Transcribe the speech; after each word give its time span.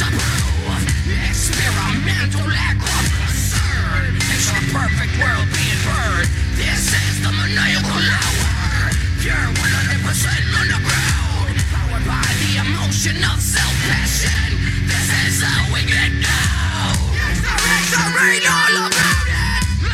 to 0.00 0.08
prove. 0.08 0.84
Experimental 1.28 2.46
lack 2.48 2.76
of 2.80 3.04
concern. 3.20 4.16
Picture 4.16 4.56
a 4.56 4.64
perfect 4.72 5.12
world 5.20 5.46
being 5.52 5.80
burned. 5.84 6.28
This 6.56 6.88
is 6.88 7.20
the 7.20 7.28
maniacal 7.28 8.00
hour. 8.00 8.88
Pure 9.20 9.48
100% 9.60 9.60
underground. 10.56 11.56
Powered 11.68 12.06
by 12.08 12.24
the 12.40 12.64
emotion 12.64 13.20
of 13.28 13.36
self-passion. 13.36 14.56
This 14.88 15.08
is 15.28 15.42
how 15.44 15.68
we 15.68 15.84
get 15.84 16.12
down. 16.24 16.96
Extra, 17.44 18.04
read 18.16 18.44
all 18.48 18.88
about 18.88 19.20
it. 19.28 19.44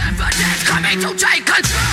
Evidence 0.07 0.63
coming 0.71 0.99
to 1.03 1.11
take 1.19 1.47
control. 1.47 1.91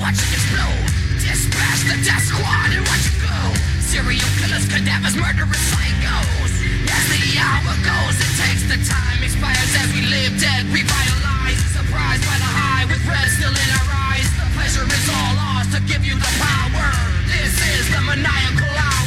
Souls 0.00 0.08
and 0.08 0.08
watch 0.08 0.18
it 0.18 0.32
explode. 0.32 0.86
Dispatch 1.20 1.80
the 1.84 1.96
death 2.04 2.24
squad 2.24 2.70
and 2.72 2.84
watch 2.88 3.06
it 3.06 3.16
go. 3.20 3.36
Serial 3.80 4.30
killers, 4.40 4.66
cadavers, 4.68 5.16
murderous 5.16 5.60
psychos. 5.70 6.52
As 6.88 7.04
the 7.12 7.38
hour 7.38 7.74
goes, 7.84 8.16
it 8.20 8.32
takes 8.40 8.64
the 8.68 8.78
time 8.88 9.22
expires 9.22 9.72
as 9.76 9.92
we 9.92 10.02
live 10.06 10.40
dead, 10.40 10.64
revitalized. 10.72 11.64
Surprised 11.76 12.24
by 12.24 12.36
the 12.38 12.50
high 12.50 12.84
with 12.86 13.02
red 13.06 13.28
still 13.28 13.52
in 13.52 13.70
our 13.80 13.88
eyes. 14.12 14.28
The 14.38 14.48
pleasure 14.56 14.86
is 14.86 15.06
all 15.08 15.36
ours 15.38 15.68
to 15.74 15.80
give 15.84 16.04
you 16.04 16.16
the 16.16 16.32
power. 16.40 16.88
This 17.28 17.54
is 17.78 17.90
the 17.90 18.00
maniacal 18.00 18.72
hour. 18.78 18.99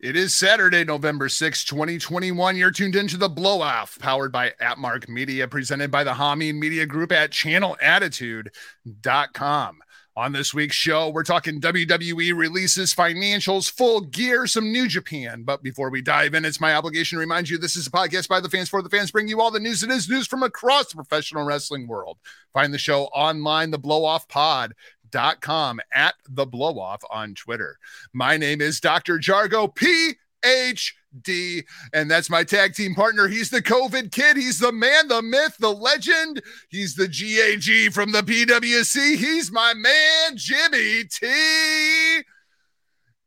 It 0.00 0.14
is 0.14 0.32
Saturday, 0.32 0.84
November 0.84 1.28
6, 1.28 1.64
2021. 1.64 2.56
You're 2.56 2.70
tuned 2.70 2.94
into 2.94 3.16
the 3.16 3.28
Blow 3.28 3.62
Off, 3.62 3.98
powered 3.98 4.30
by 4.30 4.52
Atmark 4.62 5.08
Media, 5.08 5.48
presented 5.48 5.90
by 5.90 6.04
the 6.04 6.12
Hameen 6.12 6.54
Media 6.54 6.86
Group 6.86 7.10
at 7.10 7.32
channelattitude.com. 7.32 9.78
On 10.16 10.32
this 10.32 10.54
week's 10.54 10.76
show, 10.76 11.08
we're 11.08 11.24
talking 11.24 11.60
WWE 11.60 12.32
releases, 12.36 12.94
financials, 12.94 13.68
full 13.70 14.00
gear, 14.00 14.46
some 14.46 14.70
New 14.70 14.86
Japan. 14.86 15.42
But 15.42 15.64
before 15.64 15.90
we 15.90 16.00
dive 16.00 16.34
in, 16.34 16.44
it's 16.44 16.60
my 16.60 16.74
obligation 16.74 17.16
to 17.16 17.20
remind 17.20 17.48
you 17.48 17.58
this 17.58 17.74
is 17.74 17.88
a 17.88 17.90
podcast 17.90 18.28
by 18.28 18.38
the 18.38 18.48
fans 18.48 18.68
for 18.68 18.82
the 18.82 18.88
fans, 18.88 19.10
bring 19.10 19.26
you 19.26 19.40
all 19.40 19.50
the 19.50 19.58
news 19.58 19.80
that 19.80 19.90
is 19.90 20.08
news 20.08 20.28
from 20.28 20.44
across 20.44 20.90
the 20.90 20.96
professional 20.96 21.44
wrestling 21.44 21.88
world. 21.88 22.18
Find 22.52 22.72
the 22.72 22.78
show 22.78 23.06
online, 23.06 23.72
the 23.72 23.78
Blow 23.78 24.04
Off 24.04 24.28
Pod 24.28 24.74
dot 25.10 25.40
com 25.40 25.80
at 25.92 26.14
the 26.28 26.46
blow 26.46 26.78
off 26.78 27.02
on 27.10 27.34
Twitter. 27.34 27.78
My 28.12 28.36
name 28.36 28.60
is 28.60 28.80
Dr. 28.80 29.18
Jargo 29.18 29.74
PhD, 29.74 31.64
and 31.92 32.10
that's 32.10 32.30
my 32.30 32.44
tag 32.44 32.74
team 32.74 32.94
partner. 32.94 33.28
He's 33.28 33.50
the 33.50 33.62
COVID 33.62 34.12
kid. 34.12 34.36
He's 34.36 34.58
the 34.58 34.72
man, 34.72 35.08
the 35.08 35.22
myth, 35.22 35.56
the 35.58 35.72
legend. 35.72 36.42
He's 36.68 36.94
the 36.94 37.08
GAG 37.08 37.92
from 37.92 38.12
the 38.12 38.22
PWC. 38.22 39.16
He's 39.16 39.50
my 39.50 39.74
man, 39.74 40.36
Jimmy 40.36 41.04
T. 41.04 42.24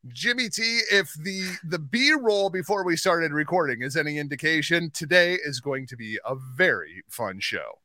Jimmy 0.08 0.50
T, 0.50 0.80
if 0.92 1.14
the 1.14 1.58
the 1.64 1.78
B 1.78 2.12
roll 2.20 2.50
before 2.50 2.84
we 2.84 2.98
started 2.98 3.32
recording 3.32 3.84
is 3.84 3.96
any 3.96 4.18
indication, 4.18 4.90
today 4.92 5.38
is 5.46 5.60
going 5.60 5.86
to 5.88 5.96
be 5.96 6.18
a 6.26 6.36
very 6.36 7.04
fun 7.08 7.40
show. 7.40 7.80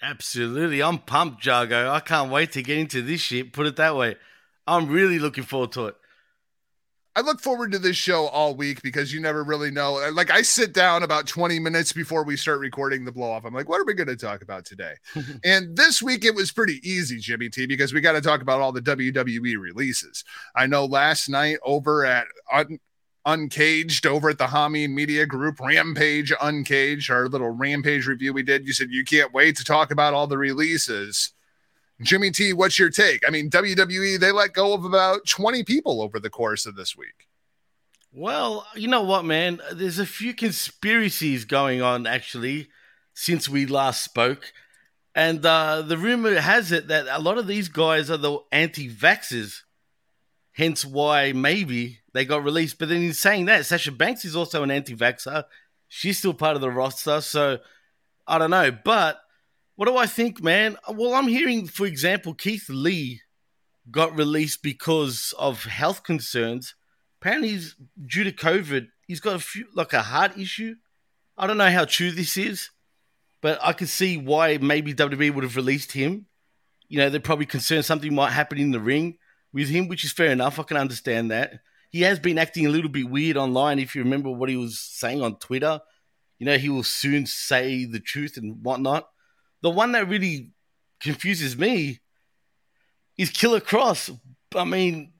Absolutely. 0.00 0.82
I'm 0.82 0.98
pumped, 0.98 1.42
Jargo. 1.42 1.90
I 1.90 2.00
can't 2.00 2.30
wait 2.30 2.52
to 2.52 2.62
get 2.62 2.78
into 2.78 3.02
this 3.02 3.20
shit. 3.20 3.52
Put 3.52 3.66
it 3.66 3.76
that 3.76 3.96
way. 3.96 4.16
I'm 4.66 4.88
really 4.88 5.18
looking 5.18 5.44
forward 5.44 5.72
to 5.72 5.86
it. 5.86 5.96
I 7.16 7.20
look 7.20 7.40
forward 7.40 7.72
to 7.72 7.80
this 7.80 7.96
show 7.96 8.28
all 8.28 8.54
week 8.54 8.80
because 8.80 9.12
you 9.12 9.20
never 9.20 9.42
really 9.42 9.72
know. 9.72 9.94
Like 10.12 10.30
I 10.30 10.42
sit 10.42 10.72
down 10.72 11.02
about 11.02 11.26
20 11.26 11.58
minutes 11.58 11.92
before 11.92 12.22
we 12.22 12.36
start 12.36 12.60
recording 12.60 13.04
the 13.04 13.10
blow 13.10 13.32
off. 13.32 13.44
I'm 13.44 13.52
like, 13.52 13.68
what 13.68 13.80
are 13.80 13.84
we 13.84 13.94
going 13.94 14.06
to 14.06 14.14
talk 14.14 14.40
about 14.40 14.64
today? 14.64 14.92
and 15.44 15.76
this 15.76 16.00
week 16.00 16.24
it 16.24 16.36
was 16.36 16.52
pretty 16.52 16.78
easy, 16.88 17.18
Jimmy 17.18 17.48
T, 17.48 17.66
because 17.66 17.92
we 17.92 18.00
got 18.00 18.12
to 18.12 18.20
talk 18.20 18.40
about 18.40 18.60
all 18.60 18.70
the 18.70 18.80
WWE 18.80 19.58
releases. 19.58 20.22
I 20.54 20.68
know 20.68 20.84
last 20.84 21.28
night 21.28 21.58
over 21.64 22.04
at 22.04 22.28
Un- 22.52 22.78
Uncaged 23.28 24.06
over 24.06 24.30
at 24.30 24.38
the 24.38 24.46
Hameen 24.46 24.94
Media 24.94 25.26
Group, 25.26 25.60
Rampage 25.60 26.32
Uncaged, 26.40 27.10
our 27.10 27.28
little 27.28 27.50
Rampage 27.50 28.06
review 28.06 28.32
we 28.32 28.42
did. 28.42 28.66
You 28.66 28.72
said 28.72 28.88
you 28.90 29.04
can't 29.04 29.34
wait 29.34 29.54
to 29.56 29.64
talk 29.64 29.90
about 29.90 30.14
all 30.14 30.26
the 30.26 30.38
releases. 30.38 31.32
Jimmy 32.00 32.30
T, 32.30 32.54
what's 32.54 32.78
your 32.78 32.88
take? 32.88 33.22
I 33.26 33.30
mean, 33.30 33.50
WWE, 33.50 34.18
they 34.18 34.32
let 34.32 34.54
go 34.54 34.72
of 34.72 34.86
about 34.86 35.26
20 35.26 35.62
people 35.64 36.00
over 36.00 36.18
the 36.18 36.30
course 36.30 36.64
of 36.64 36.74
this 36.74 36.96
week. 36.96 37.28
Well, 38.14 38.66
you 38.74 38.88
know 38.88 39.02
what, 39.02 39.26
man? 39.26 39.60
There's 39.74 39.98
a 39.98 40.06
few 40.06 40.32
conspiracies 40.32 41.44
going 41.44 41.82
on 41.82 42.06
actually 42.06 42.68
since 43.12 43.46
we 43.46 43.66
last 43.66 44.02
spoke. 44.02 44.54
And 45.14 45.44
uh, 45.44 45.82
the 45.82 45.98
rumor 45.98 46.40
has 46.40 46.72
it 46.72 46.88
that 46.88 47.06
a 47.10 47.20
lot 47.20 47.36
of 47.36 47.46
these 47.46 47.68
guys 47.68 48.10
are 48.10 48.16
the 48.16 48.38
anti 48.52 48.88
vaxxers, 48.88 49.64
hence 50.52 50.86
why 50.86 51.32
maybe 51.32 51.98
they 52.18 52.24
got 52.24 52.42
released. 52.42 52.80
But 52.80 52.88
then 52.88 53.04
in 53.04 53.12
saying 53.12 53.44
that, 53.44 53.64
Sasha 53.64 53.92
Banks 53.92 54.24
is 54.24 54.34
also 54.34 54.64
an 54.64 54.72
anti 54.72 54.96
vaxxer. 54.96 55.44
She's 55.86 56.18
still 56.18 56.34
part 56.34 56.56
of 56.56 56.60
the 56.60 56.68
roster. 56.68 57.20
So 57.20 57.58
I 58.26 58.38
don't 58.38 58.50
know. 58.50 58.72
But 58.72 59.20
what 59.76 59.86
do 59.86 59.96
I 59.96 60.06
think, 60.06 60.42
man? 60.42 60.76
Well, 60.92 61.14
I'm 61.14 61.28
hearing, 61.28 61.68
for 61.68 61.86
example, 61.86 62.34
Keith 62.34 62.68
Lee 62.68 63.20
got 63.88 64.18
released 64.18 64.64
because 64.64 65.32
of 65.38 65.62
health 65.62 66.02
concerns. 66.02 66.74
Apparently, 67.20 67.50
he's 67.50 67.76
due 68.04 68.24
to 68.24 68.32
COVID. 68.32 68.88
He's 69.06 69.20
got 69.20 69.36
a 69.36 69.38
few, 69.38 69.66
like 69.72 69.92
a 69.92 70.02
heart 70.02 70.36
issue. 70.36 70.74
I 71.36 71.46
don't 71.46 71.56
know 71.56 71.70
how 71.70 71.84
true 71.84 72.10
this 72.10 72.36
is, 72.36 72.70
but 73.40 73.60
I 73.62 73.72
could 73.72 73.88
see 73.88 74.16
why 74.16 74.58
maybe 74.58 74.92
WWE 74.92 75.32
would 75.32 75.44
have 75.44 75.54
released 75.54 75.92
him. 75.92 76.26
You 76.88 76.98
know, 76.98 77.10
they're 77.10 77.20
probably 77.20 77.46
concerned 77.46 77.84
something 77.84 78.12
might 78.12 78.32
happen 78.32 78.58
in 78.58 78.72
the 78.72 78.80
ring 78.80 79.18
with 79.52 79.68
him, 79.68 79.86
which 79.86 80.02
is 80.02 80.10
fair 80.10 80.32
enough. 80.32 80.58
I 80.58 80.64
can 80.64 80.76
understand 80.76 81.30
that. 81.30 81.60
He 81.90 82.02
has 82.02 82.18
been 82.18 82.38
acting 82.38 82.66
a 82.66 82.70
little 82.70 82.90
bit 82.90 83.08
weird 83.08 83.36
online. 83.36 83.78
If 83.78 83.94
you 83.94 84.02
remember 84.02 84.30
what 84.30 84.48
he 84.48 84.56
was 84.56 84.78
saying 84.78 85.22
on 85.22 85.38
Twitter, 85.38 85.80
you 86.38 86.46
know, 86.46 86.58
he 86.58 86.68
will 86.68 86.82
soon 86.82 87.26
say 87.26 87.84
the 87.84 88.00
truth 88.00 88.36
and 88.36 88.62
whatnot. 88.62 89.08
The 89.62 89.70
one 89.70 89.92
that 89.92 90.08
really 90.08 90.52
confuses 91.00 91.56
me 91.56 92.00
is 93.16 93.30
Killer 93.30 93.60
Kross. 93.60 94.16
I 94.54 94.64
mean, 94.64 95.12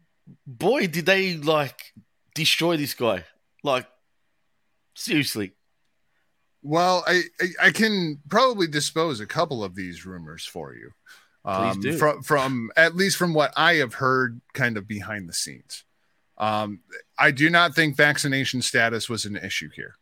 boy, 0.46 0.86
did 0.86 1.06
they 1.06 1.36
like 1.36 1.92
destroy 2.38 2.76
this 2.76 2.94
guy. 2.94 3.24
Like, 3.62 3.86
seriously. 4.94 5.52
Well, 6.62 7.04
I, 7.06 7.22
I, 7.40 7.66
I 7.66 7.70
can 7.70 8.20
probably 8.28 8.68
dispose 8.68 9.20
a 9.20 9.26
couple 9.26 9.62
of 9.62 9.74
these 9.74 10.06
rumors 10.06 10.46
for 10.46 10.74
you. 10.74 10.92
Um, 11.44 11.80
from 11.98 12.22
from 12.22 12.70
at 12.76 12.94
least 12.94 13.16
from 13.16 13.32
what 13.32 13.52
I 13.56 13.74
have 13.76 13.94
heard, 13.94 14.40
kind 14.52 14.76
of 14.76 14.86
behind 14.86 15.28
the 15.28 15.32
scenes. 15.32 15.84
Um, 16.38 16.81
I 17.19 17.31
do 17.31 17.50
not 17.50 17.75
think 17.75 17.97
vaccination 17.97 18.62
status 18.62 19.09
was 19.09 19.25
an 19.25 19.37
issue 19.37 19.71
here. 19.75 19.97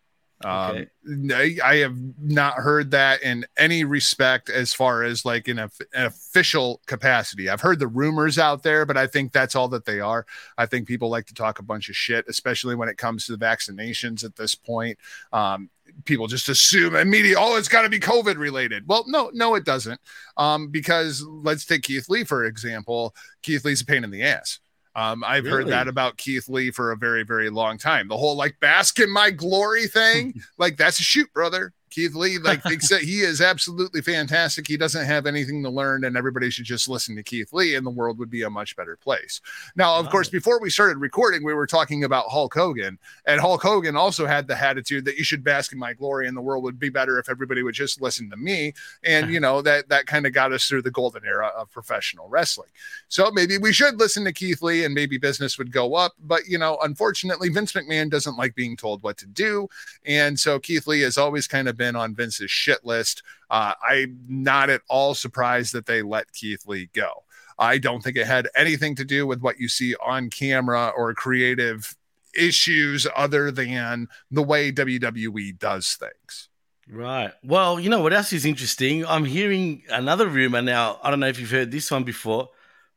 Um, 0.44 0.86
I, 1.32 1.56
I 1.64 1.76
have 1.76 1.96
not 2.20 2.56
heard 2.56 2.90
that 2.90 3.22
in 3.22 3.46
any 3.56 3.84
respect 3.84 4.50
as 4.50 4.74
far 4.74 5.02
as 5.02 5.24
like 5.24 5.48
in 5.48 5.58
a, 5.58 5.70
an 5.94 6.06
official 6.06 6.82
capacity. 6.86 7.48
I've 7.48 7.62
heard 7.62 7.78
the 7.78 7.86
rumors 7.86 8.38
out 8.38 8.62
there, 8.62 8.84
but 8.84 8.98
I 8.98 9.06
think 9.06 9.32
that's 9.32 9.56
all 9.56 9.68
that 9.68 9.86
they 9.86 9.98
are. 9.98 10.26
I 10.58 10.66
think 10.66 10.86
people 10.86 11.08
like 11.08 11.24
to 11.26 11.34
talk 11.34 11.58
a 11.58 11.62
bunch 11.62 11.88
of 11.88 11.96
shit, 11.96 12.26
especially 12.28 12.74
when 12.74 12.90
it 12.90 12.98
comes 12.98 13.24
to 13.26 13.36
the 13.36 13.42
vaccinations 13.42 14.24
at 14.24 14.36
this 14.36 14.54
point. 14.54 14.98
Um, 15.32 15.70
people 16.04 16.26
just 16.26 16.50
assume 16.50 16.96
immediately, 16.96 17.42
oh, 17.42 17.56
it's 17.56 17.68
got 17.68 17.82
to 17.82 17.88
be 17.88 17.98
COVID 17.98 18.36
related. 18.36 18.86
Well, 18.86 19.04
no, 19.08 19.30
no, 19.32 19.54
it 19.54 19.64
doesn't. 19.64 20.00
Um, 20.36 20.68
because 20.68 21.22
let's 21.22 21.64
take 21.64 21.82
Keith 21.82 22.10
Lee, 22.10 22.24
for 22.24 22.44
example. 22.44 23.14
Keith 23.40 23.64
Lee's 23.64 23.80
a 23.80 23.86
pain 23.86 24.04
in 24.04 24.10
the 24.10 24.22
ass. 24.22 24.60
Um, 24.96 25.22
I've 25.24 25.44
heard 25.44 25.66
that 25.66 25.88
about 25.88 26.16
Keith 26.16 26.48
Lee 26.48 26.70
for 26.70 26.90
a 26.90 26.96
very, 26.96 27.22
very 27.22 27.50
long 27.50 27.76
time. 27.76 28.08
The 28.08 28.16
whole 28.16 28.34
like 28.34 28.58
bask 28.60 28.98
in 28.98 29.10
my 29.10 29.30
glory 29.30 29.88
thing, 29.88 30.32
like 30.58 30.78
that's 30.78 30.98
a 30.98 31.02
shoot, 31.02 31.30
brother. 31.34 31.74
Keith 31.96 32.14
Lee, 32.14 32.36
like 32.36 32.62
thinks 32.62 32.88
that 32.90 33.00
he 33.00 33.20
is 33.20 33.40
absolutely 33.40 34.02
fantastic. 34.02 34.66
He 34.68 34.76
doesn't 34.76 35.06
have 35.06 35.24
anything 35.24 35.62
to 35.62 35.70
learn, 35.70 36.04
and 36.04 36.14
everybody 36.14 36.50
should 36.50 36.66
just 36.66 36.90
listen 36.90 37.16
to 37.16 37.22
Keith 37.22 37.54
Lee, 37.54 37.74
and 37.74 37.86
the 37.86 37.90
world 37.90 38.18
would 38.18 38.28
be 38.28 38.42
a 38.42 38.50
much 38.50 38.76
better 38.76 38.96
place. 38.96 39.40
Now, 39.76 39.96
of 39.96 40.04
Wow. 40.04 40.10
course, 40.12 40.28
before 40.28 40.60
we 40.60 40.68
started 40.68 40.98
recording, 40.98 41.42
we 41.42 41.54
were 41.54 41.66
talking 41.66 42.04
about 42.04 42.28
Hulk 42.28 42.52
Hogan, 42.52 42.98
and 43.24 43.40
Hulk 43.40 43.62
Hogan 43.62 43.96
also 43.96 44.26
had 44.26 44.46
the 44.46 44.62
attitude 44.62 45.06
that 45.06 45.16
you 45.16 45.24
should 45.24 45.42
bask 45.42 45.72
in 45.72 45.78
my 45.78 45.94
glory, 45.94 46.28
and 46.28 46.36
the 46.36 46.42
world 46.42 46.64
would 46.64 46.78
be 46.78 46.90
better 46.90 47.18
if 47.18 47.30
everybody 47.30 47.62
would 47.62 47.74
just 47.74 48.02
listen 48.02 48.28
to 48.28 48.36
me. 48.36 48.74
And 49.02 49.32
you 49.32 49.40
know 49.40 49.62
that 49.62 49.88
that 49.88 50.04
kind 50.04 50.26
of 50.26 50.34
got 50.34 50.52
us 50.52 50.68
through 50.68 50.82
the 50.82 50.90
golden 50.90 51.24
era 51.24 51.50
of 51.56 51.70
professional 51.70 52.28
wrestling. 52.28 52.68
So 53.08 53.30
maybe 53.30 53.56
we 53.56 53.72
should 53.72 53.98
listen 53.98 54.22
to 54.26 54.34
Keith 54.34 54.60
Lee, 54.60 54.84
and 54.84 54.92
maybe 54.94 55.16
business 55.16 55.56
would 55.56 55.72
go 55.72 55.94
up. 55.94 56.12
But 56.20 56.46
you 56.46 56.58
know, 56.58 56.76
unfortunately, 56.82 57.48
Vince 57.48 57.72
McMahon 57.72 58.10
doesn't 58.10 58.36
like 58.36 58.54
being 58.54 58.76
told 58.76 59.02
what 59.02 59.16
to 59.16 59.26
do, 59.26 59.66
and 60.04 60.38
so 60.38 60.58
Keith 60.58 60.86
Lee 60.86 61.00
has 61.00 61.16
always 61.16 61.46
kind 61.46 61.68
of 61.70 61.78
been 61.78 61.85
on 61.94 62.14
Vince's 62.14 62.50
shit 62.50 62.84
list. 62.84 63.22
Uh, 63.50 63.74
I'm 63.88 64.18
not 64.28 64.70
at 64.70 64.82
all 64.88 65.14
surprised 65.14 65.74
that 65.74 65.86
they 65.86 66.02
let 66.02 66.32
Keith 66.32 66.66
Lee 66.66 66.88
go. 66.92 67.24
I 67.58 67.78
don't 67.78 68.02
think 68.02 68.16
it 68.16 68.26
had 68.26 68.48
anything 68.56 68.94
to 68.96 69.04
do 69.04 69.26
with 69.26 69.40
what 69.40 69.60
you 69.60 69.68
see 69.68 69.94
on 70.04 70.30
camera 70.30 70.92
or 70.96 71.14
creative 71.14 71.96
issues 72.34 73.06
other 73.16 73.50
than 73.50 74.08
the 74.30 74.42
way 74.42 74.70
WWE 74.72 75.58
does 75.58 75.94
things. 75.94 76.48
Right. 76.88 77.32
Well, 77.42 77.80
you 77.80 77.90
know 77.90 78.00
what 78.00 78.12
else 78.12 78.32
is 78.32 78.44
interesting? 78.44 79.04
I'm 79.06 79.24
hearing 79.24 79.82
another 79.88 80.28
rumor 80.28 80.62
now. 80.62 81.00
I 81.02 81.10
don't 81.10 81.20
know 81.20 81.26
if 81.26 81.40
you've 81.40 81.50
heard 81.50 81.70
this 81.70 81.90
one 81.90 82.04
before, 82.04 82.50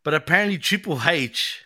but 0.04 0.14
apparently 0.14 0.58
Triple 0.58 1.02
H 1.08 1.64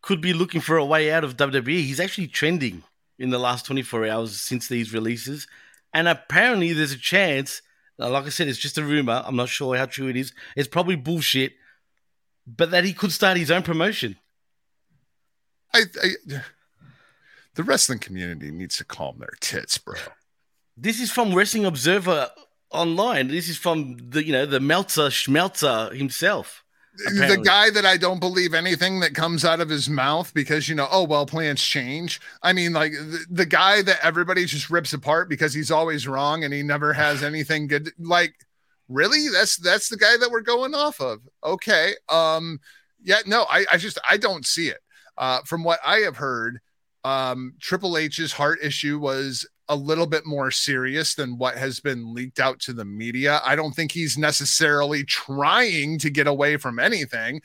could 0.00 0.20
be 0.20 0.32
looking 0.32 0.60
for 0.60 0.76
a 0.76 0.84
way 0.84 1.12
out 1.12 1.24
of 1.24 1.36
WWE. 1.36 1.84
He's 1.84 2.00
actually 2.00 2.28
trending 2.28 2.84
in 3.22 3.30
the 3.30 3.38
last 3.38 3.64
24 3.66 4.08
hours 4.08 4.40
since 4.40 4.68
these 4.68 4.92
releases. 4.92 5.46
And 5.94 6.08
apparently 6.08 6.72
there's 6.72 6.92
a 6.92 6.98
chance, 6.98 7.62
like 7.98 8.24
I 8.24 8.30
said, 8.30 8.48
it's 8.48 8.58
just 8.58 8.78
a 8.78 8.82
rumor. 8.82 9.22
I'm 9.24 9.36
not 9.36 9.48
sure 9.48 9.76
how 9.76 9.86
true 9.86 10.08
it 10.08 10.16
is. 10.16 10.32
It's 10.56 10.68
probably 10.68 10.96
bullshit, 10.96 11.52
but 12.46 12.70
that 12.72 12.84
he 12.84 12.92
could 12.92 13.12
start 13.12 13.36
his 13.36 13.50
own 13.50 13.62
promotion. 13.62 14.16
I, 15.72 15.82
I 16.02 16.40
the 17.54 17.62
wrestling 17.62 17.98
community 17.98 18.50
needs 18.50 18.76
to 18.78 18.84
calm 18.84 19.18
their 19.18 19.34
tits, 19.40 19.78
bro. 19.78 19.94
This 20.76 21.00
is 21.00 21.10
from 21.10 21.34
Wrestling 21.34 21.64
Observer 21.64 22.30
online. 22.70 23.28
This 23.28 23.48
is 23.48 23.56
from 23.56 23.98
the 24.10 24.24
you 24.24 24.32
know 24.32 24.46
the 24.46 24.60
Meltzer 24.60 25.08
Schmelzer 25.08 25.94
himself. 25.94 26.64
Apparently. 27.00 27.36
The 27.36 27.42
guy 27.42 27.70
that 27.70 27.86
I 27.86 27.96
don't 27.96 28.20
believe 28.20 28.52
anything 28.52 29.00
that 29.00 29.14
comes 29.14 29.44
out 29.44 29.60
of 29.60 29.70
his 29.70 29.88
mouth 29.88 30.32
because 30.34 30.68
you 30.68 30.74
know, 30.74 30.88
oh 30.90 31.04
well, 31.04 31.24
plans 31.24 31.62
change. 31.62 32.20
I 32.42 32.52
mean, 32.52 32.72
like 32.72 32.92
the, 32.92 33.24
the 33.30 33.46
guy 33.46 33.80
that 33.82 33.98
everybody 34.02 34.44
just 34.44 34.68
rips 34.68 34.92
apart 34.92 35.28
because 35.28 35.54
he's 35.54 35.70
always 35.70 36.06
wrong 36.06 36.44
and 36.44 36.52
he 36.52 36.62
never 36.62 36.92
has 36.92 37.22
anything 37.22 37.66
good. 37.66 37.90
Like, 37.98 38.34
really? 38.88 39.28
That's 39.28 39.56
that's 39.56 39.88
the 39.88 39.96
guy 39.96 40.16
that 40.18 40.30
we're 40.30 40.42
going 40.42 40.74
off 40.74 41.00
of. 41.00 41.20
Okay. 41.42 41.94
Um. 42.08 42.60
Yeah. 43.02 43.20
No. 43.26 43.46
I 43.48 43.64
I 43.72 43.78
just 43.78 43.98
I 44.08 44.18
don't 44.18 44.46
see 44.46 44.68
it. 44.68 44.80
Uh, 45.16 45.40
from 45.44 45.64
what 45.64 45.78
I 45.84 45.98
have 45.98 46.16
heard, 46.16 46.60
um, 47.04 47.54
Triple 47.60 47.96
H's 47.96 48.32
heart 48.32 48.58
issue 48.62 48.98
was 48.98 49.46
a 49.72 49.74
little 49.74 50.06
bit 50.06 50.26
more 50.26 50.50
serious 50.50 51.14
than 51.14 51.38
what 51.38 51.56
has 51.56 51.80
been 51.80 52.12
leaked 52.12 52.38
out 52.38 52.60
to 52.60 52.74
the 52.74 52.84
media. 52.84 53.40
I 53.42 53.56
don't 53.56 53.72
think 53.72 53.90
he's 53.90 54.18
necessarily 54.18 55.02
trying 55.02 55.98
to 56.00 56.10
get 56.10 56.26
away 56.26 56.58
from 56.58 56.78
anything. 56.78 57.40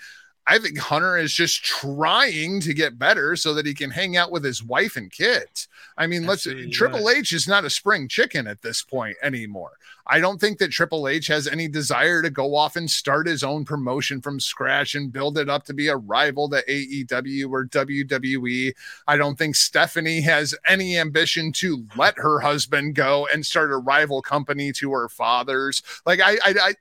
I 0.48 0.60
think 0.60 0.78
Hunter 0.78 1.18
is 1.18 1.34
just 1.34 1.64
trying 1.64 2.62
to 2.62 2.74
get 2.74 2.98
better 2.98 3.36
so 3.36 3.54
that 3.54 3.66
he 3.66 3.74
can 3.74 3.92
hang 3.92 4.16
out 4.16 4.32
with 4.32 4.46
his 4.46 4.64
wife 4.64 4.96
and 4.96 5.12
kids. 5.12 5.68
I 5.98 6.08
mean, 6.08 6.24
Absolutely 6.24 6.66
let's 6.66 6.78
Triple 6.78 7.06
right. 7.06 7.18
H 7.18 7.34
is 7.34 7.48
not 7.48 7.66
a 7.66 7.70
spring 7.70 8.08
chicken 8.08 8.48
at 8.48 8.62
this 8.62 8.82
point 8.82 9.18
anymore. 9.22 9.72
I 10.10 10.22
don't 10.22 10.40
think 10.40 10.60
that 10.60 10.72
Triple 10.72 11.08
H 11.08 11.28
has 11.28 11.48
any 11.48 11.68
desire 11.68 12.22
to 12.22 12.30
go 12.30 12.56
off 12.56 12.78
and 12.78 12.90
start 12.90 13.28
his 13.28 13.44
own 13.44 13.66
promotion 13.66 14.22
from 14.22 14.40
scratch 14.40 14.96
and 14.96 15.12
build 15.12 15.38
it 15.38 15.50
up 15.50 15.66
to 15.66 15.74
be 15.74 15.90
a 15.90 15.98
rival 15.98 16.50
to 16.50 16.64
AEW 16.64 17.52
or 17.52 17.66
WWE. 17.66 18.72
I 19.06 19.18
don't 19.18 19.38
think 19.38 19.56
Stephanie 19.56 20.22
has 20.22 20.56
any 20.66 20.98
ambition 20.98 21.52
to 21.54 21.86
let 21.98 22.18
her 22.20 22.40
husband 22.40 22.96
go 22.96 23.28
and 23.34 23.46
start 23.46 23.72
a 23.72 23.78
rival 23.78 24.22
company 24.22 24.72
to 24.74 24.92
her 24.92 25.10
father's. 25.10 25.84
Like 26.06 26.22
I 26.22 26.34
I, 26.36 26.56
I 26.62 26.74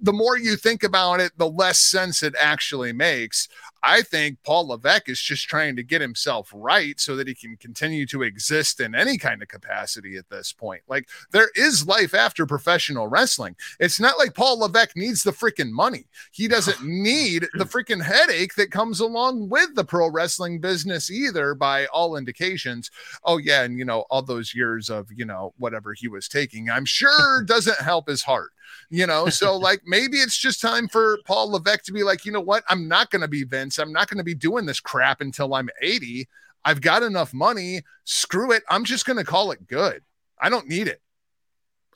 the 0.00 0.12
more 0.12 0.36
you 0.36 0.56
think 0.56 0.82
about 0.82 1.20
it, 1.20 1.32
the 1.36 1.48
less 1.48 1.80
sense 1.80 2.22
it 2.22 2.34
actually 2.38 2.92
makes. 2.92 3.48
I 3.82 4.02
think 4.02 4.42
Paul 4.44 4.68
Levesque 4.68 5.08
is 5.08 5.20
just 5.20 5.48
trying 5.48 5.76
to 5.76 5.82
get 5.82 6.02
himself 6.02 6.50
right 6.54 7.00
so 7.00 7.16
that 7.16 7.28
he 7.28 7.34
can 7.34 7.56
continue 7.56 8.04
to 8.06 8.22
exist 8.22 8.80
in 8.80 8.94
any 8.94 9.16
kind 9.16 9.40
of 9.40 9.48
capacity 9.48 10.16
at 10.16 10.28
this 10.28 10.52
point. 10.52 10.82
Like 10.86 11.08
there 11.32 11.50
is 11.54 11.86
life 11.86 12.12
after 12.12 12.44
professional 12.44 13.08
wrestling. 13.08 13.56
It's 13.78 13.98
not 13.98 14.18
like 14.18 14.34
Paul 14.34 14.58
Levesque 14.58 14.96
needs 14.96 15.22
the 15.22 15.30
freaking 15.30 15.70
money. 15.70 16.06
He 16.30 16.46
doesn't 16.46 16.82
need 16.84 17.48
the 17.54 17.64
freaking 17.64 18.02
headache 18.02 18.54
that 18.56 18.70
comes 18.70 19.00
along 19.00 19.48
with 19.48 19.74
the 19.74 19.84
pro 19.84 20.10
wrestling 20.10 20.60
business 20.60 21.10
either, 21.10 21.54
by 21.54 21.86
all 21.86 22.16
indications. 22.16 22.90
Oh, 23.24 23.38
yeah. 23.38 23.62
And, 23.62 23.78
you 23.78 23.84
know, 23.84 24.04
all 24.10 24.22
those 24.22 24.54
years 24.54 24.90
of, 24.90 25.08
you 25.14 25.24
know, 25.24 25.54
whatever 25.56 25.94
he 25.94 26.08
was 26.08 26.28
taking, 26.28 26.68
I'm 26.68 26.84
sure 26.84 27.42
doesn't 27.46 27.78
help 27.78 28.08
his 28.08 28.22
heart 28.22 28.52
you 28.88 29.06
know? 29.06 29.28
So 29.28 29.56
like 29.58 29.82
maybe 29.84 30.18
it's 30.18 30.36
just 30.36 30.60
time 30.60 30.88
for 30.88 31.18
paul 31.26 31.50
levesque 31.50 31.84
to 31.84 31.92
be 31.92 32.02
like 32.02 32.24
you 32.24 32.32
know 32.32 32.40
what? 32.40 32.64
I'm 32.68 32.88
not 32.88 33.10
going 33.10 33.22
to 33.22 33.28
be 33.28 33.44
vince. 33.44 33.78
I'm 33.78 33.92
not 33.92 34.08
going 34.08 34.18
to 34.18 34.24
be 34.24 34.34
doing 34.34 34.66
this 34.66 34.80
crap 34.80 35.20
until 35.20 35.54
i'm 35.54 35.68
80 35.80 36.28
i've 36.64 36.80
got 36.80 37.02
enough 37.02 37.32
money. 37.32 37.82
Screw 38.04 38.52
it. 38.52 38.62
I'm 38.68 38.84
just 38.84 39.06
going 39.06 39.18
to 39.18 39.24
call 39.24 39.52
it 39.52 39.66
good. 39.66 40.02
I 40.38 40.48
don't 40.48 40.68
need 40.68 40.88
it. 40.88 41.00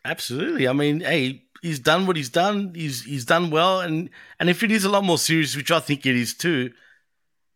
Absolutely. 0.04 0.68
I 0.68 0.72
mean 0.72 1.00
hey 1.00 1.44
he's 1.62 1.78
done 1.78 2.06
what 2.06 2.16
he's 2.16 2.30
done. 2.30 2.72
He's 2.74 3.04
he's 3.04 3.24
done 3.24 3.50
well. 3.50 3.80
And 3.80 4.10
and 4.38 4.50
if 4.50 4.62
it 4.62 4.70
is 4.70 4.84
a 4.84 4.90
lot 4.90 5.04
more 5.04 5.18
serious 5.18 5.56
which 5.56 5.70
i 5.70 5.80
think 5.80 6.06
it 6.06 6.16
is 6.16 6.34
too 6.34 6.72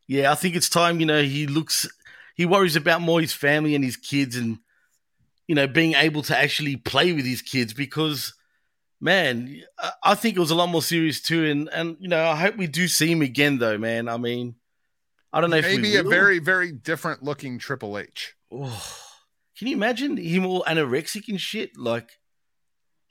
yeah 0.09 0.33
i 0.33 0.35
think 0.35 0.57
it's 0.57 0.69
time 0.69 0.99
you 0.99 1.07
know 1.07 1.23
he 1.23 1.47
looks 1.47 1.87
he 2.35 2.47
worries 2.47 2.75
about 2.75 3.01
more 3.01 3.21
his 3.21 3.33
family 3.33 3.75
and 3.75 3.85
his 3.85 3.97
kids 3.97 4.35
and 4.35 4.59
you 5.47 5.55
know 5.55 5.69
being 5.69 5.95
able 5.95 6.23
to 6.23 6.37
actually 6.37 6.77
play 6.77 7.13
with 7.13 7.27
his 7.27 7.43
kids 7.43 7.73
because 7.73 8.35
man, 9.01 9.63
I 10.03 10.15
think 10.15 10.37
it 10.37 10.41
was 10.41 10.51
a 10.51 10.55
lot 10.55 10.69
more 10.69 10.83
serious 10.83 11.21
too. 11.21 11.45
And 11.45 11.69
and 11.73 11.97
you 12.01 12.09
know, 12.09 12.25
I 12.25 12.37
hope 12.37 12.57
we 12.57 12.67
do 12.67 12.89
see 12.89 13.11
him 13.11 13.23
again, 13.23 13.59
though, 13.59 13.79
man. 13.79 14.09
I 14.09 14.17
mean, 14.17 14.57
I 15.33 15.41
don't 15.41 15.51
know. 15.51 15.61
Maybe 15.61 15.97
a 15.97 16.03
very 16.03 16.39
very 16.39 16.73
different 16.73 17.23
looking 17.23 17.59
Triple 17.59 17.99
H. 17.99 18.35
Oh, 18.53 18.95
can 19.57 19.69
you 19.69 19.77
imagine 19.77 20.17
him 20.17 20.47
all 20.47 20.65
anorexic 20.65 21.29
and 21.29 21.41
shit, 21.41 21.77
like? 21.77 22.11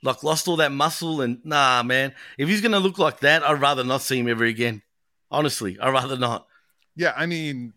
Like 0.00 0.22
lost 0.22 0.46
all 0.46 0.54
that 0.58 0.70
muscle 0.70 1.20
and 1.22 1.40
nah, 1.44 1.82
man. 1.82 2.14
If 2.38 2.48
he's 2.48 2.60
gonna 2.60 2.78
look 2.78 2.98
like 2.98 3.18
that, 3.20 3.42
I'd 3.42 3.60
rather 3.60 3.82
not 3.82 4.00
see 4.00 4.20
him 4.20 4.28
ever 4.28 4.44
again. 4.44 4.82
Honestly, 5.28 5.76
I'd 5.80 5.92
rather 5.92 6.16
not. 6.16 6.46
Yeah, 6.94 7.12
I 7.16 7.26
mean, 7.26 7.72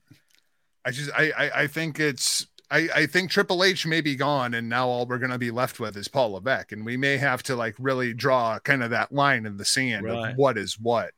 I 0.85 0.91
just 0.91 1.09
I, 1.17 1.31
I, 1.35 1.61
I 1.63 1.67
think 1.67 1.99
it's 1.99 2.45
I, 2.71 2.89
I 2.95 3.05
think 3.05 3.29
Triple 3.29 3.63
H 3.63 3.85
may 3.85 3.99
be 3.99 4.15
gone, 4.15 4.53
and 4.53 4.69
now 4.69 4.87
all 4.87 5.05
we're 5.05 5.17
going 5.17 5.31
to 5.31 5.37
be 5.37 5.51
left 5.51 5.79
with 5.79 5.97
is 5.97 6.07
Paul 6.07 6.31
Levesque, 6.31 6.71
and 6.71 6.85
we 6.85 6.95
may 6.95 7.17
have 7.17 7.43
to 7.43 7.55
like 7.55 7.75
really 7.77 8.13
draw 8.13 8.57
kind 8.59 8.81
of 8.81 8.91
that 8.91 9.11
line 9.11 9.45
in 9.45 9.57
the 9.57 9.65
sand 9.65 10.05
right. 10.05 10.31
of 10.31 10.37
what 10.37 10.57
is 10.57 10.79
what 10.79 11.11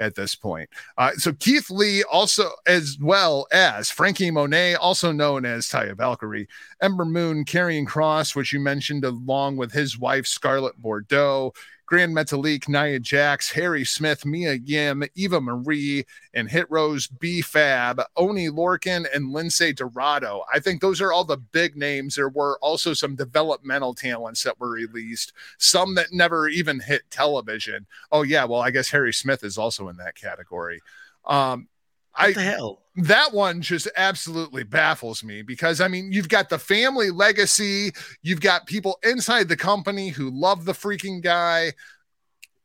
at 0.00 0.14
this 0.14 0.34
point. 0.34 0.68
Uh, 0.96 1.12
so 1.12 1.32
Keith 1.32 1.70
Lee, 1.70 2.02
also 2.04 2.50
as 2.66 2.98
well 3.00 3.46
as 3.52 3.90
Franky 3.90 4.30
Monet, 4.30 4.74
also 4.74 5.12
known 5.12 5.44
as 5.44 5.68
Taya 5.68 5.96
Valkyrie, 5.96 6.48
Ember 6.82 7.04
Moon, 7.04 7.44
Karrion 7.44 7.86
Kross, 7.86 8.34
which 8.34 8.52
you 8.52 8.60
mentioned, 8.60 9.04
along 9.04 9.56
with 9.56 9.72
his 9.72 9.98
wife 9.98 10.26
Scarlett 10.26 10.76
Bordeaux, 10.76 11.52
Gran 11.88 12.12
Metalik, 12.12 12.68
Nia 12.68 13.00
Jax, 13.00 13.50
Harry 13.50 13.82
Smith, 13.82 14.26
Mia 14.26 14.52
Yim, 14.52 15.04
Eva 15.14 15.40
Marie, 15.40 16.04
and 16.34 16.50
Hit 16.50 16.66
Row's 16.68 17.06
B-Fab, 17.06 18.02
Oni 18.18 18.50
Lorcan, 18.50 19.06
and 19.14 19.34
Lince 19.34 19.74
Dorado. 19.74 20.44
I 20.52 20.60
think 20.60 20.82
those 20.82 21.00
are 21.00 21.14
all 21.14 21.24
the 21.24 21.38
big 21.38 21.76
names. 21.76 22.14
There 22.14 22.28
were 22.28 22.58
also 22.60 22.92
some 22.92 23.16
developmental 23.16 23.94
talents 23.94 24.42
that 24.42 24.60
were 24.60 24.68
released, 24.68 25.32
some 25.56 25.94
that 25.94 26.12
never 26.12 26.46
even 26.48 26.78
hit 26.78 27.10
television. 27.10 27.86
Oh, 28.12 28.20
yeah. 28.20 28.44
Well, 28.44 28.60
I 28.60 28.70
guess 28.70 28.90
Harry 28.90 29.14
Smith 29.14 29.42
is 29.42 29.56
also 29.56 29.88
in 29.88 29.96
that 29.96 30.14
category. 30.14 30.82
Um, 31.24 31.68
I, 32.18 32.32
the 32.32 32.42
hell? 32.42 32.82
That 32.96 33.32
one 33.32 33.62
just 33.62 33.88
absolutely 33.96 34.64
baffles 34.64 35.22
me 35.22 35.42
because 35.42 35.80
I 35.80 35.88
mean, 35.88 36.12
you've 36.12 36.28
got 36.28 36.48
the 36.48 36.58
family 36.58 37.10
legacy, 37.10 37.92
you've 38.22 38.40
got 38.40 38.66
people 38.66 38.98
inside 39.04 39.48
the 39.48 39.56
company 39.56 40.08
who 40.08 40.30
love 40.30 40.64
the 40.64 40.72
freaking 40.72 41.22
guy. 41.22 41.72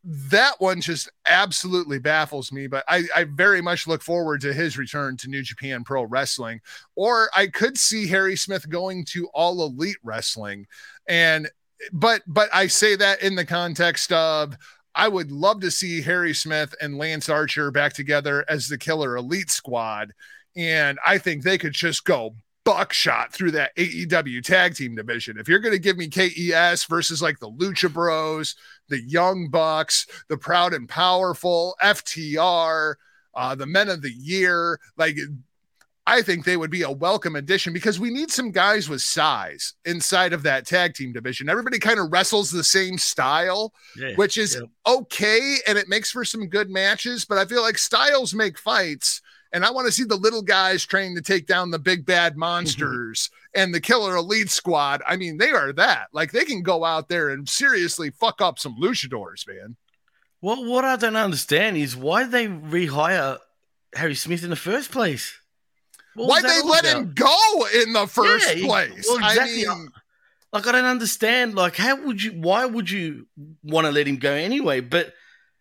That 0.03 0.59
one 0.59 0.81
just 0.81 1.09
absolutely 1.27 1.99
baffles 1.99 2.51
me, 2.51 2.67
but 2.67 2.83
I, 2.89 3.03
I 3.15 3.23
very 3.23 3.61
much 3.61 3.87
look 3.87 4.01
forward 4.01 4.41
to 4.41 4.53
his 4.53 4.77
return 4.77 5.15
to 5.17 5.29
New 5.29 5.43
Japan 5.43 5.85
Pro 5.85 6.03
Wrestling. 6.03 6.59
Or 6.95 7.29
I 7.33 7.47
could 7.47 7.77
see 7.77 8.07
Harry 8.07 8.35
Smith 8.35 8.67
going 8.67 9.05
to 9.11 9.27
All 9.33 9.63
Elite 9.63 9.97
Wrestling. 10.03 10.67
And 11.07 11.49
but 11.91 12.21
but 12.27 12.49
I 12.53 12.67
say 12.67 12.95
that 12.95 13.21
in 13.21 13.35
the 13.35 13.45
context 13.45 14.11
of 14.11 14.57
I 14.95 15.07
would 15.07 15.31
love 15.31 15.61
to 15.61 15.71
see 15.71 16.01
Harry 16.01 16.33
Smith 16.33 16.75
and 16.81 16.97
Lance 16.97 17.29
Archer 17.29 17.71
back 17.71 17.93
together 17.93 18.45
as 18.47 18.67
the 18.67 18.77
Killer 18.77 19.15
Elite 19.15 19.49
Squad. 19.49 20.13
And 20.55 20.99
I 21.05 21.17
think 21.17 21.43
they 21.43 21.57
could 21.57 21.73
just 21.73 22.05
go 22.05 22.35
buckshot 22.63 23.33
through 23.33 23.51
that 23.51 23.75
AEW 23.75 24.43
tag 24.43 24.75
team 24.75 24.95
division. 24.95 25.37
If 25.37 25.47
you're 25.47 25.59
going 25.59 25.73
to 25.73 25.79
give 25.79 25.97
me 25.97 26.07
KES 26.07 26.85
versus 26.85 27.21
like 27.21 27.39
the 27.39 27.51
Lucha 27.51 27.91
Bros, 27.91 28.55
the 28.89 29.01
Young 29.01 29.49
Bucks, 29.49 30.07
the 30.29 30.37
Proud 30.37 30.73
and 30.73 30.87
Powerful, 30.87 31.75
FTR, 31.81 32.95
uh, 33.35 33.55
the 33.55 33.65
Men 33.65 33.89
of 33.89 34.01
the 34.01 34.11
Year, 34.11 34.79
like 34.97 35.17
I 36.05 36.21
think 36.21 36.43
they 36.43 36.57
would 36.57 36.69
be 36.69 36.81
a 36.81 36.91
welcome 36.91 37.35
addition 37.35 37.71
because 37.71 37.99
we 37.99 38.09
need 38.09 38.29
some 38.29 38.51
guys 38.51 38.89
with 38.89 39.01
size 39.01 39.73
inside 39.85 40.33
of 40.33 40.43
that 40.43 40.65
tag 40.65 40.95
team 40.95 41.13
division. 41.13 41.47
Everybody 41.47 41.79
kind 41.79 41.99
of 41.99 42.11
wrestles 42.11 42.51
the 42.51 42.63
same 42.63 42.97
style, 42.97 43.73
yeah, 43.95 44.13
which 44.15 44.37
is 44.37 44.55
yeah. 44.55 44.93
okay 44.93 45.57
and 45.65 45.77
it 45.77 45.87
makes 45.87 46.11
for 46.11 46.25
some 46.25 46.47
good 46.47 46.69
matches, 46.69 47.23
but 47.23 47.37
I 47.37 47.45
feel 47.45 47.61
like 47.61 47.77
styles 47.77 48.33
make 48.33 48.57
fights. 48.57 49.21
And 49.53 49.63
I 49.63 49.69
want 49.69 49.85
to 49.85 49.93
see 49.93 50.03
the 50.03 50.15
little 50.15 50.41
guys 50.41 50.83
trained 50.83 51.15
to 51.15 51.21
take 51.21 51.45
down 51.45 51.71
the 51.71 51.79
big 51.79 52.05
bad 52.05 52.35
monsters 52.37 53.29
mm-hmm. 53.29 53.61
and 53.61 53.73
the 53.73 53.79
killer 53.79 54.15
elite 54.17 54.49
squad. 54.49 55.01
I 55.07 55.15
mean, 55.15 55.37
they 55.37 55.51
are 55.51 55.71
that. 55.73 56.07
Like 56.11 56.31
they 56.31 56.43
can 56.43 56.63
go 56.63 56.83
out 56.83 57.07
there 57.07 57.29
and 57.29 57.47
seriously 57.47 58.09
fuck 58.09 58.41
up 58.41 58.59
some 58.59 58.75
luchadors, 58.77 59.47
man. 59.47 59.77
Well, 60.41 60.65
what 60.65 60.83
I 60.83 60.97
don't 60.97 61.15
understand 61.15 61.77
is 61.77 61.95
why 61.95 62.25
they 62.25 62.47
rehire 62.47 63.37
Harry 63.95 64.15
Smith 64.15 64.43
in 64.43 64.49
the 64.49 64.57
first 64.57 64.91
place. 64.91 65.39
Why'd 66.15 66.43
they 66.43 66.61
let 66.61 66.83
about? 66.85 66.97
him 67.01 67.13
go 67.13 67.65
in 67.81 67.93
the 67.93 68.07
first 68.07 68.55
Yeah, 68.55 68.65
place? 68.65 69.05
well, 69.07 69.17
exactly. 69.17 69.67
I 69.67 69.75
mean, 69.75 69.89
Like 70.51 70.67
I 70.67 70.71
don't 70.73 70.85
understand. 70.85 71.55
Like 71.55 71.75
how 71.75 71.95
would 72.05 72.21
you? 72.21 72.31
Why 72.33 72.65
would 72.65 72.89
you 72.89 73.27
want 73.63 73.85
to 73.85 73.91
let 73.91 74.07
him 74.07 74.17
go 74.17 74.31
anyway? 74.31 74.81
But 74.81 75.13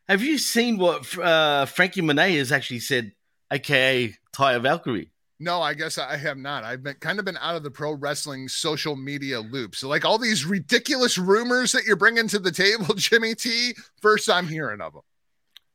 have 0.09 0.23
you 0.23 0.37
seen 0.38 0.78
what 0.78 1.16
uh, 1.18 1.64
Franky 1.66 2.02
Monet 2.02 2.37
has 2.37 2.52
actually 2.52 2.80
said, 2.80 3.12
aka 3.50 4.14
Taya 4.35 4.61
Valkyrie? 4.61 5.09
no, 5.40 5.61
I 5.61 5.75
guess 5.75 5.99
I 5.99 6.16
have 6.18 6.37
not. 6.38 6.62
I've 6.62 6.85
been 6.85 6.94
kind 6.97 7.18
of 7.18 7.25
been 7.25 7.38
out 7.40 7.56
of 7.56 7.64
the 7.64 7.71
pro 7.71 7.94
wrestling 7.94 8.47
social 8.49 8.94
media 8.94 9.40
loop. 9.40 9.75
So, 9.75 9.88
like 9.88 10.04
all 10.04 10.16
these 10.18 10.44
ridiculous 10.44 11.18
rumors 11.18 11.73
that 11.73 11.85
you're 11.85 11.97
bringing 11.97 12.28
to 12.28 12.38
the 12.38 12.52
table, 12.52 12.94
Jimmy 12.97 13.35
T. 13.35 13.75
First 14.00 14.26
time 14.26 14.47
hearing 14.47 14.80
of 14.80 14.92
them. 14.92 15.02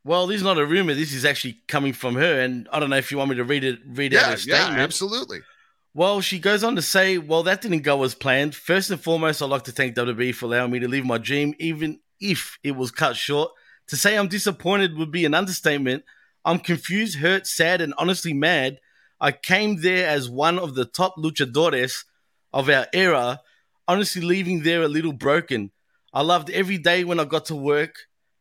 Well, 0.08 0.26
this 0.26 0.38
is 0.38 0.44
not 0.44 0.58
a 0.58 0.66
rumor. 0.66 0.94
This 0.94 1.12
is 1.14 1.26
actually 1.26 1.60
coming 1.68 1.92
from 1.92 2.16
her, 2.16 2.40
and 2.40 2.70
I 2.72 2.80
don't 2.80 2.90
know 2.90 2.96
if 2.96 3.12
you 3.12 3.18
want 3.18 3.30
me 3.30 3.36
to 3.36 3.44
read 3.44 3.66
it. 3.66 3.80
Read 3.86 4.14
out 4.16 4.18
Yeah, 4.22 4.24
her 4.24 4.30
yeah, 4.32 4.36
statement. 4.38 4.80
absolutely. 4.80 5.40
Well, 5.94 6.22
she 6.22 6.40
goes 6.40 6.64
on 6.64 6.78
to 6.78 6.82
say, 6.82 7.18
well, 7.18 7.44
that 7.44 7.62
didn't 7.62 7.82
go 7.82 8.02
as 8.04 8.16
planned. 8.16 8.56
First 8.56 8.90
and 8.90 9.02
foremost, 9.02 9.42
I'd 9.42 9.50
like 9.50 9.64
to 9.64 9.74
thank 9.74 9.96
WWE 9.96 10.34
for 10.34 10.46
allowing 10.46 10.72
me 10.72 10.80
to 10.80 10.88
live 10.88 11.06
my 11.06 11.18
dream, 11.18 11.56
even 11.60 12.00
if 12.22 12.58
it 12.64 12.72
was 12.78 12.90
cut 12.90 13.18
short. 13.18 13.52
To 13.88 13.98
say 13.98 14.18
I'm 14.18 14.30
disappointed 14.30 14.98
would 14.98 15.12
be 15.12 15.26
an 15.26 15.34
understatement. 15.34 16.06
I'm 16.46 16.60
confused, 16.60 17.18
hurt, 17.20 17.46
sad, 17.46 17.82
and 17.82 17.94
honestly 17.98 18.32
mad. 18.34 18.80
I 19.20 19.34
came 19.34 19.82
there 19.82 20.08
as 20.08 20.30
one 20.30 20.58
of 20.58 20.76
the 20.76 20.86
top 20.86 21.16
luchadores 21.18 22.06
of 22.54 22.70
our 22.70 22.88
era, 22.94 23.42
honestly 23.90 24.22
leaving 24.22 24.64
there 24.64 24.84
a 24.84 24.88
little 24.88 25.12
broken. 25.14 25.72
I 26.14 26.22
loved 26.22 26.50
every 26.52 26.78
day 26.78 27.04
when 27.04 27.20
I 27.20 27.26
got 27.26 27.46
to 27.48 27.56
work, 27.56 27.96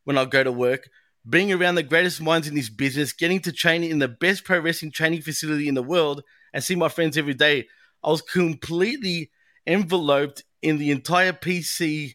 when 0.05 0.17
I 0.17 0.27
go 0.27 0.45
to 0.45 0.53
work, 0.53 0.89
being 1.29 1.53
around 1.53 1.75
the 1.75 1.83
greatest 1.83 2.21
minds 2.21 2.47
in 2.47 2.55
this 2.55 2.69
business, 2.69 3.13
getting 3.13 3.41
to 3.41 3.53
train 3.53 3.83
in 3.83 3.99
the 3.99 4.09
best 4.09 4.45
pro 4.45 4.61
wrestling 4.61 4.93
training 4.93 5.23
facility 5.23 5.69
in 5.69 5.75
the 5.75 5.83
world, 5.83 6.23
and 6.53 6.63
see 6.63 6.75
my 6.75 6.89
friends 6.89 7.19
every 7.19 7.35
day. 7.35 7.67
I 8.05 8.11
was 8.11 8.23
completely 8.23 9.31
enveloped 9.67 10.45
in 10.63 10.79
the 10.79 10.91
entire 10.91 11.33
PC, 11.33 12.15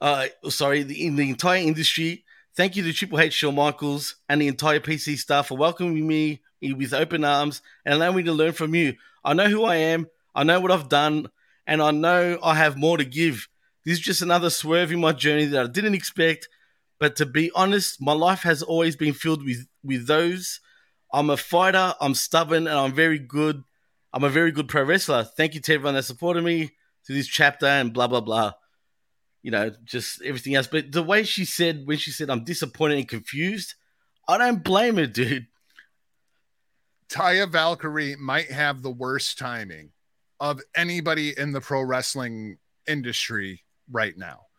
uh, 0.00 0.26
sorry, 0.48 0.82
the, 0.82 1.06
in 1.06 1.16
the 1.16 1.28
entire 1.28 1.60
industry. 1.60 2.24
Thank 2.56 2.76
you 2.76 2.82
to 2.82 2.92
Triple 2.92 3.20
H, 3.20 3.34
Shawn 3.34 3.54
Michaels, 3.54 4.16
and 4.28 4.40
the 4.40 4.48
entire 4.48 4.80
PC 4.80 5.18
staff 5.18 5.48
for 5.48 5.56
welcoming 5.56 6.06
me 6.06 6.40
with 6.62 6.94
open 6.94 7.24
arms 7.24 7.62
and 7.84 7.94
allowing 7.94 8.16
me 8.16 8.22
to 8.24 8.32
learn 8.32 8.52
from 8.52 8.74
you. 8.74 8.94
I 9.24 9.34
know 9.34 9.48
who 9.48 9.64
I 9.64 9.76
am, 9.76 10.08
I 10.34 10.44
know 10.44 10.60
what 10.60 10.70
I've 10.70 10.88
done, 10.88 11.28
and 11.66 11.82
I 11.82 11.90
know 11.90 12.38
I 12.42 12.54
have 12.54 12.76
more 12.76 12.96
to 12.96 13.04
give. 13.04 13.48
This 13.84 13.98
is 13.98 14.04
just 14.04 14.22
another 14.22 14.50
swerve 14.50 14.92
in 14.92 15.00
my 15.00 15.12
journey 15.12 15.46
that 15.46 15.64
I 15.64 15.68
didn't 15.68 15.94
expect. 15.94 16.48
But 17.00 17.16
to 17.16 17.26
be 17.26 17.50
honest, 17.54 18.00
my 18.00 18.12
life 18.12 18.42
has 18.42 18.62
always 18.62 18.94
been 18.94 19.14
filled 19.14 19.44
with 19.44 19.66
with 19.82 20.06
those. 20.06 20.60
I'm 21.12 21.30
a 21.30 21.36
fighter. 21.36 21.94
I'm 22.00 22.14
stubborn, 22.14 22.68
and 22.68 22.78
I'm 22.78 22.92
very 22.92 23.18
good. 23.18 23.64
I'm 24.12 24.22
a 24.22 24.28
very 24.28 24.52
good 24.52 24.68
pro 24.68 24.84
wrestler. 24.84 25.24
Thank 25.24 25.54
you 25.54 25.60
to 25.62 25.74
everyone 25.74 25.94
that 25.94 26.04
supported 26.04 26.44
me 26.44 26.70
through 27.06 27.16
this 27.16 27.26
chapter 27.26 27.66
and 27.66 27.92
blah 27.92 28.06
blah 28.06 28.20
blah. 28.20 28.52
You 29.42 29.50
know, 29.50 29.72
just 29.82 30.20
everything 30.22 30.54
else. 30.54 30.66
But 30.66 30.92
the 30.92 31.02
way 31.02 31.24
she 31.24 31.46
said 31.46 31.86
when 31.86 31.96
she 31.96 32.10
said 32.10 32.28
I'm 32.28 32.44
disappointed 32.44 32.98
and 32.98 33.08
confused, 33.08 33.74
I 34.28 34.36
don't 34.36 34.62
blame 34.62 34.96
her, 34.98 35.06
dude. 35.06 35.46
Taya 37.08 37.50
Valkyrie 37.50 38.16
might 38.16 38.52
have 38.52 38.82
the 38.82 38.90
worst 38.90 39.38
timing 39.38 39.90
of 40.38 40.60
anybody 40.76 41.34
in 41.36 41.52
the 41.52 41.60
pro 41.60 41.82
wrestling 41.82 42.58
industry 42.86 43.64
right 43.90 44.16
now. 44.16 44.49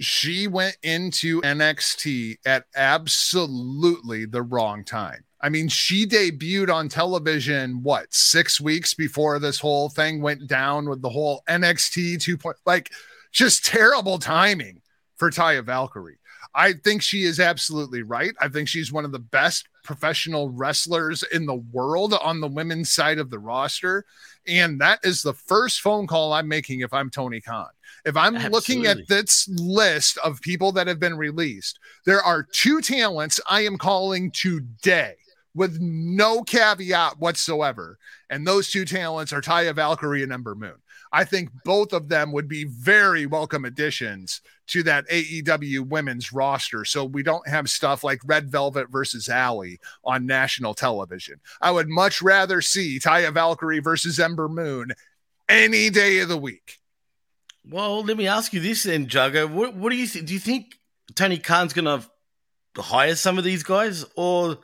She 0.00 0.46
went 0.46 0.76
into 0.82 1.40
NXT 1.42 2.38
at 2.46 2.66
absolutely 2.76 4.26
the 4.26 4.42
wrong 4.42 4.84
time. 4.84 5.24
I 5.40 5.48
mean, 5.48 5.68
she 5.68 6.06
debuted 6.06 6.72
on 6.72 6.88
television, 6.88 7.82
what, 7.82 8.12
six 8.12 8.60
weeks 8.60 8.94
before 8.94 9.38
this 9.38 9.60
whole 9.60 9.88
thing 9.88 10.20
went 10.20 10.48
down 10.48 10.88
with 10.88 11.00
the 11.00 11.10
whole 11.10 11.42
NXT 11.48 12.20
2. 12.20 12.38
Point, 12.38 12.56
like, 12.66 12.90
just 13.32 13.64
terrible 13.64 14.18
timing 14.18 14.82
for 15.16 15.30
Taya 15.30 15.64
Valkyrie. 15.64 16.18
I 16.54 16.72
think 16.72 17.02
she 17.02 17.22
is 17.22 17.38
absolutely 17.38 18.02
right. 18.02 18.34
I 18.40 18.48
think 18.48 18.68
she's 18.68 18.92
one 18.92 19.04
of 19.04 19.12
the 19.12 19.18
best 19.18 19.68
professional 19.88 20.50
wrestlers 20.50 21.22
in 21.32 21.46
the 21.46 21.54
world 21.54 22.12
on 22.12 22.42
the 22.42 22.46
women's 22.46 22.90
side 22.90 23.18
of 23.18 23.30
the 23.30 23.38
roster. 23.38 24.04
And 24.46 24.78
that 24.82 25.00
is 25.02 25.22
the 25.22 25.32
first 25.32 25.80
phone 25.80 26.06
call 26.06 26.34
I'm 26.34 26.46
making 26.46 26.80
if 26.80 26.92
I'm 26.92 27.08
Tony 27.08 27.40
Khan. 27.40 27.70
If 28.04 28.14
I'm 28.14 28.34
looking 28.52 28.84
at 28.84 29.08
this 29.08 29.48
list 29.48 30.18
of 30.18 30.42
people 30.42 30.72
that 30.72 30.88
have 30.88 31.00
been 31.00 31.16
released, 31.16 31.78
there 32.04 32.20
are 32.20 32.42
two 32.42 32.82
talents 32.82 33.40
I 33.48 33.62
am 33.62 33.78
calling 33.78 34.30
today 34.30 35.14
with 35.54 35.80
no 35.80 36.42
caveat 36.42 37.18
whatsoever. 37.18 37.98
And 38.28 38.46
those 38.46 38.70
two 38.70 38.84
talents 38.84 39.32
are 39.32 39.40
Taya 39.40 39.74
Valkyrie 39.74 40.22
and 40.22 40.34
Ember 40.34 40.54
Moon. 40.54 40.76
I 41.12 41.24
think 41.24 41.50
both 41.64 41.92
of 41.92 42.08
them 42.08 42.32
would 42.32 42.48
be 42.48 42.64
very 42.64 43.26
welcome 43.26 43.64
additions 43.64 44.40
to 44.68 44.82
that 44.84 45.08
AEW 45.08 45.88
women's 45.88 46.32
roster. 46.32 46.84
So 46.84 47.04
we 47.04 47.22
don't 47.22 47.46
have 47.48 47.70
stuff 47.70 48.04
like 48.04 48.20
Red 48.24 48.50
Velvet 48.50 48.90
versus 48.90 49.28
Alley 49.28 49.80
on 50.04 50.26
national 50.26 50.74
television. 50.74 51.40
I 51.60 51.70
would 51.70 51.88
much 51.88 52.20
rather 52.20 52.60
see 52.60 52.98
Taya 52.98 53.32
Valkyrie 53.32 53.80
versus 53.80 54.20
Ember 54.20 54.48
Moon 54.48 54.92
any 55.48 55.90
day 55.90 56.18
of 56.20 56.28
the 56.28 56.36
week. 56.36 56.78
Well, 57.68 58.02
let 58.02 58.16
me 58.16 58.26
ask 58.26 58.52
you 58.52 58.60
this 58.60 58.84
then, 58.84 59.08
Jago. 59.10 59.46
What, 59.46 59.74
what 59.74 59.90
do 59.90 59.96
you 59.96 60.06
think? 60.06 60.26
Do 60.26 60.34
you 60.34 60.40
think 60.40 60.78
Tony 61.14 61.38
Khan's 61.38 61.72
going 61.72 61.84
to 61.84 62.82
hire 62.82 63.14
some 63.14 63.38
of 63.38 63.44
these 63.44 63.62
guys, 63.62 64.04
or 64.16 64.58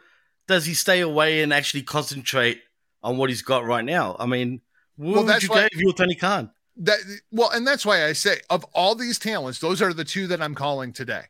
does 0.49 0.65
he 0.65 0.75
stay 0.75 1.01
away 1.01 1.43
and 1.43 1.53
actually 1.53 1.83
concentrate 1.83 2.63
on 3.03 3.17
what 3.17 3.29
he's 3.29 3.43
got 3.43 3.65
right 3.65 3.85
now? 3.85 4.17
I 4.19 4.27
mean, 4.27 4.61
Well, 4.97 5.25
that's 5.25 5.43
you 5.43 5.49
why- 5.49 5.69
if 5.73 5.79
you 5.79 5.87
were 5.89 5.93
Tony 5.93 6.15
Khan? 6.15 6.51
That 6.77 6.99
well, 7.31 7.51
and 7.51 7.67
that's 7.67 7.87
why 7.87 8.05
I 8.05 8.13
say 8.15 8.41
of 8.51 8.65
all 8.75 8.95
these 8.95 9.19
talents, 9.19 9.61
those 9.61 9.81
are 9.81 9.93
the 9.93 10.05
two 10.05 10.27
that 10.29 10.43
I'm 10.43 10.55
calling 10.55 10.93
today. 10.93 11.25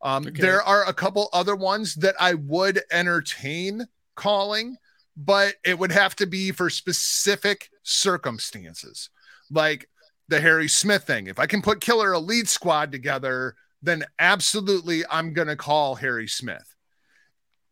Um, 0.00 0.26
Okay. 0.26 0.40
There 0.40 0.62
are 0.62 0.84
a 0.86 0.94
couple 0.94 1.28
other 1.32 1.54
ones 1.54 1.94
that 1.96 2.14
I 2.18 2.34
would 2.34 2.82
entertain 2.90 3.86
calling, 4.16 4.76
but 5.16 5.56
it 5.64 5.78
would 5.78 5.92
have 5.92 6.16
to 6.16 6.26
be 6.26 6.52
for 6.52 6.70
specific 6.70 7.70
circumstances, 7.82 9.10
like 9.50 9.88
the 10.28 10.40
Harry 10.40 10.68
Smith 10.68 11.04
thing. 11.04 11.26
If 11.26 11.38
I 11.38 11.46
can 11.46 11.60
put 11.62 11.80
Killer 11.80 12.12
Elite 12.14 12.48
Squad 12.48 12.90
together, 12.92 13.54
then 13.82 14.04
absolutely 14.18 15.04
I'm 15.10 15.34
going 15.34 15.48
to 15.48 15.56
call 15.56 15.96
Harry 15.96 16.28
Smith. 16.28 16.74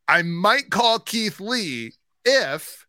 I 0.07 0.23
might 0.23 0.71
call 0.71 0.99
Keith 0.99 1.41
Lee 1.41 1.95
if 2.25 2.87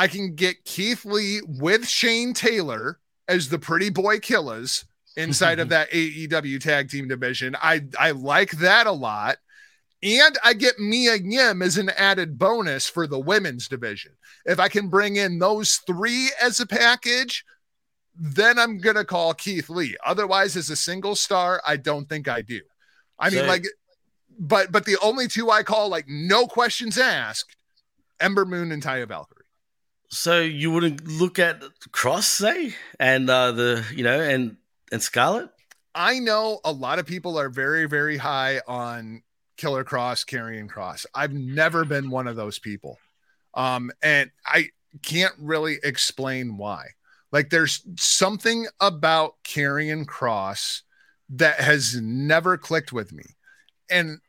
I 0.00 0.08
can 0.08 0.34
get 0.34 0.64
Keith 0.64 1.04
Lee 1.04 1.42
with 1.46 1.86
Shane 1.86 2.32
Taylor 2.32 2.98
as 3.28 3.50
the 3.50 3.58
pretty 3.58 3.90
boy 3.90 4.18
killers 4.18 4.86
inside 5.14 5.58
of 5.58 5.68
that 5.70 5.90
AEW 5.90 6.58
tag 6.58 6.88
team 6.88 7.06
division. 7.06 7.54
I 7.60 7.82
I 7.98 8.12
like 8.12 8.52
that 8.52 8.86
a 8.86 8.92
lot. 8.92 9.36
And 10.02 10.38
I 10.42 10.54
get 10.54 10.78
Mia 10.78 11.16
Yim 11.16 11.60
as 11.60 11.76
an 11.76 11.90
added 11.90 12.38
bonus 12.38 12.88
for 12.88 13.06
the 13.06 13.18
women's 13.18 13.68
division. 13.68 14.12
If 14.46 14.58
I 14.58 14.70
can 14.70 14.88
bring 14.88 15.16
in 15.16 15.38
those 15.38 15.82
three 15.86 16.30
as 16.40 16.60
a 16.60 16.66
package, 16.66 17.44
then 18.18 18.58
I'm 18.58 18.78
going 18.78 18.96
to 18.96 19.04
call 19.04 19.34
Keith 19.34 19.68
Lee. 19.68 19.98
Otherwise, 20.02 20.56
as 20.56 20.70
a 20.70 20.76
single 20.76 21.14
star, 21.14 21.60
I 21.66 21.76
don't 21.76 22.08
think 22.08 22.26
I 22.26 22.40
do. 22.40 22.62
I 23.18 23.28
mean, 23.28 23.46
like, 23.46 23.66
but 24.38 24.72
but 24.72 24.86
the 24.86 24.96
only 25.02 25.28
two 25.28 25.50
I 25.50 25.62
call, 25.62 25.90
like, 25.90 26.06
no 26.08 26.46
questions 26.46 26.96
asked, 26.96 27.54
Ember 28.18 28.46
Moon 28.46 28.72
and 28.72 28.82
Taya 28.82 29.06
Valkyrie. 29.06 29.39
So 30.10 30.40
you 30.40 30.72
wouldn't 30.72 31.06
look 31.06 31.38
at 31.38 31.62
Cross, 31.92 32.28
say, 32.28 32.74
and 32.98 33.30
uh, 33.30 33.52
the 33.52 33.84
you 33.94 34.02
know, 34.02 34.20
and 34.20 34.56
and 34.90 35.02
Scarlet. 35.02 35.50
I 35.94 36.18
know 36.18 36.60
a 36.64 36.72
lot 36.72 36.98
of 36.98 37.06
people 37.06 37.38
are 37.38 37.48
very, 37.48 37.86
very 37.86 38.16
high 38.16 38.60
on 38.66 39.22
Killer 39.56 39.84
Kross, 39.84 40.24
Karrion 40.24 40.68
Kross. 40.68 41.06
I've 41.14 41.32
never 41.32 41.84
been 41.84 42.10
one 42.10 42.26
of 42.26 42.36
those 42.36 42.58
people. 42.58 42.98
Um, 43.54 43.90
and 44.02 44.30
I 44.46 44.68
can't 45.02 45.34
really 45.38 45.78
explain 45.82 46.56
why. 46.56 46.86
Like, 47.32 47.50
there's 47.50 47.82
something 47.96 48.66
about 48.80 49.34
Karrion 49.44 50.06
Kross 50.06 50.82
that 51.30 51.60
has 51.60 51.96
never 52.00 52.56
clicked 52.56 52.92
with 52.92 53.12
me. 53.12 53.24
And 53.88 54.20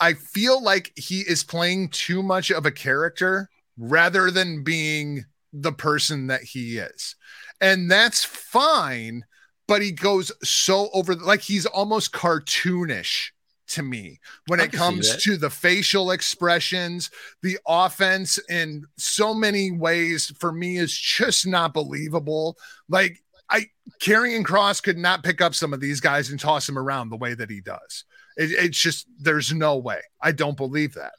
I 0.00 0.14
feel 0.14 0.62
like 0.62 0.92
he 0.96 1.20
is 1.20 1.42
playing 1.42 1.88
too 1.88 2.22
much 2.22 2.50
of 2.50 2.64
a 2.66 2.70
character 2.70 3.50
rather 3.78 4.30
than 4.30 4.64
being 4.64 5.24
the 5.52 5.72
person 5.72 6.26
that 6.26 6.42
he 6.42 6.78
is. 6.78 7.16
And 7.60 7.90
that's 7.90 8.24
fine, 8.24 9.24
but 9.66 9.82
he 9.82 9.92
goes 9.92 10.32
so 10.42 10.88
over 10.92 11.14
like 11.14 11.40
he's 11.40 11.66
almost 11.66 12.12
cartoonish 12.12 13.30
to 13.68 13.82
me 13.82 14.18
when 14.46 14.60
I 14.60 14.64
it 14.64 14.72
comes 14.72 15.16
to 15.24 15.36
the 15.36 15.50
facial 15.50 16.10
expressions, 16.10 17.10
the 17.42 17.58
offense 17.66 18.38
in 18.48 18.84
so 18.96 19.34
many 19.34 19.70
ways 19.70 20.32
for 20.38 20.52
me 20.52 20.78
is 20.78 20.96
just 20.96 21.46
not 21.46 21.74
believable. 21.74 22.56
Like 22.88 23.22
I 23.50 23.66
Karrion 24.02 24.44
Kross 24.44 24.82
could 24.82 24.98
not 24.98 25.22
pick 25.22 25.40
up 25.40 25.54
some 25.54 25.72
of 25.72 25.80
these 25.80 26.00
guys 26.00 26.30
and 26.30 26.40
toss 26.40 26.66
them 26.66 26.78
around 26.78 27.10
the 27.10 27.16
way 27.16 27.34
that 27.34 27.50
he 27.50 27.60
does. 27.60 28.04
It, 28.36 28.52
it's 28.52 28.78
just 28.78 29.06
there's 29.18 29.52
no 29.52 29.76
way. 29.76 30.00
I 30.20 30.32
don't 30.32 30.56
believe 30.56 30.94
that. 30.94 31.12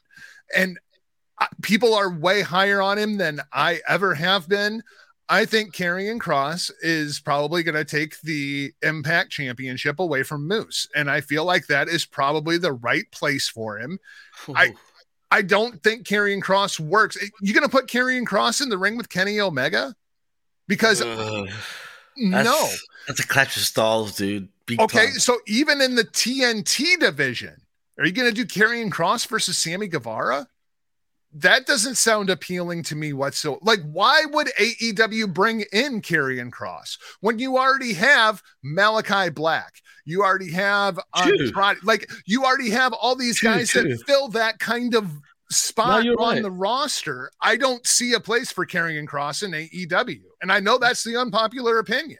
And 0.56 0.78
people 1.62 1.94
are 1.94 2.10
way 2.12 2.42
higher 2.42 2.80
on 2.82 2.98
him 2.98 3.16
than 3.18 3.40
I 3.52 3.80
ever 3.88 4.14
have 4.14 4.48
been. 4.48 4.82
I 5.28 5.44
think 5.44 5.74
Karrion 5.74 6.18
Kross 6.18 6.72
is 6.82 7.20
probably 7.20 7.62
going 7.62 7.76
to 7.76 7.84
take 7.84 8.20
the 8.22 8.72
Impact 8.82 9.30
Championship 9.30 10.00
away 10.00 10.24
from 10.24 10.48
Moose, 10.48 10.88
and 10.96 11.08
I 11.08 11.20
feel 11.20 11.44
like 11.44 11.68
that 11.68 11.86
is 11.88 12.04
probably 12.04 12.58
the 12.58 12.72
right 12.72 13.08
place 13.12 13.48
for 13.48 13.78
him. 13.78 13.98
I 14.48 14.74
I 15.30 15.42
don't 15.42 15.80
think 15.84 16.04
Karrion 16.06 16.42
Kross 16.42 16.80
works. 16.80 17.16
Eh, 17.22 17.28
You're 17.40 17.54
going 17.54 17.62
to 17.68 17.70
put 17.70 17.86
Karrion 17.86 18.24
Kross 18.26 18.60
in 18.60 18.68
the 18.68 18.78
ring 18.78 18.96
with 18.96 19.08
Kenny 19.08 19.38
Omega? 19.38 19.94
Because 20.66 21.00
Ugh. 21.00 21.48
no. 22.16 22.42
That's- 22.42 22.80
That's 23.06 23.20
a 23.20 23.26
clash 23.28 23.56
of 23.56 23.62
styles, 23.62 24.16
dude. 24.16 24.48
Big 24.66 24.80
Okay, 24.80 25.06
time. 25.06 25.14
so 25.14 25.38
even 25.46 25.80
in 25.80 25.94
the 25.94 26.02
TNT 26.04 26.98
division, 26.98 27.54
are 27.98 28.04
you 28.06 28.12
going 28.12 28.28
to 28.28 28.34
do 28.34 28.44
Karrion 28.44 28.90
Kross 28.90 29.26
versus 29.28 29.56
Sammy 29.56 29.86
Guevara? 29.86 30.48
That 31.32 31.66
doesn't 31.66 31.94
sound 31.94 32.28
appealing 32.28 32.82
to 32.84 32.96
me 32.96 33.12
whatsoever. 33.12 33.60
Like, 33.62 33.80
why 33.82 34.24
would 34.30 34.48
AEW 34.58 35.32
bring 35.32 35.64
in 35.72 36.02
Karrion 36.02 36.50
Kross 36.50 36.98
when 37.20 37.38
you 37.38 37.56
already 37.56 37.92
have 37.92 38.42
Malachi 38.64 39.30
Black? 39.30 39.80
You 40.04 40.22
already 40.22 40.50
have 40.50 40.98
Andrade, 41.16 41.78
like 41.84 42.10
you 42.26 42.44
already 42.44 42.70
have 42.70 42.92
all 42.92 43.14
these 43.14 43.38
True, 43.38 43.50
guys 43.50 43.70
true. 43.70 43.82
that 43.82 44.02
fill 44.06 44.28
that 44.28 44.58
kind 44.58 44.94
of 44.94 45.08
spot 45.50 46.04
you're 46.04 46.20
on 46.20 46.34
right. 46.34 46.42
the 46.42 46.50
roster. 46.50 47.30
I 47.40 47.56
don't 47.56 47.86
see 47.86 48.12
a 48.14 48.20
place 48.20 48.50
for 48.50 48.66
Karrion 48.66 49.06
Kross 49.06 49.42
in 49.42 49.52
AEW, 49.52 50.22
and 50.42 50.50
I 50.50 50.58
know 50.58 50.78
that's 50.78 51.04
the 51.04 51.16
unpopular 51.16 51.78
opinion. 51.78 52.18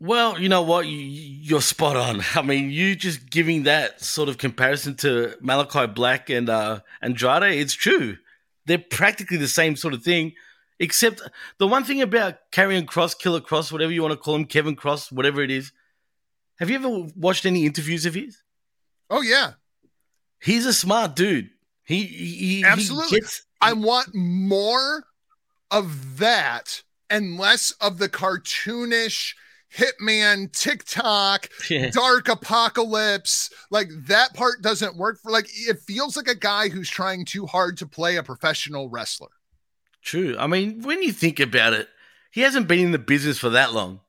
Well, 0.00 0.40
you 0.40 0.48
know 0.48 0.62
what? 0.62 0.88
You, 0.88 0.98
you're 0.98 1.60
spot 1.60 1.96
on. 1.96 2.22
I 2.34 2.42
mean, 2.42 2.70
you 2.70 2.96
just 2.96 3.30
giving 3.30 3.64
that 3.64 4.00
sort 4.00 4.28
of 4.28 4.36
comparison 4.36 4.96
to 4.96 5.36
Malachi 5.40 5.86
Black 5.86 6.28
and 6.28 6.48
uh, 6.48 6.80
Andrade, 7.00 7.60
it's 7.60 7.74
true. 7.74 8.16
They're 8.66 8.78
practically 8.78 9.36
the 9.36 9.48
same 9.48 9.76
sort 9.76 9.94
of 9.94 10.02
thing, 10.02 10.32
except 10.78 11.20
the 11.58 11.66
one 11.66 11.84
thing 11.84 12.00
about 12.02 12.36
Karrion 12.52 12.84
Kross, 12.86 13.18
Killer 13.18 13.40
Kross, 13.40 13.72
whatever 13.72 13.92
you 13.92 14.02
want 14.02 14.12
to 14.12 14.16
call 14.18 14.36
him, 14.36 14.44
Kevin 14.44 14.76
Cross, 14.76 15.10
whatever 15.12 15.42
it 15.42 15.50
is. 15.50 15.72
Have 16.58 16.70
you 16.70 16.76
ever 16.76 17.08
watched 17.16 17.44
any 17.46 17.66
interviews 17.66 18.06
of 18.06 18.14
his? 18.14 18.42
Oh 19.10 19.22
yeah, 19.22 19.52
He's 20.40 20.66
a 20.66 20.72
smart 20.72 21.14
dude. 21.14 21.50
He, 21.84 22.02
he, 22.04 22.34
he 22.34 22.64
Absolutely. 22.64 23.20
gets- 23.20 23.42
I 23.60 23.74
want 23.74 24.14
more 24.14 25.04
of 25.70 26.18
that 26.18 26.82
and 27.08 27.38
less 27.38 27.70
of 27.80 27.98
the 27.98 28.08
cartoonish 28.08 29.34
hitman 29.76 30.52
TikTok 30.52 31.48
Yeah. 31.70 31.90
dark 31.90 32.28
apocalypse. 32.28 33.50
Like 33.70 33.88
that 34.06 34.34
part 34.34 34.62
doesn't 34.62 34.96
work 34.96 35.20
for 35.20 35.30
like 35.30 35.46
it 35.52 35.78
feels 35.80 36.16
like 36.16 36.28
a 36.28 36.34
guy 36.34 36.68
who's 36.68 36.90
trying 36.90 37.24
too 37.24 37.46
hard 37.46 37.76
to 37.78 37.86
play 37.86 38.16
a 38.16 38.22
professional 38.22 38.88
wrestler. 38.88 39.28
True. 40.02 40.36
I 40.38 40.46
mean, 40.46 40.82
when 40.82 41.02
you 41.02 41.12
think 41.12 41.38
about 41.40 41.72
it, 41.74 41.88
he 42.30 42.40
hasn't 42.40 42.66
been 42.68 42.80
in 42.80 42.92
the 42.92 42.98
business 42.98 43.38
for 43.38 43.50
that 43.50 43.72
long. 43.72 44.00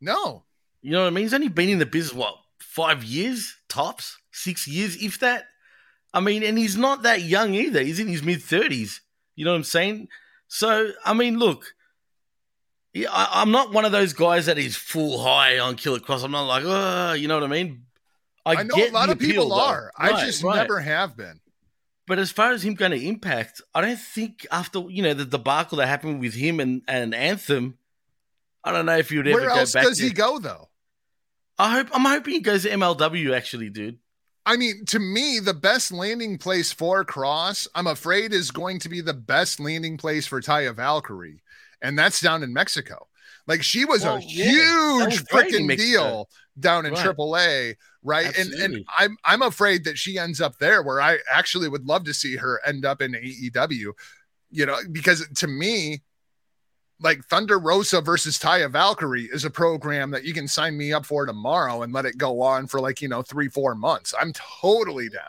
No. 0.00 0.44
You 0.82 0.92
know 0.92 1.02
what 1.02 1.08
I 1.08 1.10
mean? 1.10 1.24
He's 1.24 1.34
only 1.34 1.48
been 1.48 1.68
in 1.68 1.78
the 1.78 1.86
business, 1.86 2.14
what, 2.14 2.36
five 2.60 3.02
years 3.04 3.56
tops? 3.68 4.16
Six 4.32 4.68
years, 4.68 4.96
if 5.02 5.18
that? 5.20 5.46
I 6.14 6.20
mean, 6.20 6.42
and 6.42 6.56
he's 6.56 6.76
not 6.76 7.02
that 7.02 7.22
young 7.22 7.54
either. 7.54 7.82
He's 7.82 7.98
in 7.98 8.08
his 8.08 8.22
mid 8.22 8.38
30s. 8.38 9.00
You 9.34 9.44
know 9.44 9.50
what 9.50 9.58
I'm 9.58 9.64
saying? 9.64 10.08
So, 10.48 10.90
I 11.04 11.12
mean, 11.12 11.38
look, 11.38 11.74
yeah, 12.96 13.10
I, 13.10 13.42
I'm 13.42 13.50
not 13.50 13.74
one 13.74 13.84
of 13.84 13.92
those 13.92 14.14
guys 14.14 14.46
that 14.46 14.56
is 14.56 14.74
full 14.74 15.22
high 15.22 15.58
on 15.58 15.76
Killer 15.76 15.98
Kross. 15.98 16.24
I'm 16.24 16.30
not 16.30 16.46
like, 16.46 16.62
oh, 16.64 17.12
you 17.12 17.28
know 17.28 17.34
what 17.34 17.44
I 17.44 17.48
mean? 17.48 17.82
I, 18.46 18.62
know 18.62 18.74
get 18.74 18.90
a 18.90 18.94
lot 18.94 19.10
of 19.10 19.18
people 19.18 19.50
though. 19.50 19.60
are. 19.60 19.92
I 19.98 20.24
just 20.24 20.42
right. 20.42 20.56
never 20.56 20.80
have 20.80 21.14
been. 21.14 21.40
But 22.06 22.18
as 22.18 22.30
far 22.30 22.52
as 22.52 22.64
him 22.64 22.72
going 22.72 22.92
to 22.92 23.06
impact, 23.06 23.60
I 23.74 23.82
don't 23.82 23.98
think 23.98 24.46
after 24.50 24.78
you 24.88 25.02
know 25.02 25.12
the 25.12 25.26
debacle 25.26 25.76
that 25.78 25.88
happened 25.88 26.20
with 26.20 26.32
him 26.34 26.58
and, 26.58 26.80
and 26.88 27.14
Anthem, 27.14 27.76
I 28.64 28.72
don't 28.72 28.86
know 28.86 28.96
if 28.96 29.10
you'd 29.10 29.28
ever 29.28 29.40
Where 29.40 29.48
go 29.50 29.56
else 29.56 29.74
back. 29.74 29.84
does 29.84 29.98
he 29.98 30.10
go 30.10 30.38
though? 30.38 30.70
I 31.58 31.72
hope 31.72 31.88
I'm 31.92 32.04
hoping 32.04 32.32
he 32.32 32.40
goes 32.40 32.62
to 32.62 32.70
MLW 32.70 33.36
actually, 33.36 33.68
dude. 33.68 33.98
I 34.46 34.56
mean, 34.56 34.86
to 34.86 34.98
me, 35.00 35.38
the 35.40 35.52
best 35.52 35.92
landing 35.92 36.38
place 36.38 36.72
for 36.72 37.04
Cross, 37.04 37.68
I'm 37.74 37.88
afraid, 37.88 38.32
is 38.32 38.52
going 38.52 38.78
to 38.80 38.88
be 38.88 39.02
the 39.02 39.12
best 39.12 39.60
landing 39.60 39.98
place 39.98 40.26
for 40.26 40.40
Taya 40.40 40.74
Valkyrie, 40.74 41.42
and 41.82 41.98
that's 41.98 42.20
down 42.20 42.42
in 42.42 42.52
Mexico. 42.52 43.06
Like 43.46 43.62
she 43.62 43.84
was 43.84 44.02
Well, 44.04 44.16
a 44.16 44.20
yeah, 44.20 44.50
huge 44.50 45.24
freaking 45.24 45.76
deal 45.76 46.28
down 46.58 46.86
in 46.86 46.92
Right. 46.94 47.06
AAA, 47.06 47.74
right? 48.02 48.36
And 48.36 48.52
and 48.54 48.84
I'm 48.98 49.16
I'm 49.24 49.42
afraid 49.42 49.84
that 49.84 49.98
she 49.98 50.18
ends 50.18 50.40
up 50.40 50.58
there, 50.58 50.82
where 50.82 51.00
I 51.00 51.18
actually 51.30 51.68
would 51.68 51.86
love 51.86 52.04
to 52.04 52.14
see 52.14 52.36
her 52.36 52.60
end 52.66 52.84
up 52.84 53.00
in 53.00 53.12
AEW, 53.12 53.92
you 54.50 54.66
know, 54.66 54.76
because 54.90 55.26
to 55.36 55.46
me. 55.46 56.02
Like 56.98 57.26
Thunder 57.26 57.58
Rosa 57.58 58.00
versus 58.00 58.38
Taya 58.38 58.70
Valkyrie 58.70 59.24
is 59.30 59.44
a 59.44 59.50
program 59.50 60.12
that 60.12 60.24
you 60.24 60.32
can 60.32 60.48
sign 60.48 60.78
me 60.78 60.94
up 60.94 61.04
for 61.04 61.26
tomorrow 61.26 61.82
and 61.82 61.92
let 61.92 62.06
it 62.06 62.16
go 62.16 62.40
on 62.40 62.66
for 62.66 62.80
like, 62.80 63.02
you 63.02 63.08
know, 63.08 63.20
three, 63.20 63.48
four 63.50 63.74
months. 63.74 64.14
I'm 64.18 64.32
totally 64.32 65.10
down. 65.10 65.20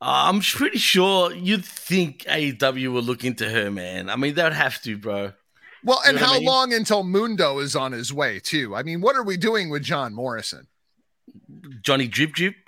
Uh, 0.00 0.26
I'm 0.26 0.40
pretty 0.40 0.78
sure 0.78 1.32
you'd 1.32 1.64
think 1.64 2.24
AEW 2.24 2.92
would 2.92 3.04
look 3.04 3.22
into 3.24 3.48
her, 3.48 3.70
man. 3.70 4.10
I 4.10 4.16
mean, 4.16 4.34
they'd 4.34 4.52
have 4.52 4.82
to, 4.82 4.98
bro. 4.98 5.32
Well, 5.84 6.00
and 6.06 6.14
You 6.14 6.20
know 6.20 6.26
how 6.26 6.32
I 6.34 6.38
mean? 6.38 6.46
long 6.46 6.72
until 6.72 7.02
Mundo 7.02 7.58
is 7.58 7.76
on 7.76 7.92
his 7.92 8.12
way, 8.12 8.40
too? 8.40 8.74
I 8.74 8.82
mean, 8.82 9.00
what 9.00 9.16
are 9.16 9.22
we 9.22 9.36
doing 9.36 9.68
with 9.70 9.82
John 9.82 10.14
Morrison? 10.14 10.66
Johnny 11.82 12.08
Drip 12.08 12.32
Drip. 12.32 12.54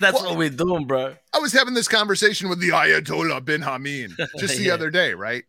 That's 0.00 0.14
Well- 0.20 0.30
what 0.30 0.38
we're 0.38 0.50
doing, 0.50 0.86
bro. 0.86 1.14
I 1.32 1.38
was 1.38 1.52
having 1.52 1.74
this 1.74 1.88
conversation 1.88 2.48
with 2.48 2.60
the 2.60 2.70
Ayatollah 2.70 3.44
bin 3.44 3.62
Hameen 3.62 4.16
just 4.38 4.56
the 4.58 4.64
Yeah. 4.64 4.74
other 4.74 4.90
day, 4.90 5.14
right? 5.14 5.44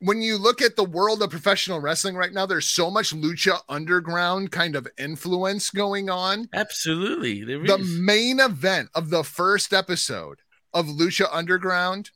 When 0.00 0.20
you 0.20 0.36
look 0.36 0.60
at 0.60 0.76
the 0.76 0.84
world 0.84 1.22
of 1.22 1.30
professional 1.30 1.80
wrestling 1.80 2.16
right 2.16 2.32
now, 2.32 2.44
there's 2.44 2.66
so 2.66 2.90
much 2.90 3.14
lucha 3.14 3.60
underground 3.68 4.50
kind 4.52 4.76
of 4.76 4.86
influence 4.98 5.70
going 5.70 6.10
on. 6.10 6.48
Absolutely. 6.52 7.44
The 7.44 7.78
main 7.78 8.38
event 8.40 8.90
of 8.94 9.08
the 9.10 9.24
first 9.24 9.72
episode 9.72 10.40
of 10.74 10.86
Lucha 10.86 11.28
Underground 11.32 12.10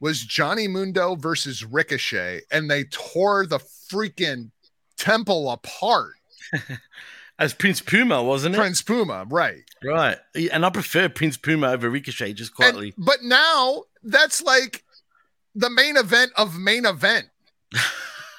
was 0.00 0.20
Johnny 0.22 0.68
Mundo 0.68 1.14
versus 1.16 1.64
Ricochet, 1.64 2.42
and 2.50 2.70
they 2.70 2.84
tore 2.84 3.46
the 3.46 3.58
freaking 3.58 4.50
temple 4.96 5.50
apart. 5.50 6.14
As 7.38 7.54
Prince 7.54 7.80
Puma, 7.80 8.22
wasn't 8.22 8.56
it? 8.56 8.58
Prince 8.58 8.82
Puma, 8.82 9.24
right? 9.28 9.62
Right. 9.84 10.16
And 10.52 10.66
I 10.66 10.70
prefer 10.70 11.08
Prince 11.08 11.36
Puma 11.36 11.68
over 11.68 11.88
Ricochet, 11.88 12.32
just 12.32 12.50
And- 12.50 12.56
quietly. 12.56 12.94
but 12.98 13.22
now 13.22 13.84
that's 14.02 14.42
like 14.42 14.84
the 15.54 15.70
main 15.70 15.96
event 15.96 16.32
of 16.36 16.58
main 16.58 16.84
event. 16.84 17.26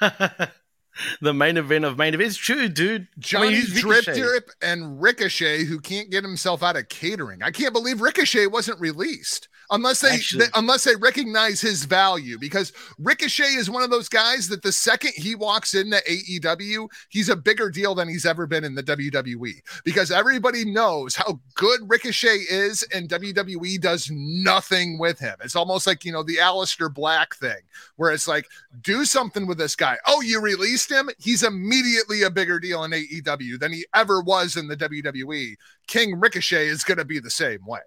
the 1.20 1.32
main 1.34 1.56
event 1.56 1.84
of 1.84 1.96
main 1.98 2.14
event. 2.14 2.28
It's 2.28 2.36
true, 2.36 2.68
dude. 2.68 3.08
Johnny 3.18 3.54
who's 3.54 3.80
Drip 3.80 4.04
Drip 4.04 4.50
and 4.62 5.00
Ricochet, 5.00 5.64
who 5.64 5.80
can't 5.80 6.10
get 6.10 6.22
himself 6.24 6.62
out 6.62 6.76
of 6.76 6.88
catering. 6.88 7.42
I 7.42 7.50
can't 7.50 7.72
believe 7.72 8.00
Ricochet 8.00 8.46
wasn't 8.48 8.80
released 8.80 9.48
unless 9.70 10.00
they, 10.00 10.10
Actually- 10.10 10.46
they- 10.46 10.50
unless 10.54 10.84
they 10.84 10.96
recognize 10.96 11.60
his 11.60 11.84
value. 11.84 12.38
Because 12.38 12.72
Ricochet 12.98 13.54
is 13.54 13.70
one 13.70 13.82
of 13.82 13.90
those 13.90 14.08
guys 14.08 14.48
that 14.48 14.62
the 14.62 14.72
second 14.72 15.12
he 15.16 15.34
walks 15.34 15.74
into 15.74 15.96
AEW, 16.08 16.88
he's 17.08 17.28
a 17.28 17.36
bigger 17.36 17.70
deal 17.70 17.94
than 17.94 18.08
he's 18.08 18.26
ever 18.26 18.46
been 18.46 18.64
in 18.64 18.74
the 18.74 18.82
WWE. 18.82 19.54
Because 19.84 20.10
everybody 20.10 20.64
knows 20.64 21.14
how 21.16 21.40
good 21.54 21.80
Ricochet 21.88 22.38
is, 22.50 22.82
and 22.94 23.08
WWE 23.08 23.80
does 23.80 24.10
nothing 24.12 24.98
with 24.98 25.18
him. 25.18 25.36
It's 25.42 25.56
almost 25.56 25.86
like 25.86 26.04
you 26.04 26.12
know 26.12 26.22
the 26.22 26.36
Aleister 26.36 26.92
Black 26.92 27.34
thing, 27.36 27.60
where 27.96 28.10
it's 28.12 28.28
like 28.28 28.46
do 28.80 29.04
something 29.04 29.46
with 29.46 29.58
this 29.58 29.76
guy. 29.76 29.96
Oh, 30.06 30.20
you 30.20 30.40
released 30.40 30.90
him? 30.90 31.10
He's 31.18 31.42
immediately 31.42 32.22
a 32.22 32.30
bigger 32.30 32.58
deal 32.58 32.84
in 32.84 32.90
AEW 32.92 33.58
than 33.58 33.72
he 33.72 33.86
ever 33.94 34.20
was 34.22 34.56
in 34.56 34.68
the 34.68 34.76
WWE. 34.76 35.56
King 35.86 36.18
Ricochet 36.18 36.66
is 36.68 36.84
going 36.84 36.98
to 36.98 37.04
be 37.04 37.18
the 37.20 37.30
same 37.30 37.64
way. 37.66 37.80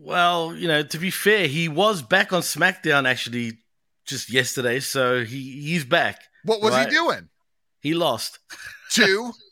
Well, 0.00 0.54
you 0.54 0.68
know, 0.68 0.82
to 0.84 0.98
be 0.98 1.10
fair, 1.10 1.48
he 1.48 1.68
was 1.68 2.02
back 2.02 2.32
on 2.32 2.42
SmackDown 2.42 3.08
actually 3.08 3.58
just 4.06 4.30
yesterday, 4.30 4.78
so 4.80 5.24
he 5.24 5.60
he's 5.60 5.84
back. 5.84 6.22
What 6.44 6.62
was 6.62 6.72
Right. 6.72 6.88
he 6.88 6.94
doing? 6.94 7.28
He 7.80 7.94
lost. 7.94 8.38
Two? 8.90 9.32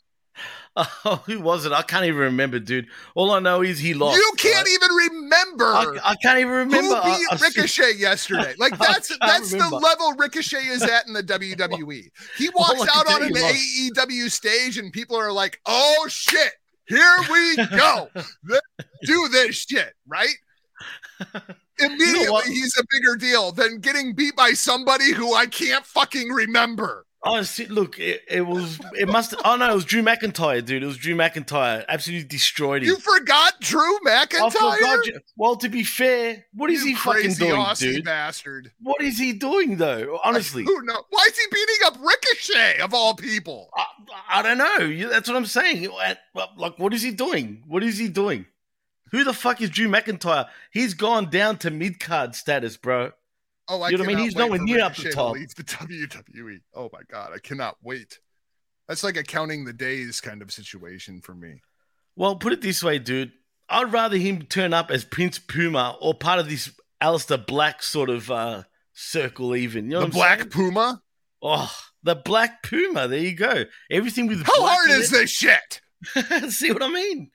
Oh, 1.03 1.23
who 1.25 1.39
was 1.39 1.65
it? 1.65 1.71
I 1.71 1.81
can't 1.81 2.05
even 2.05 2.19
remember, 2.19 2.59
dude. 2.59 2.85
All 3.15 3.31
I 3.31 3.39
know 3.39 3.63
is 3.63 3.79
he 3.79 3.95
lost. 3.95 4.15
you 4.15 4.31
can't 4.37 4.57
right? 4.57 4.67
even 4.75 4.95
remember. 5.11 5.65
I, 5.65 5.97
I 6.03 6.15
can't 6.21 6.37
even 6.37 6.51
remember. 6.53 6.97
Who 6.97 7.17
beat 7.17 7.27
I 7.31 7.35
Ricochet 7.41 7.93
yesterday? 7.95 8.53
Like 8.59 8.77
that's 8.77 9.11
that's 9.19 9.49
the 9.49 9.57
level 9.57 10.13
Ricochet 10.19 10.67
is 10.67 10.83
at 10.83 11.07
in 11.07 11.13
the 11.13 11.23
WWE. 11.23 12.09
He 12.37 12.49
walks 12.55 12.87
out 12.95 13.11
on 13.11 13.23
an 13.23 13.33
AEW 13.33 14.29
stage 14.29 14.77
and 14.77 14.93
people 14.93 15.15
are 15.15 15.31
like, 15.31 15.59
"Oh 15.65 16.05
shit, 16.09 16.51
here 16.87 17.15
we 17.31 17.55
go, 17.77 18.09
Let's 18.15 18.67
do 19.03 19.27
this 19.29 19.65
shit." 19.69 19.93
Right? 20.05 20.35
Immediately, 21.79 22.29
what? 22.29 22.45
he's 22.45 22.77
a 22.77 22.83
bigger 22.91 23.15
deal 23.15 23.51
than 23.51 23.79
getting 23.79 24.13
beat 24.13 24.35
by 24.35 24.51
somebody 24.51 25.11
who 25.11 25.33
I 25.33 25.45
can't 25.45 25.85
fucking 25.85 26.29
remember. 26.29 27.06
Oh, 27.23 27.43
look, 27.69 27.99
it, 27.99 28.21
it 28.29 28.41
was. 28.41 28.79
It 28.93 29.07
must. 29.09 29.33
Oh 29.43 29.55
no, 29.55 29.71
it 29.71 29.73
was 29.73 29.85
Drew 29.85 30.03
McIntyre, 30.03 30.63
dude. 30.63 30.83
It 30.83 30.85
was 30.85 30.97
Drew 30.97 31.15
McIntyre. 31.15 31.83
Absolutely 31.89 32.27
destroyed 32.27 32.83
him. 32.83 32.89
You 32.89 32.97
forgot 32.97 33.59
Drew 33.59 33.99
McIntyre? 34.05 34.55
I 34.55 34.99
forgot. 35.01 35.21
Well, 35.35 35.55
to 35.57 35.67
be 35.67 35.83
fair, 35.83 36.45
what 36.53 36.69
is 36.69 36.81
You 36.83 36.89
he 36.89 36.95
fucking 36.95 37.33
doing, 37.33 37.53
Aussie 37.55 37.95
dude? 37.95 38.05
bastard. 38.05 38.71
What 38.81 39.01
is 39.01 39.17
he 39.17 39.33
doing 39.33 39.77
though? 39.77 40.19
Honestly, 40.23 40.63
Who 40.63 40.81
knows? 40.83 41.03
Why 41.09 41.27
is 41.27 41.37
he 41.37 41.45
beating 41.51 41.75
up 41.85 41.97
Ricochet 41.99 42.79
of 42.81 42.93
all 42.93 43.15
people? 43.15 43.71
I, 43.75 43.85
I 44.29 44.41
don't 44.43 44.57
know. 44.59 45.09
That's 45.09 45.27
what 45.27 45.35
I'm 45.37 45.45
saying. 45.47 45.89
Like, 46.55 46.77
what 46.77 46.93
is 46.93 47.01
he 47.01 47.11
doing? 47.11 47.63
What 47.67 47.83
is 47.83 47.97
he 47.97 48.09
doing? 48.09 48.45
Who 49.11 49.23
the 49.23 49.33
fuck 49.33 49.61
is 49.61 49.69
Drew 49.69 49.87
McIntyre? 49.87 50.47
He's 50.71 50.93
gone 50.93 51.29
down 51.29 51.57
to 51.59 51.71
mid 51.71 51.99
card 51.99 52.35
status, 52.35 52.77
bro. 52.77 53.11
Oh, 53.69 53.81
I 53.81 53.89
You 53.89 53.97
know 53.97 54.03
what 54.03 54.11
I 54.11 54.15
mean? 54.15 54.23
He's 54.23 54.35
nowhere 54.35 54.59
near 54.59 54.81
up 54.81 54.95
the 54.95 55.03
to 55.03 55.11
top. 55.11 55.33
leave 55.33 55.53
the 55.55 55.63
WWE. 55.63 56.61
Oh 56.73 56.89
my 56.93 57.01
god, 57.09 57.31
I 57.33 57.39
cannot 57.39 57.77
wait. 57.83 58.19
That's 58.87 59.03
like 59.03 59.17
a 59.17 59.23
counting 59.23 59.65
the 59.65 59.73
days 59.73 60.21
kind 60.21 60.41
of 60.41 60.51
situation 60.51 61.19
for 61.21 61.33
me. 61.33 61.61
Well, 62.15 62.35
put 62.37 62.53
it 62.53 62.61
this 62.61 62.81
way, 62.83 62.99
dude. 62.99 63.33
I'd 63.69 63.91
rather 63.91 64.17
him 64.17 64.43
turn 64.43 64.73
up 64.73 64.89
as 64.89 65.03
Prince 65.03 65.39
Puma 65.39 65.97
or 65.99 66.13
part 66.13 66.39
of 66.39 66.47
this 66.49 66.71
Aleister 67.01 67.45
Black 67.45 67.83
sort 67.83 68.09
of 68.09 68.31
uh, 68.31 68.63
circle, 68.93 69.55
even. 69.55 69.85
You 69.85 69.91
know 69.91 70.01
the 70.05 70.07
Black 70.07 70.39
saying? 70.39 70.49
Puma. 70.51 71.01
Oh, 71.41 71.71
the 72.03 72.15
Black 72.15 72.63
Puma. 72.63 73.07
There 73.09 73.19
you 73.19 73.35
go. 73.35 73.65
Everything 73.91 74.27
with 74.27 74.43
How 74.45 74.65
hard 74.65 74.89
is 74.91 75.11
it. 75.11 75.17
this 75.17 75.31
shit? 75.31 75.81
See 76.49 76.71
what 76.71 76.81
I 76.81 76.87
mean? 76.89 77.29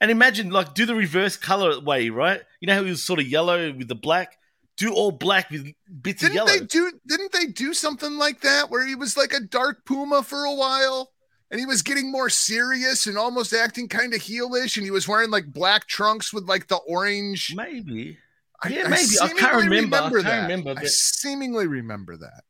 And 0.00 0.10
imagine, 0.10 0.50
like, 0.50 0.74
do 0.74 0.86
the 0.86 0.94
reverse 0.94 1.36
color 1.36 1.78
way, 1.80 2.08
right? 2.10 2.40
You 2.60 2.66
know 2.66 2.74
how 2.74 2.84
he 2.84 2.90
was 2.90 3.02
sort 3.02 3.20
of 3.20 3.26
yellow 3.26 3.72
with 3.72 3.88
the 3.88 3.94
black? 3.94 4.36
Do 4.78 4.92
all 4.94 5.12
black 5.12 5.50
with 5.50 5.66
bits 6.00 6.22
of 6.22 6.30
Didn't 6.32 6.34
yellow. 6.46 6.48
they 6.60 6.64
do? 6.66 6.92
Didn't 7.06 7.32
they 7.32 7.46
do 7.46 7.74
something 7.74 8.16
like 8.18 8.40
that 8.40 8.70
where 8.70 8.86
he 8.86 8.94
was 8.94 9.16
like 9.16 9.32
a 9.32 9.40
dark 9.40 9.84
Puma 9.84 10.22
for 10.22 10.44
a 10.44 10.54
while, 10.54 11.12
and 11.50 11.60
he 11.60 11.66
was 11.66 11.82
getting 11.82 12.10
more 12.10 12.30
serious 12.30 13.06
and 13.06 13.18
almost 13.18 13.52
acting 13.52 13.86
kind 13.88 14.14
of 14.14 14.20
heelish, 14.20 14.76
and 14.76 14.84
he 14.84 14.90
was 14.90 15.06
wearing 15.06 15.30
like 15.30 15.52
black 15.52 15.86
trunks 15.86 16.32
with 16.32 16.44
like 16.48 16.68
the 16.68 16.76
orange. 16.88 17.52
Maybe. 17.54 18.18
I- 18.64 18.68
Yeah, 18.68 18.84
I 18.86 18.88
maybe. 18.88 19.14
I 19.20 19.28
can't 19.28 19.64
remember. 19.64 19.96
I 19.96 20.00
can't 20.10 20.24
that. 20.24 20.42
remember, 20.42 20.70
I 20.70 20.74
but- 20.74 20.88
seemingly 20.88 21.66
remember 21.66 22.16
that. 22.16 22.44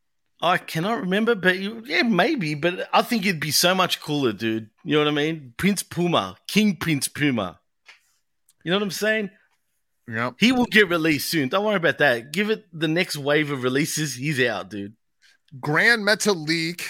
I 0.45 0.59
cannot 0.59 1.01
remember, 1.01 1.35
but 1.37 1.57
yeah, 1.59 2.03
maybe. 2.03 2.55
But 2.55 2.89
I 2.93 3.03
think 3.03 3.25
it'd 3.25 3.41
be 3.41 3.53
so 3.53 3.75
much 3.77 4.01
cooler, 4.01 4.33
dude. 4.33 4.71
You 4.85 4.95
know 4.95 4.99
what 5.05 5.09
I 5.09 5.15
mean? 5.15 5.55
Prince 5.57 5.83
Puma, 5.85 6.37
King 6.49 6.75
Prince 6.77 7.07
Puma. 7.09 7.61
You 8.65 8.71
know 8.71 8.77
what 8.77 8.83
I'm 8.85 8.91
saying? 8.91 9.31
Yep. 10.09 10.35
He 10.39 10.53
will 10.53 10.67
get 10.67 10.89
released 10.89 11.29
soon. 11.29 11.49
Don't 11.49 11.65
worry 11.65 11.77
about 11.77 11.99
that. 11.99 12.33
Give 12.33 12.51
it 12.51 12.67
the 12.73 12.89
next 12.89 13.17
wave 13.17 13.51
of 13.51 13.63
releases. 13.63 14.15
He's 14.17 14.41
out, 14.41 14.69
dude. 14.69 14.95
Gran 15.61 16.01
Metalik, 16.01 16.83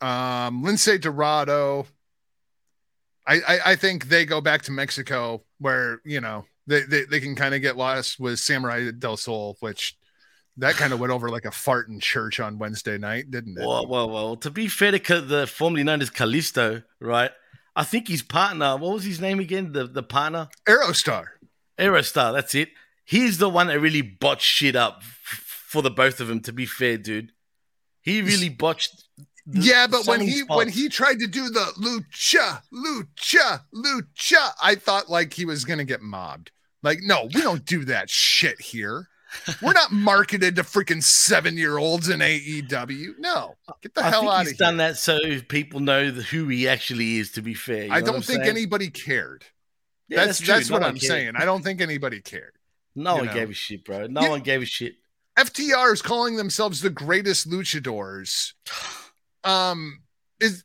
um, 0.00 0.64
Lince 0.64 1.00
Dorado. 1.00 1.86
I, 3.26 3.40
I, 3.46 3.58
I 3.66 3.76
think 3.76 4.08
they 4.08 4.24
go 4.24 4.40
back 4.40 4.62
to 4.62 4.72
Mexico 4.72 5.44
where, 5.58 6.00
you 6.04 6.20
know, 6.20 6.46
they, 6.66 6.82
they, 6.82 7.04
they 7.04 7.20
can 7.20 7.36
kind 7.36 7.54
of 7.54 7.60
get 7.60 7.76
lost 7.76 8.18
with 8.18 8.38
Samurai 8.38 8.90
del 8.90 9.16
Sol, 9.16 9.56
which 9.60 9.96
that 10.56 10.74
kind 10.74 10.92
of 10.92 11.00
went 11.00 11.12
over 11.12 11.28
like 11.28 11.44
a 11.44 11.50
fart 11.50 11.88
in 11.88 12.00
church 12.00 12.40
on 12.40 12.58
Wednesday 12.58 12.98
night, 12.98 13.30
didn't 13.30 13.58
it? 13.58 13.66
Well, 13.66 13.86
well, 13.86 14.10
well. 14.10 14.36
To 14.36 14.50
be 14.50 14.68
fair 14.68 14.90
to 14.90 15.20
the 15.20 15.46
formerly 15.46 15.84
known 15.84 16.02
as 16.02 16.10
Kalisto, 16.10 16.82
right? 17.00 17.30
I 17.76 17.84
think 17.84 18.08
his 18.08 18.22
partner, 18.22 18.76
what 18.76 18.94
was 18.94 19.04
his 19.04 19.20
name 19.20 19.38
again? 19.40 19.72
The 19.72 19.86
the 19.86 20.02
partner, 20.02 20.48
Aerostar. 20.68 21.26
Aerostar. 21.78 22.32
That's 22.32 22.54
it. 22.54 22.70
He's 23.04 23.38
the 23.38 23.48
one 23.48 23.66
that 23.68 23.80
really 23.80 24.02
botched 24.02 24.42
shit 24.46 24.76
up 24.76 25.02
for 25.02 25.82
the 25.82 25.90
both 25.90 26.20
of 26.20 26.28
them. 26.28 26.40
To 26.40 26.52
be 26.52 26.66
fair, 26.66 26.96
dude, 26.98 27.32
he 28.00 28.22
really 28.22 28.48
botched. 28.48 29.04
the- 29.46 29.60
Yeah, 29.60 29.86
but 29.86 30.06
when 30.06 30.20
he 30.20 30.38
spots. 30.40 30.56
when 30.56 30.68
he 30.68 30.88
tried 30.88 31.18
to 31.20 31.26
do 31.26 31.48
the 31.48 31.66
lucha, 31.78 32.62
lucha, 32.72 33.62
lucha, 33.74 34.50
I 34.62 34.74
thought 34.74 35.08
like 35.10 35.32
he 35.34 35.44
was 35.44 35.64
gonna 35.64 35.84
get 35.84 36.02
mobbed. 36.02 36.50
Like, 36.82 36.98
no, 37.02 37.28
we 37.34 37.42
don't 37.42 37.64
do 37.66 37.84
that 37.86 38.08
shit 38.10 38.60
here. 38.60 39.08
We're 39.62 39.72
not 39.72 39.92
marketed 39.92 40.56
to 40.56 40.62
freaking 40.62 41.02
seven 41.02 41.56
year 41.56 41.78
olds 41.78 42.08
in 42.08 42.20
AEW. 42.20 43.18
No, 43.18 43.56
get 43.82 43.94
the 43.94 44.04
I 44.04 44.10
hell 44.10 44.20
think 44.22 44.32
out 44.32 44.46
he's 44.46 44.56
done 44.56 44.76
that 44.78 44.96
so 44.96 45.18
people 45.48 45.80
know 45.80 46.10
who 46.10 46.48
he 46.48 46.68
actually 46.68 47.18
is. 47.18 47.30
To 47.32 47.42
be 47.42 47.54
fair, 47.54 47.84
you 47.84 47.92
I 47.92 48.00
don't 48.00 48.24
think 48.24 48.44
saying? 48.44 48.48
anybody 48.56 48.90
cared. 48.90 49.44
Yeah, 50.08 50.24
that's 50.26 50.40
that's, 50.40 50.68
No 50.68 50.76
what 50.76 50.82
I'm 50.82 50.94
cared. 50.94 51.02
saying. 51.02 51.32
I 51.36 51.44
don't 51.44 51.62
think 51.62 51.80
anybody 51.80 52.20
cared. 52.20 52.54
No 52.96 53.16
one 53.16 53.26
know. 53.26 53.32
gave 53.34 53.50
a 53.50 53.54
shit, 53.54 53.84
bro. 53.84 54.06
No 54.08 54.22
Yeah. 54.22 54.28
one 54.30 54.40
gave 54.40 54.62
a 54.62 54.66
shit. 54.66 54.94
FTR 55.38 55.92
is 55.92 56.02
calling 56.02 56.34
themselves 56.36 56.80
the 56.80 56.90
greatest 56.90 57.48
luchadors. 57.48 58.52
Um, 59.42 60.02
is 60.38 60.64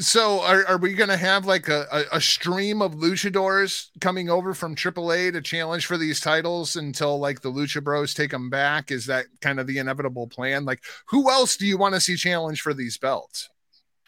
so 0.00 0.40
are, 0.42 0.64
are 0.66 0.78
we 0.78 0.94
going 0.94 1.08
to 1.08 1.16
have 1.16 1.46
like 1.46 1.68
a, 1.68 2.04
a, 2.12 2.20
stream 2.20 2.82
of 2.82 2.94
luchadors 2.94 3.88
coming 4.00 4.30
over 4.30 4.54
from 4.54 4.74
AAA 4.74 5.32
to 5.32 5.40
challenge 5.40 5.86
for 5.86 5.96
these 5.96 6.20
titles 6.20 6.76
until 6.76 7.18
like 7.18 7.40
the 7.40 7.50
Lucha 7.50 7.82
Bros 7.82 8.14
take 8.14 8.30
them 8.30 8.50
back? 8.50 8.90
Is 8.90 9.06
that 9.06 9.26
kind 9.40 9.58
of 9.58 9.66
the 9.66 9.78
inevitable 9.78 10.26
plan? 10.26 10.64
Like, 10.64 10.82
who 11.06 11.30
else 11.30 11.56
do 11.56 11.66
you 11.66 11.76
want 11.76 11.94
to 11.94 12.00
see 12.00 12.16
challenge 12.16 12.60
for 12.60 12.74
these 12.74 12.96
belts? 12.96 13.48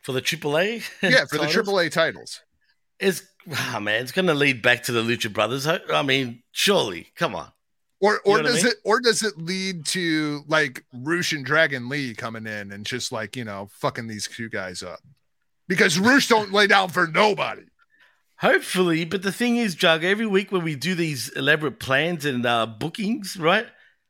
For 0.03 0.13
the 0.13 0.23
AAA, 0.23 0.85
Yeah, 1.03 1.25
for 1.27 1.39
the? 1.39 1.45
AAA 1.45 1.91
titles. 1.91 2.41
It's 2.99 3.23
ah 3.51 3.81
man, 3.81 4.03
it's 4.03 4.13
gonna 4.13 4.35
lead 4.35 4.63
back 4.63 4.83
to 4.85 4.93
the 4.93 5.03
Lucha 5.03 5.33
Brothers. 5.33 5.67
I, 5.67 5.81
I 5.93 6.03
mean, 6.03 6.43
surely, 6.53 7.09
come 7.17 7.35
on. 7.35 7.51
Or 8.01 8.21
or 8.25 8.39
know 8.39 8.43
what 8.43 8.47
I 8.47 8.55
does 8.55 8.65
mean? 8.65 8.73
it 8.73 8.79
or 8.85 9.01
does 9.01 9.23
it 9.23 9.39
lead 9.39 9.87
to 9.87 10.43
like 10.47 10.85
Roosh 10.93 11.33
and 11.33 11.45
Dragon 11.45 11.89
Lee 11.89 12.15
coming 12.15 12.47
in 12.47 12.73
and 12.73 12.85
just 12.85 13.13
like, 13.13 13.37
you 13.37 13.45
know, 13.45 13.69
fucking 13.73 14.07
these 14.07 14.27
two 14.29 14.49
guys 14.49 14.83
up? 14.83 15.01
Because 15.71 16.01
Roosh 16.01 16.27
don't 16.27 16.53
lay 16.53 16.67
down 16.67 16.89
for 16.89 17.07
nobody. 17.07 17.63
Hopefully, 18.41 19.05
but 19.05 19.23
the 19.23 19.31
thing 19.31 19.57
is, 19.57 19.77
Jug, 19.77 20.03
every 20.03 20.27
week 20.27 20.51
when 20.51 20.65
we 20.65 20.75
do 20.75 20.97
these 20.97 21.29
elaborate 21.29 21.79
plans 21.79 22.25
and 22.25 22.45
uh, 22.45 22.67
bookings, 22.67 23.37
right? 23.37 23.67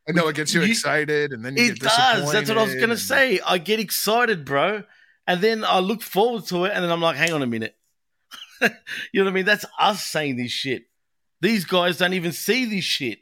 I 0.09 0.13
know 0.13 0.27
it 0.29 0.37
gets 0.37 0.55
you, 0.55 0.63
You- 0.63 0.71
excited 0.71 1.33
and 1.33 1.45
then 1.45 1.59
you 1.59 1.73
It 1.73 1.81
does. 1.81 2.33
That's 2.33 2.49
what 2.49 2.57
I 2.57 2.63
was 2.63 2.77
gonna 2.77 2.97
say. 2.97 3.41
I 3.47 3.59
get 3.59 3.79
excited, 3.79 4.47
bro, 4.47 4.85
and 5.27 5.43
then 5.43 5.63
I 5.63 5.81
look 5.81 6.01
forward 6.01 6.47
to 6.47 6.65
it, 6.65 6.73
and 6.75 6.83
then 6.83 6.91
I'm 6.91 7.03
like, 7.03 7.17
hang 7.17 7.35
on 7.35 7.43
a 7.43 7.47
minute. 7.47 7.77
you 8.63 8.69
know 9.15 9.25
what 9.25 9.31
I 9.31 9.35
mean? 9.35 9.45
That's 9.45 9.67
us 9.79 10.03
saying 10.03 10.37
this 10.37 10.51
shit. 10.51 10.85
These 11.43 11.67
guys 11.67 11.99
don't 11.99 12.15
even 12.15 12.33
see 12.33 12.65
this 12.65 12.85
shit. 12.85 13.19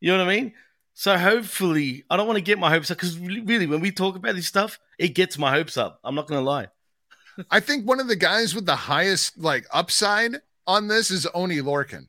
You 0.00 0.10
know 0.10 0.18
what 0.18 0.32
I 0.32 0.36
mean? 0.36 0.54
So 0.94 1.16
hopefully, 1.16 2.02
I 2.10 2.16
don't 2.16 2.26
want 2.26 2.38
to 2.38 2.42
get 2.42 2.58
my 2.58 2.70
hopes 2.70 2.90
up 2.90 2.96
because 2.96 3.16
really, 3.16 3.68
when 3.68 3.80
we 3.80 3.92
talk 3.92 4.16
about 4.16 4.34
this 4.34 4.48
stuff, 4.48 4.80
it 4.98 5.08
gets 5.08 5.38
my 5.38 5.52
hopes 5.52 5.76
up. 5.76 6.00
I'm 6.02 6.16
not 6.16 6.26
gonna 6.26 6.40
lie. 6.40 6.66
I 7.50 7.60
think 7.60 7.84
one 7.84 8.00
of 8.00 8.08
the 8.08 8.16
guys 8.16 8.54
with 8.54 8.66
the 8.66 8.76
highest 8.76 9.38
like 9.38 9.66
upside 9.72 10.36
on 10.66 10.88
this 10.88 11.10
is 11.10 11.26
Oni 11.34 11.58
Lorcan. 11.58 12.08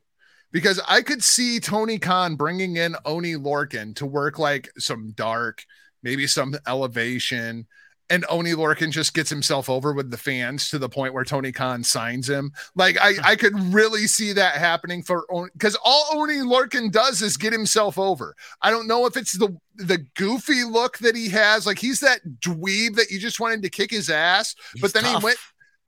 Because 0.52 0.80
I 0.88 1.02
could 1.02 1.24
see 1.24 1.60
Tony 1.60 2.00
Khan 2.00 2.36
bringing 2.36 2.78
in 2.78 2.96
Oni 3.06 3.34
Lorcan 3.34 3.96
to 3.96 4.06
work 4.06 4.40
like 4.40 4.70
some 4.78 5.12
dark, 5.12 5.66
maybe 6.04 6.26
some 6.26 6.56
elevation, 6.66 7.68
and 8.10 8.26
Oni 8.30 8.52
Lorcan 8.52 8.92
just 8.92 9.14
gets 9.14 9.30
himself 9.30 9.70
over 9.70 9.94
with 9.94 10.12
the 10.12 10.18
fans 10.18 10.70
to 10.70 10.80
the 10.80 10.90
point 10.90 11.14
where 11.14 11.26
Tony 11.26 11.52
Khan 11.52 11.84
signs 11.84 12.30
him. 12.30 12.52
Like 12.76 12.98
I, 13.00 13.14
I 13.24 13.36
could 13.36 13.58
really 13.74 14.08
see 14.08 14.34
that 14.34 14.56
happening 14.56 15.04
for 15.04 15.26
because 15.54 15.78
all 15.84 16.08
Oni 16.14 16.36
Lorcan 16.36 16.92
does 16.92 17.22
is 17.22 17.38
get 17.38 17.54
himself 17.54 17.98
over. 17.98 18.36
I 18.62 18.70
don't 18.70 18.88
know 18.88 19.06
if 19.06 19.18
it's 19.18 19.38
the 19.38 19.58
the 19.76 20.06
goofy 20.16 20.64
look 20.64 20.98
that 21.00 21.16
he 21.16 21.30
has, 21.30 21.66
like 21.66 21.80
he's 21.80 22.00
that 22.00 22.22
dweeb 22.40 22.96
that 22.96 23.12
you 23.12 23.20
just 23.20 23.40
wanted 23.40 23.62
to 23.62 23.70
kick 23.70 23.92
his 23.92 24.10
ass, 24.10 24.56
but 24.82 24.94
then 24.94 25.04
tough. 25.04 25.20
he 25.20 25.26
went 25.26 25.38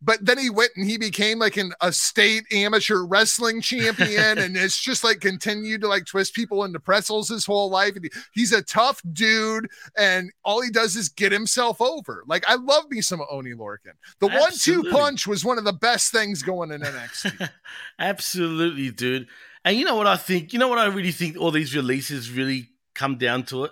but 0.02 0.26
then 0.26 0.38
he 0.38 0.50
went 0.50 0.72
and 0.76 0.90
he 0.90 0.98
became 0.98 1.40
like 1.40 1.58
an 1.58 1.74
a 1.82 1.92
state 1.92 2.44
amateur 2.52 3.04
wrestling 3.06 3.62
champion 3.62 4.38
and 4.38 4.56
it's 4.56 4.80
just 4.80 5.04
like 5.04 5.20
continued 5.20 5.82
to 5.82 5.88
like 5.88 6.06
twist 6.06 6.34
people 6.34 6.64
into 6.64 6.80
pretzels 6.80 7.30
his 7.30 7.46
whole 7.46 7.70
life 7.70 7.96
and 7.96 8.06
he- 8.06 8.20
he's 8.34 8.52
a 8.54 8.62
tough 8.62 9.02
dude 9.14 9.68
and 9.98 10.32
all 10.44 10.62
he 10.62 10.70
does 10.70 10.96
is 10.96 11.10
get 11.10 11.32
himself 11.32 11.82
over 11.82 12.24
like 12.28 12.44
i 12.48 12.56
love 12.56 12.86
me 12.90 13.02
some 13.02 13.22
Oni 13.30 13.52
Lorcan 13.52 13.94
the 14.20 14.28
one 14.28 14.52
two 14.54 14.84
punch 14.92 15.28
was 15.28 15.44
one 15.44 15.58
of 15.58 15.64
the 15.64 15.74
best 15.74 16.12
things 16.12 16.42
going 16.44 16.72
in 16.72 16.82
nxt 16.82 17.50
Absolutely, 18.00 18.92
dude. 18.92 19.28
And 19.66 19.78
you 19.78 19.86
know 19.86 19.96
what 19.96 20.08
I 20.08 20.16
think? 20.16 20.54
You 20.54 20.60
know 20.60 20.68
what 20.68 20.78
I 20.80 20.86
really 20.86 21.12
think 21.12 21.38
all 21.38 21.52
these 21.52 21.76
releases 21.76 22.32
really 22.32 22.70
come 22.96 23.18
down 23.18 23.44
to 23.48 23.66
it? 23.66 23.72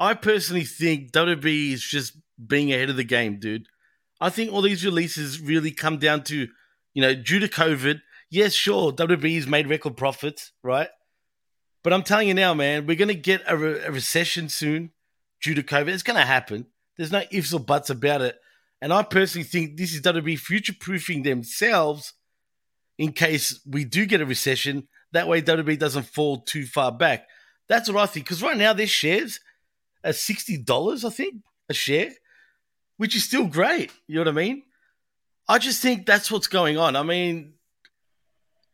I 0.00 0.14
personally 0.14 0.64
think 0.64 1.12
WWE 1.12 1.72
is 1.72 1.82
just 1.82 2.16
being 2.44 2.72
ahead 2.72 2.90
of 2.90 2.96
the 2.96 3.04
game, 3.04 3.38
dude. 3.38 3.68
I 4.20 4.30
think 4.30 4.52
all 4.52 4.62
these 4.62 4.84
releases 4.84 5.40
really 5.40 5.70
come 5.70 5.98
down 5.98 6.24
to, 6.24 6.48
you 6.94 7.02
know, 7.02 7.14
due 7.14 7.40
to 7.40 7.48
COVID, 7.48 8.00
yes, 8.30 8.52
sure, 8.52 8.92
WWE's 8.92 9.46
made 9.46 9.68
record 9.68 9.96
profits, 9.96 10.52
right? 10.62 10.88
But 11.82 11.92
I'm 11.92 12.02
telling 12.02 12.28
you 12.28 12.34
now, 12.34 12.54
man, 12.54 12.86
we're 12.86 12.96
going 12.96 13.08
to 13.08 13.14
get 13.14 13.42
a, 13.46 13.56
re- 13.56 13.80
a 13.80 13.92
recession 13.92 14.48
soon 14.48 14.92
due 15.42 15.54
to 15.54 15.62
COVID. 15.62 15.88
It's 15.88 16.02
going 16.02 16.18
to 16.18 16.26
happen. 16.26 16.66
There's 16.96 17.12
no 17.12 17.22
ifs 17.30 17.52
or 17.52 17.60
buts 17.60 17.90
about 17.90 18.22
it. 18.22 18.38
And 18.80 18.92
I 18.92 19.02
personally 19.02 19.44
think 19.44 19.76
this 19.76 19.94
is 19.94 20.00
WWE 20.02 20.38
future 20.38 20.74
proofing 20.78 21.22
themselves 21.22 22.14
in 22.98 23.12
case 23.12 23.60
we 23.66 23.84
do 23.84 24.06
get 24.06 24.20
a 24.20 24.26
recession. 24.26 24.88
That 25.12 25.28
way, 25.28 25.42
WWE 25.42 25.78
doesn't 25.78 26.06
fall 26.06 26.40
too 26.40 26.66
far 26.66 26.92
back. 26.92 27.26
That's 27.68 27.90
what 27.90 28.02
I 28.02 28.06
think. 28.06 28.26
Because 28.26 28.42
right 28.42 28.56
now, 28.56 28.72
their 28.72 28.86
shares 28.86 29.40
are 30.04 30.12
sixty 30.12 30.56
dollars, 30.56 31.04
I 31.04 31.10
think, 31.10 31.36
a 31.68 31.74
share. 31.74 32.10
Which 33.04 33.14
is 33.14 33.22
still 33.22 33.46
great. 33.46 33.92
You 34.06 34.14
know 34.14 34.22
what 34.22 34.28
I 34.28 34.32
mean? 34.32 34.62
I 35.46 35.58
just 35.58 35.82
think 35.82 36.06
that's 36.06 36.32
what's 36.32 36.46
going 36.46 36.78
on. 36.78 36.96
I 36.96 37.02
mean, 37.02 37.52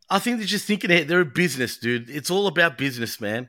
I 0.09 0.21
think 0.21 0.38
they're 0.38 0.47
just 0.47 0.66
thinking 0.66 0.88
ahead. 0.88 1.09
They're 1.09 1.23
a 1.23 1.25
business, 1.25 1.79
dude. 1.79 2.09
It's 2.09 2.31
all 2.31 2.47
about 2.47 2.79
business, 2.79 3.21
man. 3.21 3.49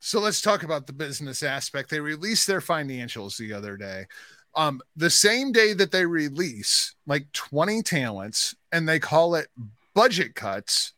So 0.00 0.18
let's 0.18 0.40
talk 0.40 0.62
about 0.62 0.86
the 0.86 0.94
business 0.94 1.42
aspect. 1.42 1.90
They 1.90 2.00
released 2.00 2.46
their 2.46 2.62
financials 2.62 3.36
the 3.36 3.52
other 3.52 3.76
day. 3.76 4.06
Um, 4.54 4.80
the 4.96 5.10
same 5.10 5.52
day 5.52 5.74
that 5.74 5.92
they 5.92 6.06
release 6.06 6.94
like 7.06 7.30
20 7.32 7.82
talents 7.82 8.54
and 8.72 8.88
they 8.88 8.98
call 8.98 9.34
it 9.34 9.48
budget 9.92 10.34
cuts, 10.34 10.94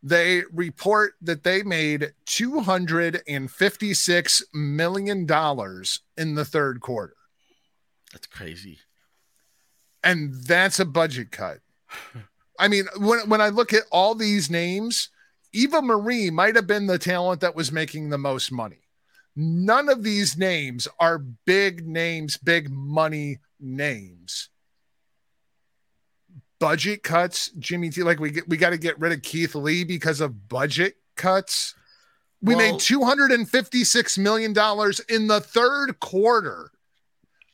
they 0.00 0.44
report 0.52 1.14
that 1.22 1.42
they 1.42 1.64
made 1.64 2.12
$256 2.26 4.42
million 4.54 5.26
in 6.16 6.34
the 6.36 6.44
third 6.44 6.80
quarter. 6.80 7.14
That's 8.12 8.26
crazy. 8.26 8.78
And 10.02 10.34
that's 10.44 10.78
a 10.80 10.84
budget 10.84 11.30
cut. 11.30 11.58
I 12.58 12.68
mean, 12.68 12.84
when, 12.96 13.28
when 13.28 13.40
I 13.40 13.48
look 13.48 13.72
at 13.72 13.84
all 13.90 14.14
these 14.14 14.50
names, 14.50 15.10
Eva 15.52 15.82
Marie 15.82 16.30
might 16.30 16.56
have 16.56 16.66
been 16.66 16.86
the 16.86 16.98
talent 16.98 17.40
that 17.40 17.56
was 17.56 17.72
making 17.72 18.10
the 18.10 18.18
most 18.18 18.52
money. 18.52 18.80
None 19.36 19.88
of 19.88 20.02
these 20.02 20.36
names 20.36 20.88
are 20.98 21.18
big 21.18 21.86
names, 21.86 22.36
big 22.36 22.70
money 22.70 23.38
names. 23.60 24.48
Budget 26.58 27.04
cuts, 27.04 27.50
Jimmy 27.58 27.90
T. 27.90 28.02
Like 28.02 28.18
we 28.18 28.30
get, 28.30 28.48
we 28.48 28.56
got 28.56 28.70
to 28.70 28.78
get 28.78 28.98
rid 28.98 29.12
of 29.12 29.22
Keith 29.22 29.54
Lee 29.54 29.84
because 29.84 30.20
of 30.20 30.48
budget 30.48 30.96
cuts. 31.14 31.74
We 32.42 32.56
Well- 32.56 32.72
made 32.72 32.80
two 32.80 33.04
hundred 33.04 33.30
and 33.30 33.48
fifty-six 33.48 34.18
million 34.18 34.52
dollars 34.52 34.98
in 35.08 35.28
the 35.28 35.40
third 35.40 36.00
quarter. 36.00 36.72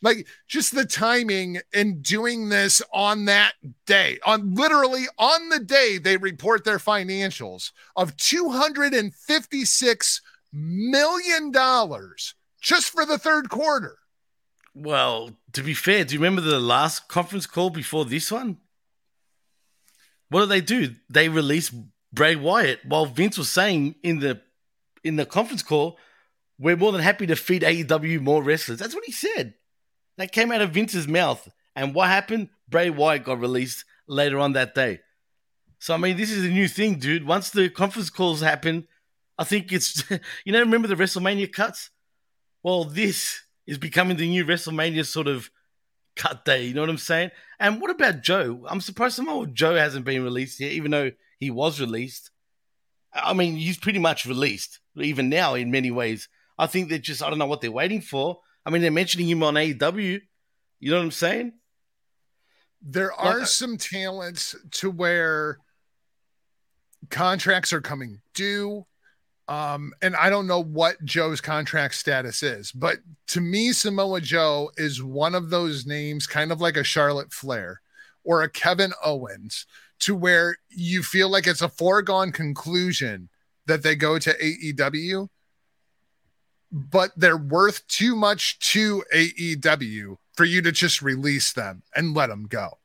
Like 0.03 0.27
just 0.49 0.75
the 0.75 0.85
timing 0.85 1.61
and 1.73 2.03
doing 2.03 2.49
this 2.51 2.83
on 2.93 3.25
that 3.25 3.55
day, 3.87 4.19
on 4.27 4.55
literally 4.55 5.05
on 5.19 5.49
the 5.49 5.61
day 5.61 5.99
they 5.99 6.17
report 6.17 6.65
their 6.65 6.79
financials 6.79 7.73
of 7.97 8.17
two 8.17 8.51
hundred 8.51 8.93
and 8.93 9.15
fifty-six 9.15 10.21
million 10.53 11.51
dollars 11.51 12.35
just 12.61 12.91
for 12.91 13.05
the 13.07 13.19
third 13.19 13.49
quarter. 13.49 13.99
Well, 14.75 15.31
to 15.53 15.63
be 15.63 15.75
fair, 15.75 16.05
do 16.05 16.15
you 16.15 16.21
remember 16.21 16.41
the 16.43 16.59
last 16.59 17.09
conference 17.09 17.47
call 17.47 17.71
before 17.71 18.05
this 18.05 18.31
one? 18.31 18.59
What 20.29 20.41
did 20.41 20.49
they 20.49 20.61
do? 20.61 20.95
They 21.09 21.29
released 21.29 21.73
Bray 22.13 22.37
Wyatt 22.37 22.81
while 22.85 23.07
Vince 23.07 23.39
was 23.39 23.51
saying 23.51 23.95
in 24.03 24.19
the 24.19 24.41
in 25.03 25.17
the 25.17 25.27
conference 25.27 25.63
call, 25.63 25.99
"We're 26.59 26.77
more 26.77 26.93
than 26.93 27.03
happy 27.03 27.27
to 27.27 27.37
feed 27.37 27.63
AEW 27.63 28.21
more 28.21 28.43
wrestlers." 28.43 28.79
That's 28.79 28.95
what 28.95 29.05
he 29.05 29.13
said. 29.13 29.55
That 30.17 30.33
came 30.33 30.53
out 30.53 30.61
of 30.61 30.71
Vince's 30.71 31.09
mouth. 31.09 31.49
And 31.75 31.95
what 31.95 32.09
happened? 32.09 32.49
Bray 32.69 32.91
Wyatt 32.91 33.25
got 33.25 33.41
released 33.41 33.85
later 34.07 34.39
on 34.39 34.53
that 34.53 34.75
day. 34.75 35.01
So 35.79 35.95
I 35.95 35.97
mean, 35.97 36.17
this 36.17 36.31
is 36.31 36.45
a 36.45 36.49
new 36.49 36.69
thing, 36.69 36.99
dude. 36.99 37.27
Once 37.27 37.51
the 37.51 37.69
conference 37.69 38.11
calls 38.11 38.41
happen, 38.41 38.87
I 39.37 39.45
think 39.45 39.73
it's 39.73 40.05
you 40.45 40.53
know 40.53 40.61
remember 40.61 40.89
the 40.89 40.95
WrestleMania 40.95 41.53
cuts. 41.53 41.91
Well, 42.63 42.85
this 42.85 43.43
is 43.67 43.79
becoming 43.79 44.17
the 44.17 44.29
new 44.29 44.45
WrestleMania 44.45 45.05
sort 45.05 45.27
of 45.27 45.51
cut 46.17 46.45
day. 46.45 46.65
You 46.65 46.75
know 46.75 46.81
what 46.81 46.91
I'm 46.91 46.99
saying? 46.99 47.31
And 47.59 47.81
what 47.81 47.91
about 47.91 48.23
Joe? 48.23 48.65
I'm 48.69 48.81
surprised 48.81 49.17
somehow 49.17 49.45
Joe 49.47 49.75
hasn't 49.75 50.05
been 50.05 50.25
released 50.25 50.61
yet, 50.61 50.73
even 50.73 50.91
though 50.91 51.13
he 51.39 51.51
was 51.51 51.81
released. 51.81 52.31
I 53.13 53.33
mean, 53.33 53.57
he's 53.57 53.79
pretty 53.79 53.99
much 53.99 54.27
released 54.27 54.81
even 54.97 55.29
now 55.29 55.55
in 55.55 55.71
many 55.71 55.91
ways. 55.91 56.29
I 56.59 56.67
think 56.67 56.89
they're 56.89 56.99
just 56.99 57.23
I 57.23 57.31
don't 57.31 57.39
know 57.39 57.47
what 57.47 57.61
they're 57.61 57.71
waiting 57.71 58.01
for. 58.01 58.41
I 58.67 58.71
mean, 58.71 58.83
they're 58.83 58.91
mentioning 58.91 59.29
him 59.29 59.43
on 59.43 59.55
AEW. 59.55 60.21
You 60.81 60.91
know 60.91 60.97
what 60.97 61.05
I'm 61.05 61.11
saying? 61.11 61.53
There 62.83 63.13
are 63.13 63.43
I- 63.43 63.45
some 63.45 63.77
talents 63.77 64.55
to 64.73 64.91
where 64.91 65.59
contracts 67.11 67.73
are 67.73 67.81
coming 67.81 68.21
due. 68.35 68.87
Um, 69.47 69.93
and 70.01 70.17
I 70.17 70.31
don't 70.31 70.47
know 70.47 70.63
what 70.63 71.05
Joe's 71.05 71.43
contract 71.43 71.95
status 71.97 72.43
is, 72.43 72.73
but 72.73 72.99
to 73.29 73.43
me, 73.43 73.73
Samoa 73.73 74.23
Joe 74.23 74.71
is 74.79 75.03
one 75.03 75.35
of 75.35 75.51
those 75.51 75.85
names, 75.85 76.27
kind 76.27 76.51
of 76.51 76.63
like 76.63 76.79
a 76.79 76.85
Charlotte 76.85 77.31
Flair 77.31 77.83
or 78.25 78.43
a 78.43 78.49
Kevin 78.49 78.95
Owens, 79.05 79.67
to 80.01 80.15
where 80.15 80.57
you 80.71 81.03
feel 81.03 81.29
like 81.29 81.47
it's 81.47 81.61
a 81.61 81.69
foregone 81.69 82.33
conclusion 82.33 83.29
that 83.67 83.83
they 83.83 83.95
go 83.95 84.19
to 84.19 84.33
AEW, 84.43 85.29
but 86.75 87.13
they're 87.17 87.37
worth 87.37 87.87
too 87.87 88.17
much 88.17 88.59
to 88.59 89.05
AEW 89.15 90.17
for 90.37 90.45
you 90.45 90.61
to 90.61 90.73
just 90.73 91.01
release 91.01 91.53
them 91.53 91.85
and 91.95 92.15
let 92.15 92.31
them 92.31 92.47
go. 92.49 92.79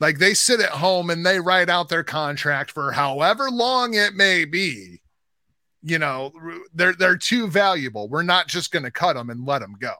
Like 0.00 0.18
they 0.18 0.34
sit 0.34 0.60
at 0.60 0.70
home 0.70 1.10
and 1.10 1.24
they 1.24 1.38
write 1.38 1.70
out 1.70 1.88
their 1.88 2.02
contract 2.02 2.72
for 2.72 2.92
however 2.92 3.48
long 3.48 3.94
it 3.94 4.14
may 4.14 4.44
be. 4.44 5.00
You 5.80 6.00
know, 6.00 6.32
they're 6.74 6.94
they're 6.94 7.16
too 7.16 7.46
valuable. 7.46 8.08
We're 8.08 8.24
not 8.24 8.48
just 8.48 8.72
going 8.72 8.82
to 8.82 8.90
cut 8.90 9.14
them 9.14 9.30
and 9.30 9.46
let 9.46 9.60
them 9.60 9.76
go. 9.78 9.92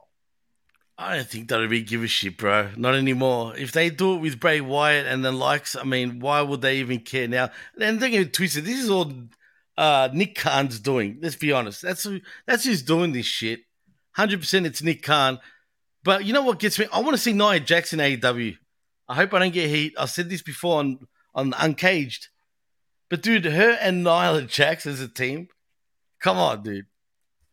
I 0.99 1.17
don't 1.17 1.29
think 1.29 1.49
that'll 1.49 1.69
be 1.69 1.83
give 1.83 2.03
a 2.03 2.09
shit, 2.09 2.39
bro. 2.39 2.71
Not 2.77 2.97
anymore. 2.97 3.57
If 3.57 3.71
they 3.71 3.91
do 3.91 4.17
it 4.17 4.21
with 4.21 4.41
Bray 4.41 4.61
Wyatt 4.61 5.07
and 5.07 5.25
the 5.25 5.31
likes, 5.31 5.77
I 5.77 5.85
mean, 5.85 6.19
why 6.19 6.41
would 6.41 6.63
they 6.63 6.79
even 6.79 7.01
care 7.01 7.29
now? 7.29 7.51
And 7.81 8.01
don't 8.01 8.11
get 8.11 8.33
twisted. 8.33 8.65
This 8.65 8.83
is 8.83 8.91
all 8.91 9.13
uh, 9.77 10.09
Nick 10.13 10.35
Khan's 10.37 10.81
doing. 10.81 11.19
Let's 11.21 11.37
be 11.37 11.53
honest. 11.53 11.83
That's 11.83 12.05
who. 12.05 12.21
That's 12.47 12.65
who's 12.65 12.83
doing 12.83 13.13
this 13.13 13.27
shit. 13.27 13.61
Hundred 14.13 14.41
percent, 14.41 14.67
it's 14.67 14.83
Nick 14.83 15.03
Khan. 15.03 15.39
But 16.03 16.25
you 16.25 16.33
know 16.33 16.43
what 16.43 16.59
gets 16.59 16.79
me? 16.79 16.87
I 16.93 17.01
want 17.01 17.15
to 17.17 17.23
see 17.23 17.33
Nia 17.33 17.61
Jackson 17.61 17.99
AEW. 17.99 18.57
I 19.09 19.15
hope 19.15 19.35
I 19.35 19.39
don't 19.39 19.53
get 19.53 19.69
heat. 19.69 19.95
I 19.99 20.07
said 20.07 20.31
this 20.31 20.43
before 20.43 20.79
on 20.79 21.07
on 21.35 21.53
Uncaged. 21.59 22.29
But 23.11 23.23
dude, 23.23 23.45
her 23.45 23.77
and 23.81 24.03
Nia 24.03 24.43
Jackson 24.43 24.93
as 24.93 25.01
a 25.01 25.09
team. 25.09 25.49
Come 26.21 26.39
on, 26.39 26.63
dude. 26.63 26.87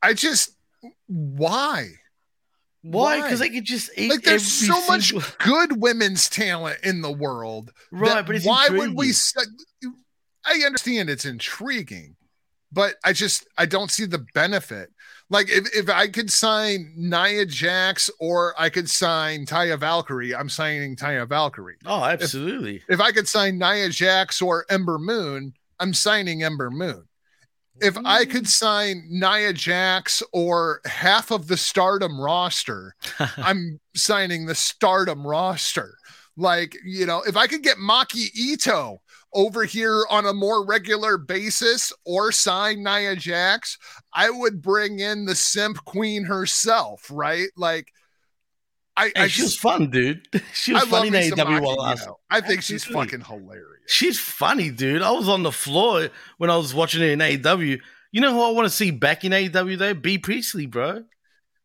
I 0.02 0.14
just 0.14 0.52
why? 1.08 1.90
Why? 2.82 3.22
Because 3.22 3.40
they 3.40 3.50
could 3.50 3.64
just 3.66 3.92
eat. 3.98 4.10
Like 4.12 4.24
there's 4.24 4.46
so 4.46 4.86
much 4.88 5.14
good 5.40 5.82
women's 5.82 6.30
talent 6.30 6.80
in 6.84 7.02
the 7.02 7.12
world. 7.12 7.72
right? 7.92 8.26
But 8.26 8.36
it's 8.36 8.46
why 8.46 8.68
would 8.70 8.94
we? 8.96 9.14
I 10.46 10.64
understand 10.66 11.10
it's 11.10 11.26
intriguing, 11.26 12.16
but 12.72 12.96
I 13.04 13.14
just 13.14 13.48
I 13.58 13.66
don't 13.66 13.92
see 13.92 14.06
the 14.06 14.26
benefit. 14.34 14.90
Like 15.30 15.50
if, 15.50 15.76
if 15.76 15.90
I 15.90 16.08
could 16.08 16.32
sign 16.32 16.94
Nia 16.96 17.46
Jax 17.46 18.10
or 18.20 18.54
I 18.58 18.70
could 18.70 18.90
sign 18.90 19.46
Taya 19.46 19.80
Valkyrie, 19.80 20.36
I'm 20.36 20.50
signing 20.50 20.96
Taya 20.96 21.28
Valkyrie. 21.28 21.78
Oh, 21.86 22.04
absolutely. 22.04 22.84
If 22.90 23.00
I 23.00 23.12
could 23.12 23.28
sign 23.28 23.58
Nia 23.58 23.90
Jax 23.90 24.42
or 24.42 24.66
Ember 24.70 25.00
Moon, 25.00 25.54
I'm 25.80 25.94
signing 25.94 26.44
Ember 26.44 26.70
Moon. 26.70 27.06
If 27.82 27.98
I 28.06 28.26
could 28.26 28.44
mm. 28.44 28.48
sign 28.48 29.08
Nia 29.10 29.52
Jax 29.54 30.22
or 30.32 30.82
half 30.86 31.32
of 31.32 31.48
the 31.48 31.58
Stardom 31.58 32.20
roster, 32.22 32.96
I'm 33.38 33.80
signing 33.96 34.46
the 34.46 34.56
Stardom 34.56 35.26
roster. 35.26 35.98
Like, 36.38 36.78
you 36.86 37.06
know, 37.06 37.24
if 37.28 37.36
I 37.36 37.48
could 37.48 37.64
get 37.64 37.78
Maki 37.78 38.28
Ito 38.36 39.02
over 39.34 39.64
here 39.66 40.06
on 40.10 40.26
a 40.26 40.34
more 40.34 40.66
regular 40.66 41.18
basis 41.18 41.92
or 42.06 42.32
sign 42.32 42.84
Nia 42.84 43.16
Jax, 43.16 43.78
I 44.14 44.30
would 44.30 44.62
bring 44.62 45.00
in 45.00 45.26
the 45.26 45.36
simp 45.36 45.84
queen 45.86 46.26
herself, 46.26 47.08
right? 47.12 47.50
Like, 47.58 47.92
I, 48.96 49.06
And 49.08 49.24
I 49.24 49.28
she 49.28 49.44
was 49.44 49.58
fun, 49.58 49.90
dude. 49.90 50.28
She 50.54 50.74
was 50.74 50.84
love 50.84 51.06
funny 51.06 51.08
in 51.08 51.34
AEW. 51.34 52.16
I 52.30 52.42
think 52.42 52.62
she's 52.62 52.84
fucking 52.84 53.22
hilarious. 53.22 53.82
She's 53.88 54.20
funny, 54.20 54.70
dude. 54.70 55.02
I 55.02 55.12
was 55.12 55.28
on 55.28 55.44
the 55.44 55.52
floor 55.52 56.10
when 56.38 56.50
I 56.50 56.58
was 56.58 56.74
watching 56.74 57.02
it 57.02 57.10
in 57.10 57.20
AEW. 57.20 57.82
You 58.12 58.22
know 58.22 58.32
who 58.32 58.42
I 58.42 58.52
want 58.52 58.68
to 58.68 58.70
see 58.70 58.92
back 58.92 59.26
in 59.26 59.32
AEW 59.32 59.78
though? 59.78 59.94
Bea 59.96 60.20
Priestley, 60.20 60.68
bro. 60.68 61.04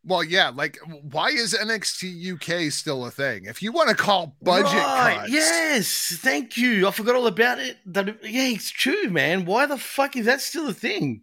Well, 0.08 0.24
yeah, 0.24 0.48
like 0.48 0.78
why 1.02 1.28
is 1.28 1.52
NXT 1.52 2.32
UK 2.32 2.72
still 2.72 3.04
a 3.04 3.10
thing? 3.10 3.44
If 3.44 3.62
you 3.62 3.72
want 3.72 3.90
to 3.90 3.94
call 3.94 4.34
budget 4.42 4.72
Right, 4.72 5.18
cuts, 5.18 5.30
Yes, 5.30 6.18
thank 6.22 6.56
you. 6.56 6.88
I 6.88 6.90
forgot 6.92 7.14
all 7.14 7.26
about 7.26 7.58
it. 7.58 7.76
That 7.84 8.06
yeah, 8.24 8.48
it's 8.48 8.70
true, 8.70 9.10
man. 9.10 9.44
Why 9.44 9.66
the 9.66 9.76
fuck 9.76 10.16
is 10.16 10.24
that 10.24 10.40
still 10.40 10.66
a 10.66 10.72
thing? 10.72 11.22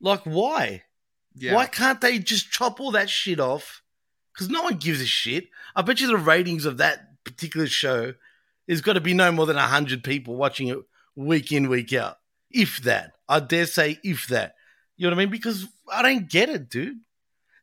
Like, 0.00 0.22
why? 0.22 0.84
yeah. 1.34 1.54
Why 1.54 1.66
can't 1.66 2.00
they 2.00 2.18
just 2.18 2.50
chop 2.50 2.80
all 2.80 2.92
that 2.92 3.10
shit 3.10 3.38
off? 3.38 3.82
Because 4.32 4.48
no 4.48 4.62
one 4.62 4.76
gives 4.76 5.02
a 5.02 5.06
shit. 5.06 5.48
I 5.76 5.82
bet 5.82 6.00
you 6.00 6.06
the 6.06 6.16
ratings 6.16 6.64
of 6.64 6.78
that 6.78 7.22
particular 7.24 7.66
show 7.66 8.14
has 8.68 8.80
got 8.80 8.94
to 8.94 9.00
be 9.00 9.12
no 9.12 9.30
more 9.30 9.44
than 9.46 9.56
100 9.56 10.02
people 10.02 10.34
watching 10.34 10.68
it 10.68 10.78
week 11.14 11.52
in, 11.52 11.68
week 11.68 11.92
out. 11.92 12.18
If 12.50 12.82
that. 12.84 13.12
I 13.28 13.40
dare 13.40 13.66
say, 13.66 13.98
if 14.02 14.28
that. 14.28 14.54
You 14.96 15.06
know 15.06 15.14
what 15.14 15.22
I 15.22 15.24
mean? 15.24 15.30
Because 15.30 15.66
I 15.92 16.02
don't 16.02 16.28
get 16.28 16.48
it, 16.48 16.70
dude. 16.70 17.00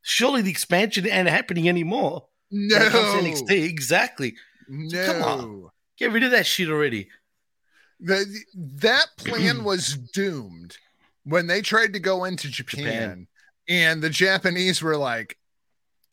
Surely 0.10 0.42
the 0.42 0.50
expansion 0.50 1.08
ain't 1.08 1.30
happening 1.30 1.70
anymore. 1.70 2.26
no, 2.52 2.78
When 2.78 2.88
it 2.88 2.92
comes 2.92 3.40
to 3.40 3.54
NXT. 3.54 3.64
Exactly. 3.70 4.36
no. 4.68 5.06
Come 5.06 5.24
on. 5.24 5.70
Get 5.98 6.12
rid 6.12 6.24
of 6.24 6.32
that 6.32 6.46
shit 6.48 6.70
already. 6.70 7.10
The, 8.00 8.26
that 8.56 9.08
plan 9.18 9.64
was 9.66 9.96
doomed 9.96 10.78
when 11.26 11.48
they 11.48 11.62
tried 11.62 11.94
to 11.94 12.00
go 12.00 12.24
into 12.24 12.50
Japan, 12.50 12.84
Japan. 12.86 13.28
and 13.68 14.02
the 14.02 14.10
Japanese 14.10 14.82
were 14.82 14.98
like, 14.98 15.38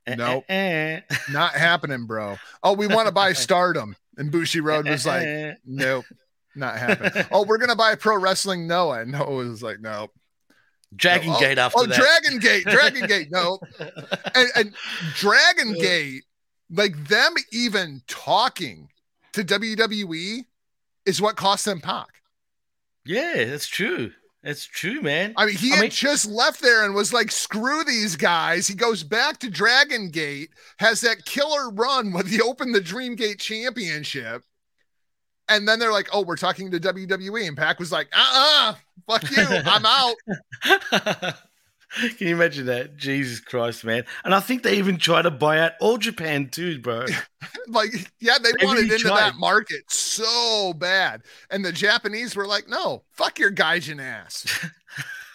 Nope. 0.08 0.44
Eh, 0.48 1.00
eh, 1.08 1.16
Not 1.32 1.52
happening, 1.54 2.06
bro. 2.06 2.36
Oh, 2.62 2.74
we 2.74 2.86
want 2.86 3.06
to 3.08 3.12
buy 3.12 3.32
Stardom. 3.34 3.96
And 4.18 4.30
Bushiroad 4.32 4.88
was 4.88 5.04
like, 5.04 5.58
nope, 5.66 6.04
not 6.54 6.78
happening. 6.78 7.26
Oh, 7.30 7.44
we're 7.44 7.58
gonna 7.58 7.76
buy 7.76 7.94
Pro 7.96 8.16
Wrestling 8.18 8.66
Noah. 8.66 9.00
And 9.00 9.12
Noah 9.12 9.30
was 9.30 9.62
like, 9.62 9.78
nope. 9.80 10.10
Dragon 10.94 11.32
oh, 11.34 11.40
Gate 11.40 11.58
after 11.58 11.80
oh, 11.80 11.86
that. 11.86 11.96
Dragon 11.96 12.38
Gate, 12.38 12.64
Dragon 12.64 13.06
Gate, 13.08 13.28
no. 13.30 13.58
And, 14.34 14.48
and 14.54 14.74
Dragon 15.14 15.74
Gate, 15.74 16.24
like 16.70 17.08
them 17.08 17.34
even 17.52 18.02
talking 18.06 18.88
to 19.32 19.44
WWE 19.44 20.44
is 21.04 21.20
what 21.20 21.36
cost 21.36 21.64
them 21.64 21.80
Pac. 21.80 22.08
yeah, 23.04 23.44
that's 23.44 23.66
true. 23.66 24.12
That's 24.42 24.64
true, 24.64 25.02
man. 25.02 25.34
I 25.36 25.46
mean, 25.46 25.56
he 25.56 25.72
I 25.72 25.80
mean- 25.80 25.90
just 25.90 26.26
left 26.26 26.62
there 26.62 26.84
and 26.84 26.94
was 26.94 27.12
like, 27.12 27.32
screw 27.32 27.82
these 27.82 28.14
guys. 28.14 28.68
He 28.68 28.74
goes 28.74 29.02
back 29.02 29.38
to 29.40 29.50
Dragon 29.50 30.08
Gate, 30.08 30.50
has 30.78 31.00
that 31.00 31.24
killer 31.24 31.70
run 31.70 32.12
when 32.12 32.26
he 32.26 32.40
opened 32.40 32.72
the 32.72 32.80
Dream 32.80 33.16
Gate 33.16 33.40
Championship. 33.40 34.44
And 35.48 35.66
then 35.68 35.78
they're 35.78 35.92
like, 35.92 36.08
oh, 36.12 36.22
we're 36.22 36.36
talking 36.36 36.70
to 36.72 36.80
WWE. 36.80 37.46
And 37.46 37.56
Pac 37.56 37.78
was 37.78 37.92
like, 37.92 38.08
uh 38.12 38.74
uh 38.74 38.74
fuck 39.08 39.30
you. 39.30 39.44
I'm 39.48 39.86
out. 39.86 41.34
Can 42.18 42.28
you 42.28 42.34
imagine 42.34 42.66
that? 42.66 42.96
Jesus 42.96 43.40
Christ, 43.40 43.84
man. 43.84 44.04
And 44.24 44.34
I 44.34 44.40
think 44.40 44.62
they 44.64 44.76
even 44.76 44.98
tried 44.98 45.22
to 45.22 45.30
buy 45.30 45.60
out 45.60 45.72
all 45.80 45.96
Japan 45.98 46.48
too, 46.50 46.78
bro. 46.80 47.06
Like, 47.68 47.90
yeah, 48.20 48.38
they 48.42 48.50
They 48.58 48.66
wanted 48.66 48.82
really 48.82 48.94
into 48.94 49.08
tried. 49.08 49.20
that 49.20 49.34
market 49.36 49.90
so 49.90 50.72
bad. 50.74 51.22
And 51.50 51.64
the 51.64 51.72
Japanese 51.72 52.36
were 52.36 52.46
like, 52.46 52.68
no, 52.68 53.02
fuck 53.12 53.38
your 53.40 53.50
Gaijin 53.50 54.00
ass. 54.00 54.46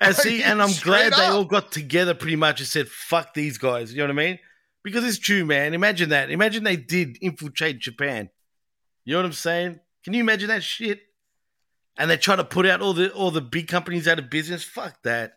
and 0.00 0.14
see, 0.16 0.42
and 0.42 0.62
I'm 0.62 0.72
glad 0.82 1.12
they 1.12 1.26
all 1.26 1.44
got 1.44 1.72
together 1.72 2.14
pretty 2.14 2.36
much 2.36 2.60
and 2.60 2.68
said, 2.68 2.88
fuck 2.88 3.34
these 3.34 3.58
guys. 3.58 3.92
You 3.92 3.98
know 3.98 4.04
what 4.04 4.22
I 4.22 4.26
mean? 4.26 4.38
Because 4.84 5.04
it's 5.04 5.18
true, 5.18 5.44
man. 5.44 5.74
Imagine 5.74 6.10
that. 6.10 6.30
Imagine 6.30 6.64
they 6.64 6.76
did 6.76 7.18
infiltrate 7.20 7.78
Japan. 7.80 8.30
You 9.04 9.14
know 9.14 9.20
what 9.20 9.26
I'm 9.26 9.32
saying? 9.32 9.80
Can 10.04 10.14
you 10.14 10.20
imagine 10.20 10.48
that 10.48 10.62
shit? 10.62 11.00
And 11.96 12.10
they 12.10 12.16
try 12.16 12.36
to 12.36 12.44
put 12.44 12.66
out 12.66 12.80
all 12.80 12.94
the 12.94 13.12
all 13.12 13.30
the 13.30 13.40
big 13.40 13.68
companies 13.68 14.08
out 14.08 14.18
of 14.18 14.30
business. 14.30 14.64
Fuck 14.64 15.02
that. 15.02 15.34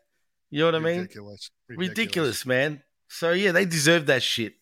You 0.49 0.60
know 0.60 0.65
what 0.65 0.76
I 0.76 0.80
mean? 0.80 1.02
Ridiculous. 1.02 1.49
Ridiculous, 1.67 2.45
man. 2.45 2.84
So 3.08 3.32
yeah, 3.32 3.52
they 3.52 3.65
deserve 3.65 4.06
that 4.06 4.23
shit. 4.23 4.54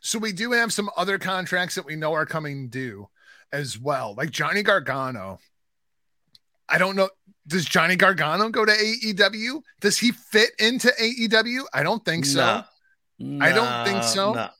So 0.00 0.18
we 0.18 0.32
do 0.32 0.52
have 0.52 0.72
some 0.72 0.90
other 0.96 1.18
contracts 1.18 1.74
that 1.74 1.84
we 1.84 1.96
know 1.96 2.12
are 2.12 2.26
coming 2.26 2.68
due 2.68 3.08
as 3.52 3.78
well, 3.78 4.14
like 4.16 4.30
Johnny 4.30 4.62
Gargano. 4.62 5.38
I 6.68 6.78
don't 6.78 6.96
know. 6.96 7.10
Does 7.46 7.64
Johnny 7.64 7.96
Gargano 7.96 8.48
go 8.48 8.64
to 8.64 8.72
AEW? 8.72 9.62
Does 9.80 9.98
he 9.98 10.12
fit 10.12 10.50
into 10.58 10.88
AEW? 10.88 11.64
I 11.74 11.82
don't 11.82 12.04
think 12.04 12.24
so. 12.24 12.64
Nah. 13.18 13.44
I 13.44 13.52
don't 13.52 13.86
think 13.86 14.04
so. 14.04 14.32
Nah. 14.32 14.50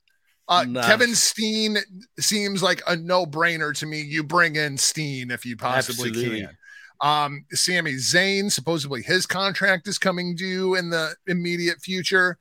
Uh, 0.48 0.64
No. 0.68 0.82
Kevin 0.82 1.14
Steen 1.14 1.78
seems 2.18 2.62
like 2.62 2.82
a 2.86 2.96
no-brainer 2.96 3.76
to 3.78 3.86
me. 3.86 4.00
You 4.00 4.22
bring 4.24 4.56
in 4.56 4.76
Steen 4.76 5.30
if 5.30 5.46
you 5.46 5.56
possibly 5.56 6.08
Absolutely. 6.10 6.40
can. 6.40 6.58
Um, 7.00 7.44
Sami 7.52 7.94
Zayn, 7.94 8.50
supposedly 8.50 9.02
his 9.02 9.26
contract 9.26 9.88
is 9.88 9.98
coming 9.98 10.36
due 10.36 10.74
in 10.76 10.90
the 10.90 11.14
immediate 11.26 11.80
future. 11.80 12.38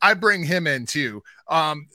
I 0.00 0.14
bring 0.14 0.44
him 0.44 0.66
in 0.66 0.86
too. 0.86 1.22
Um, 1.48 1.88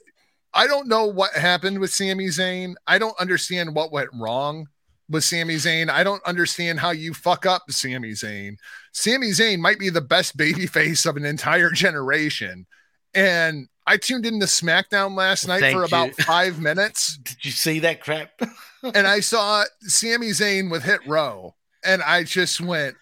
I 0.52 0.68
don't 0.68 0.86
know 0.86 1.06
what 1.06 1.32
happened 1.32 1.80
with 1.80 1.92
Sami 1.92 2.26
Zayn. 2.26 2.74
I 2.86 2.98
don't 2.98 3.18
understand 3.20 3.74
what 3.74 3.90
went 3.90 4.10
wrong 4.14 4.68
with 5.08 5.24
Sami 5.24 5.56
Zayn. 5.56 5.90
I 5.90 6.04
don't 6.04 6.24
understand 6.24 6.78
how 6.78 6.90
you 6.92 7.14
fuck 7.14 7.46
up 7.46 7.62
Sami 7.70 8.12
Zayn. 8.12 8.56
Sami 8.92 9.30
Zayn 9.30 9.58
might 9.58 9.80
be 9.80 9.90
the 9.90 10.00
best 10.00 10.36
baby 10.36 10.66
face 10.66 11.06
of 11.06 11.16
an 11.16 11.24
entire 11.24 11.70
generation. 11.72 12.66
And 13.14 13.68
I 13.86 13.96
tuned 13.96 14.26
into 14.26 14.46
SmackDown 14.46 15.16
last 15.16 15.46
night 15.46 15.60
Thank 15.60 15.74
for 15.74 15.80
you. 15.80 15.86
about 15.86 16.14
five 16.22 16.60
minutes 16.60 17.18
Did 17.18 17.44
you 17.44 17.50
see 17.50 17.80
that 17.80 18.00
crap? 18.00 18.30
and 18.82 19.06
I 19.06 19.20
saw 19.20 19.64
Sami 19.80 20.28
Zayn 20.28 20.70
with 20.70 20.84
Hit 20.84 21.00
Row, 21.06 21.54
and 21.84 22.02
I 22.02 22.24
just 22.24 22.60
went, 22.60 22.96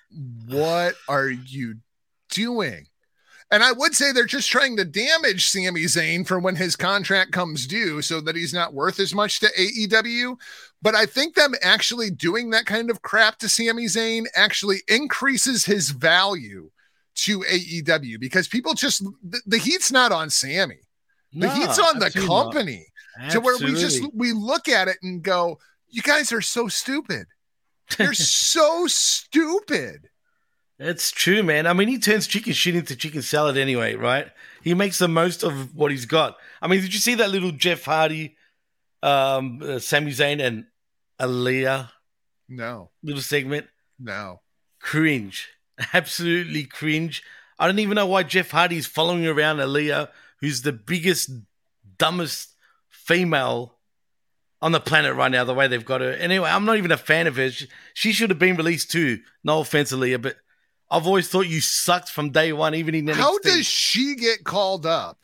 "What 0.46 0.94
are 1.08 1.28
you 1.28 1.76
doing?" 2.30 2.86
And 3.50 3.62
I 3.62 3.72
would 3.72 3.94
say 3.94 4.12
they're 4.12 4.24
just 4.24 4.50
trying 4.50 4.78
to 4.78 4.84
damage 4.84 5.46
Sami 5.46 5.84
Zayn 5.84 6.26
for 6.26 6.38
when 6.38 6.56
his 6.56 6.74
contract 6.74 7.32
comes 7.32 7.66
due, 7.66 8.00
so 8.00 8.20
that 8.22 8.34
he's 8.34 8.54
not 8.54 8.72
worth 8.74 8.98
as 8.98 9.14
much 9.14 9.40
to 9.40 9.48
AEW. 9.58 10.38
But 10.80 10.94
I 10.94 11.06
think 11.06 11.34
them 11.34 11.54
actually 11.62 12.10
doing 12.10 12.50
that 12.50 12.64
kind 12.64 12.90
of 12.90 13.02
crap 13.02 13.38
to 13.38 13.48
Sami 13.48 13.84
Zayn 13.84 14.24
actually 14.34 14.78
increases 14.88 15.66
his 15.66 15.90
value 15.90 16.70
to 17.14 17.40
AEW 17.40 18.18
because 18.20 18.48
people 18.48 18.74
just 18.74 19.04
the, 19.22 19.40
the 19.46 19.58
heat's 19.58 19.92
not 19.92 20.12
on 20.12 20.30
Sami. 20.30 20.80
The 21.32 21.46
No, 21.46 21.48
heat's 21.48 21.78
on 21.78 21.98
the 21.98 22.10
company 22.10 22.86
to 23.30 23.40
where 23.40 23.56
we 23.58 23.72
just 23.80 24.02
we 24.14 24.32
look 24.32 24.68
at 24.68 24.88
it 24.88 24.98
and 25.02 25.22
go, 25.22 25.58
"You 25.88 26.02
guys 26.02 26.32
are 26.32 26.40
so 26.40 26.68
stupid. 26.68 27.26
You're 27.98 28.14
so 28.14 28.86
stupid." 28.86 30.08
It's 30.78 31.10
true, 31.12 31.42
man. 31.42 31.66
I 31.66 31.74
mean, 31.74 31.88
he 31.88 31.98
turns 31.98 32.26
chicken 32.26 32.52
shit 32.54 32.74
into 32.74 32.96
chicken 32.96 33.22
salad 33.22 33.56
anyway, 33.56 33.94
right? 33.94 34.30
He 34.62 34.74
makes 34.74 34.98
the 34.98 35.06
most 35.08 35.42
of 35.44 35.74
what 35.76 35.90
he's 35.90 36.06
got. 36.06 36.36
I 36.60 36.66
mean, 36.66 36.80
did 36.80 36.92
you 36.92 36.98
see 37.00 37.14
that 37.16 37.30
little 37.30 37.52
Jeff 37.52 37.84
Hardy, 37.84 38.36
um, 39.02 39.60
uh, 39.62 39.78
Sami 39.78 40.10
Zayn, 40.10 40.42
and 40.44 40.64
Aliyah 41.20 41.90
No, 42.48 42.90
little 43.02 43.22
segment? 43.22 43.66
no. 43.98 44.40
Cringe, 44.80 45.48
absolutely 45.94 46.64
cringe. 46.64 47.22
I 47.58 47.66
don't 47.66 47.78
even 47.78 47.94
know 47.94 48.06
why 48.06 48.22
Jeff 48.22 48.50
Hardy 48.50 48.76
is 48.76 48.86
following 48.86 49.26
around 49.26 49.58
Aliyah, 49.58 50.08
who's 50.40 50.62
the 50.62 50.72
biggest, 50.72 51.30
dumbest 51.98 52.54
female 52.88 53.76
on 54.60 54.72
the 54.72 54.80
planet 54.80 55.14
right 55.14 55.30
now. 55.30 55.44
The 55.44 55.54
way 55.54 55.68
they've 55.68 55.84
got 55.84 56.00
her. 56.00 56.12
Anyway, 56.12 56.48
I'm 56.48 56.64
not 56.64 56.78
even 56.78 56.90
a 56.90 56.96
fan 56.96 57.26
of 57.26 57.36
her. 57.36 57.50
She, 57.50 57.68
she 57.94 58.12
should 58.12 58.30
have 58.30 58.38
been 58.38 58.56
released 58.56 58.90
too. 58.90 59.20
No 59.44 59.60
offense, 59.60 59.92
Aliyah, 59.92 60.20
but 60.22 60.36
I've 60.90 61.06
always 61.06 61.28
thought 61.28 61.46
you 61.46 61.60
sucked 61.60 62.10
from 62.10 62.30
day 62.30 62.52
one, 62.52 62.74
even 62.74 62.94
in 62.94 63.06
NXT. 63.06 63.14
How 63.14 63.38
does 63.38 63.66
she 63.66 64.14
get 64.14 64.44
called 64.44 64.84
up? 64.84 65.18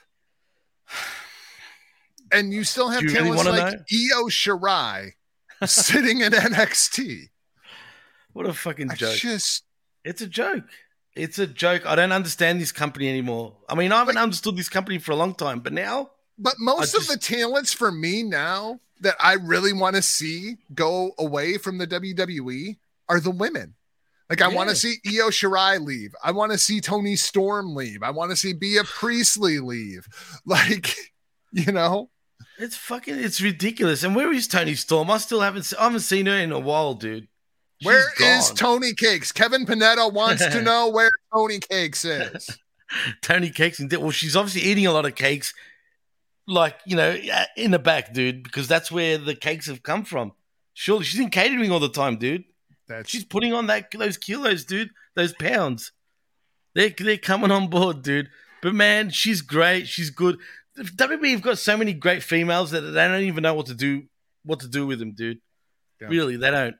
And 2.33 2.53
you 2.53 2.65
still 2.65 2.89
have 2.89 3.03
you 3.03 3.09
really 3.09 3.37
talents 3.37 3.45
like 3.45 3.75
Io 3.75 4.29
Shirai 4.29 5.13
sitting 5.65 6.21
in 6.21 6.33
NXT. 6.33 7.29
what 8.33 8.47
a 8.47 8.53
fucking 8.53 8.91
I 8.91 8.95
joke! 8.95 9.17
just 9.17 9.65
It's 10.05 10.21
a 10.21 10.27
joke. 10.27 10.65
It's 11.15 11.39
a 11.39 11.47
joke. 11.47 11.85
I 11.87 11.95
don't 11.97 12.13
understand 12.13 12.61
this 12.61 12.73
company 12.73 13.09
anymore. 13.09 13.57
I 13.69 13.75
mean, 13.75 13.93
I 13.93 13.99
haven't 13.99 14.19
understood 14.19 14.57
this 14.57 14.69
company 14.69 14.99
for 14.99 15.13
a 15.13 15.17
long 15.17 15.35
time, 15.35 15.61
but 15.61 15.73
now 15.73 16.11
But 16.39 16.55
most 16.59 16.95
I 16.95 16.99
of 16.99 17.09
the 17.09 17.17
talents 17.17 17.73
for 17.73 17.91
me 17.91 18.23
now 18.23 18.81
that 19.01 19.17
I 19.21 19.35
really 19.35 19.73
want 19.73 19.97
to 19.97 20.03
see 20.03 20.57
go 20.75 21.13
away 21.19 21.59
from 21.59 21.79
the 21.79 21.87
WWE 21.87 22.77
are 23.09 23.21
the 23.21 23.31
women. 23.31 23.75
Like 24.29 24.43
I 24.43 24.49
want 24.49 24.69
to 24.69 24.77
see 24.77 24.97
Io 25.07 25.31
Shirai 25.31 25.81
leave. 25.81 26.15
I 26.23 26.33
want 26.33 26.53
to 26.53 26.59
see 26.59 26.81
Toni 26.81 27.17
Storm 27.17 27.75
leave. 27.75 28.03
I 28.03 28.11
want 28.11 28.31
to 28.31 28.37
see 28.37 28.53
Bea 28.53 28.81
Priestley 28.85 29.59
leave. 29.59 30.07
Like, 30.45 30.95
you 31.53 31.73
know, 31.73 32.11
it's 32.59 32.77
fucking 32.77 33.19
it's 33.19 33.41
ridiculous. 33.41 34.03
And 34.03 34.15
where 34.15 34.33
is 34.33 34.47
Toni 34.47 34.75
Storm? 34.75 35.11
I 35.11 35.19
still 35.19 35.41
haven't 35.41 35.73
I 35.79 35.85
haven't 35.85 36.01
seen 36.01 36.27
her 36.27 36.37
in 36.37 36.53
a 36.53 36.59
while, 36.59 36.95
dude. 36.95 37.29
Where 37.83 38.05
is. 38.21 38.51
Tony 38.53 38.93
Cakes? 38.95 39.33
Kevin 39.33 39.67
Panetta 39.67 40.13
wants 40.13 40.45
to 40.45 40.63
know 40.71 40.89
where 40.89 41.11
Tony 41.33 41.59
Cakes 41.59 42.05
is. 42.05 42.59
Tony 43.23 43.51
Cakes 43.51 43.79
and 43.81 43.93
well, 43.93 44.11
she's 44.11 44.37
obviously 44.37 44.69
eating 44.69 44.87
a 44.87 44.93
lot 44.93 45.07
of 45.07 45.15
cakes, 45.15 45.53
like 46.47 46.77
you 46.87 46.97
know, 46.97 47.17
in 47.57 47.71
the 47.71 47.79
back, 47.79 48.13
dude, 48.13 48.43
because 48.43 48.67
that's 48.67 48.91
where 48.91 49.19
the 49.19 49.35
cakes 49.35 49.67
have 49.67 49.83
come 49.83 50.05
from. 50.05 50.33
Surely 50.75 51.05
she's 51.05 51.21
in 51.21 51.31
catering 51.31 51.71
all 51.71 51.81
the 51.81 51.89
time, 51.89 52.17
dude. 52.17 52.45
That's 52.89 53.11
She's 53.11 53.25
putting 53.25 53.53
on 53.53 53.67
that 53.67 53.91
those 53.91 54.17
kilos, 54.17 54.65
dude, 54.65 54.91
those 55.15 55.35
pounds. 55.35 55.93
They're 56.75 56.91
they're 56.91 57.19
coming 57.19 57.51
on 57.51 57.69
board, 57.69 58.03
dude. 58.03 58.31
But 58.63 58.75
man, 58.75 59.11
she's 59.11 59.43
great. 59.43 59.87
She's 59.87 60.11
good. 60.11 60.39
WWE 60.79 61.33
have 61.33 61.43
got 61.43 61.59
so 61.59 61.77
many 61.77 61.93
great 61.93 62.23
females 62.23 62.71
that 62.71 62.81
they 62.81 63.07
don't 63.07 63.23
even 63.23 63.43
know 63.43 63.55
what 63.55 63.67
to 63.67 63.75
do 63.75 64.05
what 64.45 64.61
to 64.61 64.69
do 64.69 64.87
with 64.87 64.99
them, 64.99 65.13
dude. 65.13 65.41
Yeah. 66.01 66.09
Really, 66.09 66.37
they 66.37 66.51
don't. 66.51 66.77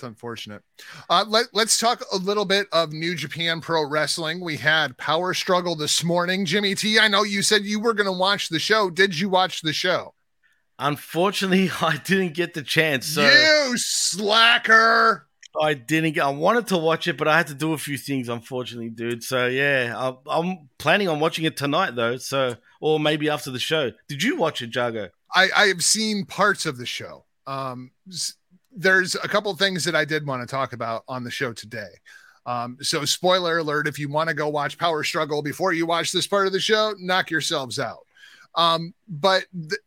It's 0.00 0.06
unfortunate. 0.06 0.62
Uh, 1.10 1.26
let, 1.28 1.48
let's 1.52 1.78
talk 1.78 2.02
a 2.10 2.16
little 2.16 2.46
bit 2.46 2.68
of 2.72 2.90
New 2.90 3.14
Japan 3.14 3.60
Pro 3.60 3.86
Wrestling. 3.86 4.40
We 4.42 4.56
had 4.56 4.96
Power 4.96 5.34
Struggle 5.34 5.76
this 5.76 6.02
morning. 6.02 6.46
Jimmy 6.46 6.74
T, 6.74 6.98
I 6.98 7.06
know 7.08 7.22
you 7.22 7.42
said 7.42 7.64
you 7.64 7.78
were 7.78 7.92
going 7.92 8.06
to 8.06 8.18
watch 8.18 8.48
the 8.48 8.58
show. 8.58 8.88
Did 8.88 9.18
you 9.18 9.28
watch 9.28 9.60
the 9.60 9.74
show? 9.74 10.14
Unfortunately, 10.78 11.70
I 11.82 11.98
didn't 11.98 12.32
get 12.32 12.54
the 12.54 12.62
chance. 12.62 13.08
So 13.08 13.20
you 13.28 13.76
slacker. 13.76 15.28
I 15.60 15.74
didn't 15.74 16.14
get. 16.14 16.24
I 16.24 16.30
wanted 16.30 16.68
to 16.68 16.78
watch 16.78 17.06
it, 17.06 17.18
but 17.18 17.28
I 17.28 17.36
had 17.36 17.48
to 17.48 17.54
do 17.54 17.74
a 17.74 17.78
few 17.78 17.98
things, 17.98 18.30
unfortunately, 18.30 18.88
dude. 18.88 19.22
So 19.22 19.48
yeah, 19.48 19.92
I, 19.94 20.14
I'm 20.30 20.70
planning 20.78 21.10
on 21.10 21.20
watching 21.20 21.44
it 21.44 21.58
tonight, 21.58 21.94
though. 21.94 22.16
So 22.16 22.56
or 22.80 22.98
maybe 22.98 23.28
after 23.28 23.50
the 23.50 23.58
show. 23.58 23.92
Did 24.08 24.22
you 24.22 24.36
watch 24.36 24.62
it, 24.62 24.74
Jago? 24.74 25.10
I, 25.34 25.48
I 25.54 25.66
have 25.66 25.84
seen 25.84 26.24
parts 26.24 26.64
of 26.64 26.78
the 26.78 26.86
show. 26.86 27.26
Um, 27.46 27.90
there's 28.80 29.14
a 29.14 29.28
couple 29.28 29.54
things 29.54 29.84
that 29.84 29.94
I 29.94 30.04
did 30.04 30.26
want 30.26 30.42
to 30.42 30.46
talk 30.50 30.72
about 30.72 31.04
on 31.06 31.22
the 31.22 31.30
show 31.30 31.52
today. 31.52 31.90
Um, 32.46 32.78
so, 32.80 33.04
spoiler 33.04 33.58
alert 33.58 33.86
if 33.86 33.98
you 33.98 34.08
want 34.08 34.28
to 34.28 34.34
go 34.34 34.48
watch 34.48 34.78
Power 34.78 35.04
Struggle 35.04 35.42
before 35.42 35.72
you 35.72 35.84
watch 35.84 36.12
this 36.12 36.26
part 36.26 36.46
of 36.46 36.52
the 36.52 36.60
show, 36.60 36.94
knock 36.98 37.30
yourselves 37.30 37.78
out. 37.78 38.06
Um, 38.54 38.94
but 39.06 39.44
th- 39.52 39.80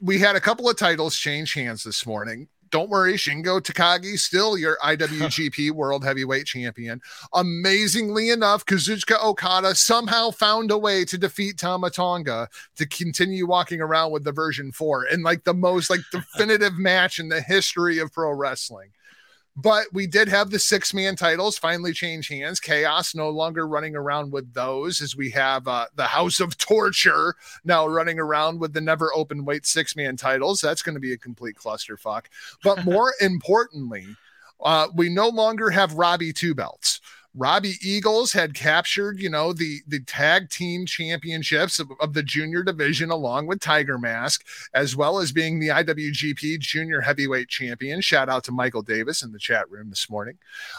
we 0.00 0.18
had 0.18 0.36
a 0.36 0.40
couple 0.40 0.70
of 0.70 0.76
titles 0.76 1.16
change 1.16 1.52
hands 1.54 1.82
this 1.82 2.06
morning. 2.06 2.48
Don't 2.72 2.88
worry, 2.88 3.14
Shingo 3.14 3.60
Takagi 3.60 4.18
still 4.18 4.56
your 4.56 4.78
IWGP 4.82 5.70
World 5.72 6.04
Heavyweight 6.04 6.46
Champion. 6.46 7.02
Amazingly 7.34 8.30
enough, 8.30 8.64
Kazuchika 8.64 9.22
Okada 9.22 9.74
somehow 9.74 10.30
found 10.30 10.70
a 10.70 10.78
way 10.78 11.04
to 11.04 11.18
defeat 11.18 11.58
Tama 11.58 11.90
Tonga 11.90 12.48
to 12.76 12.86
continue 12.86 13.46
walking 13.46 13.82
around 13.82 14.10
with 14.10 14.24
the 14.24 14.32
version 14.32 14.72
4 14.72 15.06
in 15.06 15.22
like 15.22 15.44
the 15.44 15.52
most 15.54 15.90
like 15.90 16.00
definitive 16.12 16.78
match 16.78 17.18
in 17.18 17.28
the 17.28 17.42
history 17.42 17.98
of 17.98 18.10
pro 18.10 18.32
wrestling. 18.32 18.88
But 19.54 19.86
we 19.92 20.06
did 20.06 20.28
have 20.28 20.50
the 20.50 20.58
six 20.58 20.94
man 20.94 21.14
titles 21.14 21.58
finally 21.58 21.92
change 21.92 22.28
hands. 22.28 22.58
Chaos 22.58 23.14
no 23.14 23.28
longer 23.28 23.66
running 23.66 23.94
around 23.94 24.32
with 24.32 24.54
those, 24.54 25.02
as 25.02 25.14
we 25.14 25.28
have 25.30 25.68
uh, 25.68 25.86
the 25.94 26.04
House 26.06 26.40
of 26.40 26.56
Torture 26.56 27.36
now 27.62 27.86
running 27.86 28.18
around 28.18 28.60
with 28.60 28.72
the 28.72 28.80
NEVER 28.80 29.12
Openweight 29.14 29.66
six 29.66 29.94
man 29.94 30.16
titles. 30.16 30.60
That's 30.62 30.80
going 30.80 30.94
to 30.94 31.00
be 31.00 31.12
a 31.12 31.18
complete 31.18 31.56
clusterfuck. 31.56 32.24
But 32.64 32.84
more 32.86 33.12
importantly, 33.20 34.06
uh, 34.62 34.88
we 34.94 35.10
no 35.10 35.28
longer 35.28 35.68
have 35.68 35.94
Robbie 35.94 36.32
two 36.32 36.54
belts. 36.54 37.01
Robbie 37.34 37.76
Eagles 37.80 38.32
had 38.32 38.54
captured, 38.54 39.18
you 39.18 39.30
know, 39.30 39.52
the 39.52 39.80
the 39.86 40.00
tag 40.00 40.50
team 40.50 40.84
championships 40.84 41.78
of, 41.78 41.90
of, 42.00 42.12
the 42.12 42.22
junior 42.22 42.62
division 42.62 43.10
along 43.10 43.46
with 43.46 43.60
Tiger 43.60 43.98
Mask, 43.98 44.44
as 44.74 44.94
well 44.94 45.18
as 45.18 45.32
being 45.32 45.58
the 45.58 45.68
IWGP 45.68 46.58
Junior 46.58 47.00
Heavyweight 47.00 47.48
Champion. 47.48 48.02
Shout 48.02 48.28
out 48.28 48.44
to 48.44 48.52
Michael 48.52 48.82
Davis 48.82 49.22
in 49.22 49.32
the 49.32 49.38
chat 49.38 49.70
room 49.70 49.88
this 49.88 50.10
morning. 50.10 50.36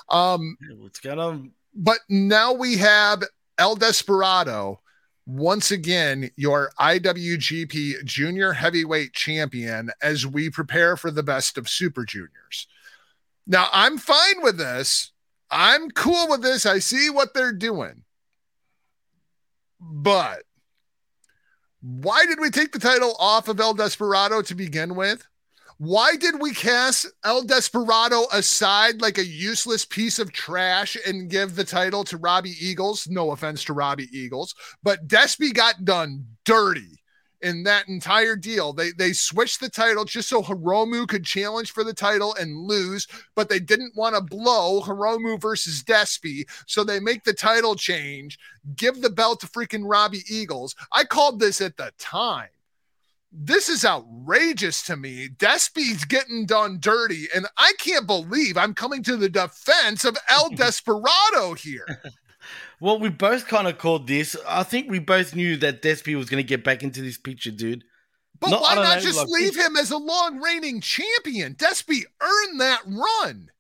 Um, 0.10 0.58
What's 0.78 1.00
going 1.00 1.20
on? 1.20 1.52
But 1.74 2.00
now 2.08 2.54
we 2.54 2.78
have 2.78 3.24
El 3.58 3.76
Desperado 3.76 4.80
once 5.26 5.72
again 5.72 6.30
your 6.36 6.72
IWGP 6.80 8.04
Junior 8.04 8.54
Heavyweight 8.54 9.14
Champion 9.14 9.90
as 10.02 10.28
we 10.28 10.52
prepare 10.52 10.98
for 10.98 11.10
the 11.10 11.24
best 11.24 11.58
of 11.58 11.68
Super 11.68 12.06
Juniors. 12.06 12.68
Now, 13.48 13.68
I'm 13.72 13.98
fine 13.98 14.42
with 14.42 14.58
this 14.58 15.13
I'm 15.54 15.92
cool 15.92 16.30
with 16.30 16.42
this. 16.42 16.66
I 16.66 16.80
see 16.80 17.10
what 17.10 17.34
they're 17.34 17.54
doing. 17.54 18.04
But 19.80 20.44
why 21.82 22.26
did 22.26 22.40
we 22.40 22.50
take 22.50 22.72
the 22.72 22.80
title 22.80 23.16
off 23.20 23.48
of 23.48 23.60
El 23.60 23.76
Desperado 23.76 24.42
to 24.42 24.56
begin 24.56 24.96
with? 24.96 25.28
Why 25.78 26.16
did 26.16 26.40
we 26.40 26.54
cast 26.54 27.08
El 27.24 27.44
Desperado 27.44 28.24
aside 28.32 29.02
like 29.02 29.18
a 29.18 29.26
useless 29.26 29.86
piece 29.86 30.18
of 30.18 30.32
trash 30.32 30.98
and 31.06 31.30
give 31.30 31.56
the 31.56 31.66
title 31.66 32.04
to 32.06 32.18
Robbie 32.18 32.56
Eagles? 32.60 33.08
No 33.08 33.32
offense 33.32 33.64
to 33.66 33.74
Robbie 33.74 34.10
Eagles, 34.12 34.56
but 34.82 35.08
Despy 35.08 35.54
got 35.54 35.84
done 35.84 36.26
dirty 36.46 37.03
in 37.44 37.64
that 37.64 37.88
entire 37.88 38.36
deal. 38.36 38.74
They 38.74 38.92
they 38.92 39.14
switched 39.14 39.60
the 39.60 39.70
title 39.70 40.06
just 40.06 40.30
so 40.30 40.42
Hiromu 40.42 41.08
could 41.08 41.26
challenge 41.26 41.72
for 41.72 41.84
the 41.84 41.94
title 41.94 42.34
and 42.36 42.58
lose, 42.58 43.08
but 43.36 43.50
they 43.50 43.60
didn't 43.60 43.96
want 43.96 44.16
to 44.16 44.22
blow 44.22 44.82
Hiromu 44.82 45.40
versus 45.40 45.84
Despy, 45.84 46.46
so 46.66 46.84
they 46.84 47.00
make 47.00 47.24
the 47.24 47.34
title 47.34 47.76
change, 47.76 48.40
give 48.76 49.02
the 49.02 49.10
belt 49.10 49.42
to 49.42 49.48
freaking 49.48 49.84
Robbie 49.86 50.24
Eagles. 50.30 50.76
I 50.92 51.04
called 51.04 51.40
this 51.40 51.62
at 51.62 51.78
the 51.78 51.92
time. 52.00 52.50
This 53.36 53.68
is 53.68 53.84
outrageous 53.84 54.84
to 54.84 54.96
me. 54.96 55.28
Despy's 55.28 56.06
getting 56.06 56.46
done 56.46 56.78
dirty, 56.80 57.28
and 57.36 57.48
I 57.58 57.74
can't 57.80 58.06
believe 58.06 58.58
I'm 58.58 58.76
coming 58.76 59.02
to 59.04 59.18
the 59.18 59.30
defense 59.30 60.06
of 60.06 60.18
El 60.30 60.50
Desperado 60.56 61.56
here. 61.56 61.88
Well, 62.84 63.00
we 63.00 63.08
both 63.08 63.48
kind 63.48 63.66
of 63.66 63.78
called 63.78 64.08
this. 64.08 64.36
I 64.46 64.64
think 64.64 64.92
we 64.92 65.00
both 65.00 65.34
knew 65.34 65.56
that 65.56 65.82
Despy 65.82 66.18
was 66.18 66.30
going 66.30 66.44
to 66.44 66.48
get 66.48 66.66
back 66.66 66.84
into 66.84 67.02
this 67.02 67.18
picture, 67.18 67.50
dude. 67.50 67.86
But 68.42 68.50
not, 68.50 68.62
why 68.62 68.76
not 68.76 68.96
know, 68.96 69.00
just 69.00 69.20
like, 69.20 69.30
leave 69.30 69.56
him 69.56 69.78
as 69.78 69.90
a 69.90 69.98
long 69.98 70.42
reigning 70.42 70.82
champion? 70.82 71.56
Despy 71.56 72.02
earned 72.20 72.60
that 72.60 72.82
run. 72.86 73.52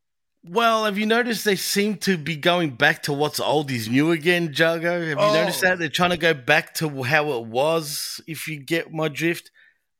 Well, 0.43 0.83
have 0.83 0.97
you 0.97 1.05
noticed 1.05 1.45
they 1.45 1.55
seem 1.55 1.95
to 1.99 2.17
be 2.17 2.35
going 2.35 2.71
back 2.71 3.03
to 3.03 3.13
what's 3.13 3.39
old 3.39 3.71
is 3.71 3.87
new 3.87 4.11
again, 4.11 4.51
Jago? 4.53 4.99
Have 4.99 5.07
you 5.07 5.15
oh. 5.17 5.33
noticed 5.33 5.61
that? 5.61 5.79
They're 5.79 5.87
trying 5.87 6.09
to 6.09 6.17
go 6.17 6.33
back 6.33 6.73
to 6.75 7.03
how 7.03 7.31
it 7.31 7.45
was, 7.45 8.19
if 8.27 8.49
you 8.49 8.59
get 8.59 8.91
my 8.91 9.07
drift. 9.07 9.51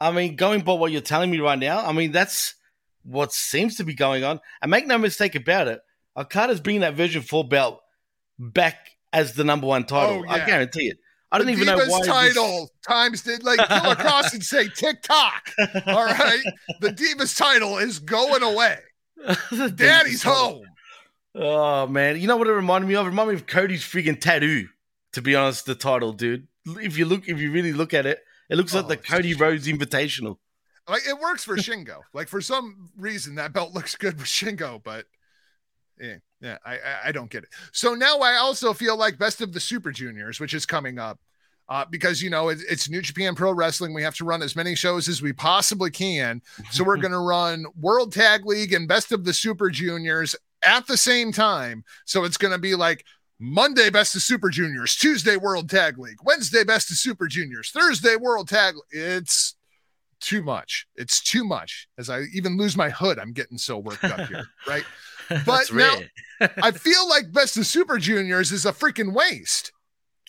I 0.02 0.12
mean, 0.12 0.36
going 0.36 0.64
by 0.64 0.74
what 0.74 0.92
you're 0.92 1.00
telling 1.00 1.32
me 1.32 1.40
right 1.40 1.58
now, 1.58 1.80
I 1.80 1.94
mean, 1.94 2.12
that's 2.12 2.56
what 3.04 3.32
seems 3.32 3.78
to 3.78 3.86
be 3.86 3.94
going 3.94 4.26
on. 4.26 4.42
And 4.62 4.70
make 4.70 4.86
no 4.86 4.98
mistake 4.98 5.36
about 5.36 5.70
it, 5.70 5.80
Okada's 6.18 6.60
bringing 6.60 6.82
that 6.82 6.96
version 6.96 7.22
4 7.22 7.48
belt 7.48 7.80
back 8.38 8.90
as 9.14 9.34
the 9.34 9.44
number 9.44 9.68
one 9.68 9.86
title. 9.86 10.20
Oh, 10.20 10.24
yeah. 10.26 10.44
I 10.44 10.46
guarantee 10.46 10.88
it. 10.88 10.98
I 11.32 11.40
don't 11.40 11.50
even 11.50 11.68
Divas 11.68 11.88
know 11.88 12.00
why. 12.00 12.06
title 12.06 12.60
this... 12.62 12.70
times 12.88 13.22
did 13.24 13.44
like 13.44 13.58
go 13.58 13.92
across 13.92 14.34
and 14.34 14.44
say 14.44 14.68
TikTok. 14.68 15.52
All 15.88 16.06
right, 16.06 16.44
the 16.80 16.90
Divas 16.90 17.38
title 17.38 17.78
is 17.78 18.00
going 18.00 18.44
away. 18.44 18.78
Daddy's 19.76 20.22
home. 20.22 20.66
Oh 21.34 21.88
man, 21.88 22.20
you 22.20 22.28
know 22.28 22.38
what 22.38 22.48
it 22.48 22.54
reminded 22.54 22.88
me 22.88 22.96
of? 22.96 23.06
It 23.06 23.10
reminded 23.10 23.34
me 23.34 23.40
of 23.40 23.48
Cody's 23.48 23.82
freaking 23.82 24.20
tattoo. 24.20 24.68
To 25.14 25.22
be 25.22 25.36
honest, 25.36 25.66
the 25.66 25.76
title, 25.76 26.14
dude. 26.14 26.48
If 26.66 26.98
you 26.98 27.06
look, 27.06 27.28
if 27.28 27.40
you 27.40 27.52
really 27.52 27.74
look 27.74 27.94
at 27.94 28.06
it, 28.06 28.20
it 28.50 28.56
looks 28.56 28.76
oh, 28.76 28.80
like 28.80 28.88
the 28.88 28.98
Cody 28.98 29.34
Rhodes 29.34 29.68
Invitational. 29.68 30.38
Like 30.88 31.08
it 31.08 31.20
works 31.20 31.44
for 31.44 31.56
Shingo. 31.58 32.02
like 32.14 32.28
for 32.28 32.42
some 32.42 32.90
reason, 32.98 33.36
that 33.36 33.54
belt 33.54 33.74
looks 33.74 33.96
good 33.96 34.18
with 34.18 34.28
Shingo, 34.28 34.82
but 34.84 35.06
yeah, 36.00 36.18
yeah, 36.44 36.58
I, 36.66 36.78
I 37.06 37.12
don't 37.14 37.30
get 37.30 37.44
it. 37.44 37.50
So 37.72 37.96
now 37.96 38.20
I 38.20 38.36
also 38.36 38.74
feel 38.74 38.98
like 38.98 39.18
Best 39.18 39.40
of 39.40 39.54
the 39.54 39.62
Super 39.62 39.92
Juniors, 39.92 40.42
which 40.42 40.54
is 40.54 40.66
coming 40.66 41.00
up, 41.00 41.18
uh, 41.70 41.86
because 41.90 42.22
you 42.22 42.30
know 42.30 42.50
it, 42.50 42.60
it's 42.70 42.90
New 42.90 43.02
Japan 43.02 43.34
Pro 43.34 43.54
Wrestling. 43.54 43.94
We 43.94 44.04
have 44.04 44.16
to 44.16 44.26
run 44.26 44.42
as 44.42 44.54
many 44.54 44.76
shows 44.76 45.08
as 45.08 45.22
we 45.22 45.32
possibly 45.32 45.90
can. 45.90 46.42
So 46.70 46.84
we're 46.84 46.98
going 47.02 47.14
to 47.14 47.20
run 47.20 47.66
World 47.80 48.12
Tag 48.12 48.46
League 48.46 48.74
and 48.74 48.90
Best 48.90 49.14
of 49.14 49.24
the 49.24 49.34
Super 49.34 49.70
Juniors 49.70 50.36
at 50.66 50.86
the 50.86 50.98
same 50.98 51.32
time. 51.32 51.86
So 52.04 52.26
it's 52.26 52.38
going 52.38 52.52
to 52.52 52.60
be 52.60 52.76
like 52.76 53.06
Monday 53.40 53.90
Best 53.90 54.14
of 54.18 54.22
Super 54.22 54.50
Juniors, 54.50 54.98
Tuesday 54.98 55.38
World 55.38 55.70
Tag 55.70 55.98
League, 55.98 56.20
Wednesday 56.26 56.66
Best 56.66 56.92
of 56.92 56.98
Super 56.98 57.28
Juniors, 57.28 57.72
Thursday 57.72 58.18
World 58.18 58.50
Tag. 58.50 58.76
It's 58.92 59.56
too 60.20 60.44
much. 60.44 60.88
It's 60.96 61.22
too 61.22 61.46
much. 61.46 61.88
As 61.98 62.10
I 62.10 62.24
even 62.34 62.58
lose 62.58 62.76
my 62.76 62.90
hood, 62.90 63.18
I'm 63.18 63.32
getting 63.32 63.58
so 63.58 63.78
worked 63.78 64.04
up 64.04 64.28
here, 64.28 64.46
right? 64.68 64.84
But 65.46 65.72
now 65.74 66.00
I 66.62 66.72
feel 66.72 67.08
like 67.08 67.32
Best 67.32 67.58
of 67.58 67.66
Super 67.66 67.98
Juniors 67.98 68.52
is 68.52 68.66
a 68.66 68.72
freaking 68.72 69.14
waste. 69.14 69.72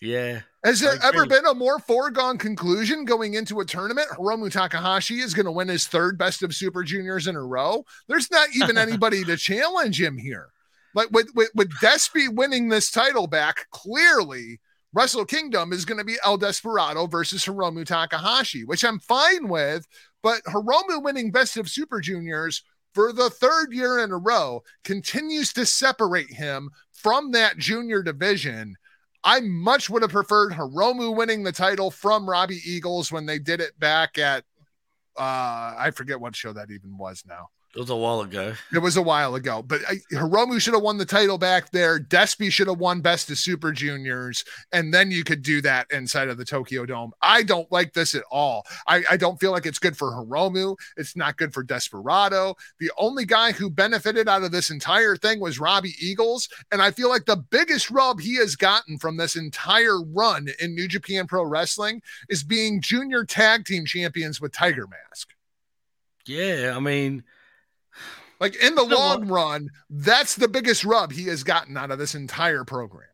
Yeah. 0.01 0.41
Has 0.63 0.79
there 0.79 0.97
ever 1.03 1.25
been 1.25 1.45
a 1.45 1.53
more 1.53 1.79
foregone 1.79 2.37
conclusion 2.37 3.05
going 3.05 3.35
into 3.35 3.59
a 3.59 3.65
tournament? 3.65 4.07
Hiromu 4.09 4.51
Takahashi 4.51 5.19
is 5.19 5.33
going 5.33 5.45
to 5.45 5.51
win 5.51 5.67
his 5.67 5.87
third 5.87 6.17
Best 6.17 6.41
of 6.41 6.55
Super 6.55 6.83
Juniors 6.83 7.27
in 7.27 7.35
a 7.35 7.43
row. 7.43 7.85
There's 8.07 8.31
not 8.31 8.49
even 8.55 8.77
anybody 8.79 9.23
to 9.25 9.37
challenge 9.37 10.01
him 10.01 10.17
here. 10.17 10.49
Like 10.95 11.11
with, 11.11 11.29
with, 11.35 11.51
with 11.53 11.71
Despy 11.81 12.33
winning 12.33 12.69
this 12.69 12.89
title 12.89 13.27
back, 13.27 13.67
clearly 13.69 14.59
Wrestle 14.93 15.25
Kingdom 15.25 15.71
is 15.71 15.85
going 15.85 15.97
to 15.97 16.05
be 16.05 16.17
El 16.23 16.37
Desperado 16.37 17.05
versus 17.05 17.45
Hiromu 17.45 17.85
Takahashi, 17.85 18.63
which 18.63 18.83
I'm 18.83 18.99
fine 18.99 19.47
with. 19.49 19.85
But 20.23 20.41
Hiromu 20.45 21.03
winning 21.03 21.31
Best 21.31 21.57
of 21.57 21.69
Super 21.69 21.99
Juniors 21.99 22.63
for 22.95 23.11
the 23.11 23.29
third 23.29 23.73
year 23.73 23.99
in 23.99 24.11
a 24.11 24.17
row 24.17 24.63
continues 24.85 25.51
to 25.53 25.65
separate 25.65 26.31
him 26.31 26.69
from 26.93 27.31
that 27.31 27.57
junior 27.57 28.01
division. 28.01 28.75
I 29.21 29.41
much 29.41 29.89
would 29.89 30.01
have 30.01 30.11
preferred 30.11 30.53
Hiromu 30.53 31.13
winning 31.15 31.43
the 31.43 31.51
title 31.51 31.91
from 31.91 32.27
Robbie 32.27 32.61
Eagles 32.65 33.11
when 33.11 33.25
they 33.25 33.37
did 33.37 33.59
it 33.59 33.77
back 33.77 34.17
at 34.17 34.45
uh 35.17 35.75
I 35.77 35.91
forget 35.93 36.19
what 36.19 36.35
show 36.35 36.53
that 36.53 36.71
even 36.71 36.97
was 36.97 37.23
now. 37.27 37.49
It 37.75 37.79
was 37.79 37.89
a 37.89 37.95
while 37.95 38.21
ago. 38.21 38.53
It 38.73 38.79
was 38.79 38.95
a 38.95 39.01
while 39.01 39.35
ago, 39.35 39.61
but 39.61 39.81
I, 39.85 39.95
Hiromu 40.13 40.61
should 40.61 40.73
have 40.75 40.83
won 40.83 40.97
the 40.97 41.05
title 41.05 41.37
back 41.37 41.71
there. 41.71 41.99
Despy 41.99 42.49
should 42.49 42.69
have 42.69 42.79
won 42.79 43.01
Best 43.01 43.29
of 43.29 43.37
Super 43.37 43.73
Juniors, 43.73 44.45
and 44.71 44.93
then 44.93 45.11
you 45.11 45.25
could 45.25 45.41
do 45.41 45.59
that 45.61 45.87
inside 45.91 46.29
of 46.29 46.37
the 46.37 46.45
Tokyo 46.45 46.85
Dome. 46.85 47.11
I 47.21 47.43
don't 47.43 47.69
like 47.73 47.91
this 47.91 48.15
at 48.15 48.23
all. 48.31 48.65
I, 48.87 49.03
I 49.11 49.17
don't 49.17 49.37
feel 49.41 49.51
like 49.51 49.65
it's 49.65 49.79
good 49.79 49.97
for 49.97 50.11
Hiromu. 50.11 50.77
It's 50.95 51.17
not 51.17 51.35
good 51.35 51.53
for 51.53 51.63
Desperado. 51.63 52.55
The 52.79 52.91
only 52.97 53.25
guy 53.25 53.51
who 53.51 53.69
benefited 53.69 54.29
out 54.29 54.43
of 54.43 54.53
this 54.53 54.69
entire 54.69 55.17
thing 55.17 55.41
was 55.41 55.59
Robbie 55.59 55.95
Eagles, 55.99 56.47
and 56.71 56.81
I 56.81 56.91
feel 56.91 57.09
like 57.09 57.25
the 57.25 57.35
biggest 57.35 57.91
rub 57.91 58.21
he 58.21 58.37
has 58.37 58.55
gotten 58.55 58.97
from 58.97 59.17
this 59.17 59.35
entire 59.35 60.01
run 60.01 60.47
in 60.61 60.75
New 60.75 60.87
Japan 60.87 61.27
Pro 61.27 61.43
Wrestling 61.43 62.01
is 62.29 62.41
being 62.41 62.79
junior 62.79 63.25
tag 63.25 63.65
team 63.65 63.85
champions 63.85 64.39
with 64.39 64.53
Tiger 64.53 64.87
Mask. 64.87 65.31
Yeah, 66.25 66.73
I 66.73 66.79
mean 66.79 67.23
like 68.39 68.55
in 68.55 68.75
the 68.75 68.83
long 68.83 69.27
run, 69.27 69.69
that's 69.89 70.35
the 70.35 70.47
biggest 70.47 70.83
rub 70.83 71.11
he 71.11 71.25
has 71.25 71.43
gotten 71.43 71.77
out 71.77 71.91
of 71.91 71.99
this 71.99 72.15
entire 72.15 72.63
program. 72.63 73.07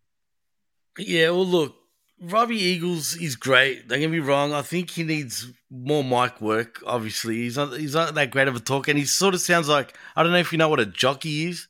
Yeah, 0.97 1.29
well, 1.29 1.45
look, 1.45 1.75
Robbie 2.21 2.57
Eagles 2.57 3.15
is 3.15 3.35
great. 3.35 3.87
Don't 3.87 3.99
get 3.99 4.11
me 4.11 4.19
wrong. 4.19 4.53
I 4.53 4.61
think 4.61 4.91
he 4.91 5.03
needs 5.03 5.51
more 5.69 6.03
mic 6.03 6.39
work. 6.39 6.81
Obviously, 6.85 7.37
he's 7.37 7.57
not 7.57 7.73
he's 7.73 7.95
not 7.95 8.13
that 8.13 8.31
great 8.31 8.47
of 8.47 8.55
a 8.55 8.59
talker, 8.59 8.91
and 8.91 8.97
he 8.97 9.05
sort 9.05 9.33
of 9.33 9.41
sounds 9.41 9.67
like 9.67 9.97
I 10.15 10.23
don't 10.23 10.31
know 10.31 10.37
if 10.37 10.51
you 10.51 10.57
know 10.57 10.69
what 10.69 10.79
a 10.79 10.85
jockey 10.85 11.49
is. 11.49 11.67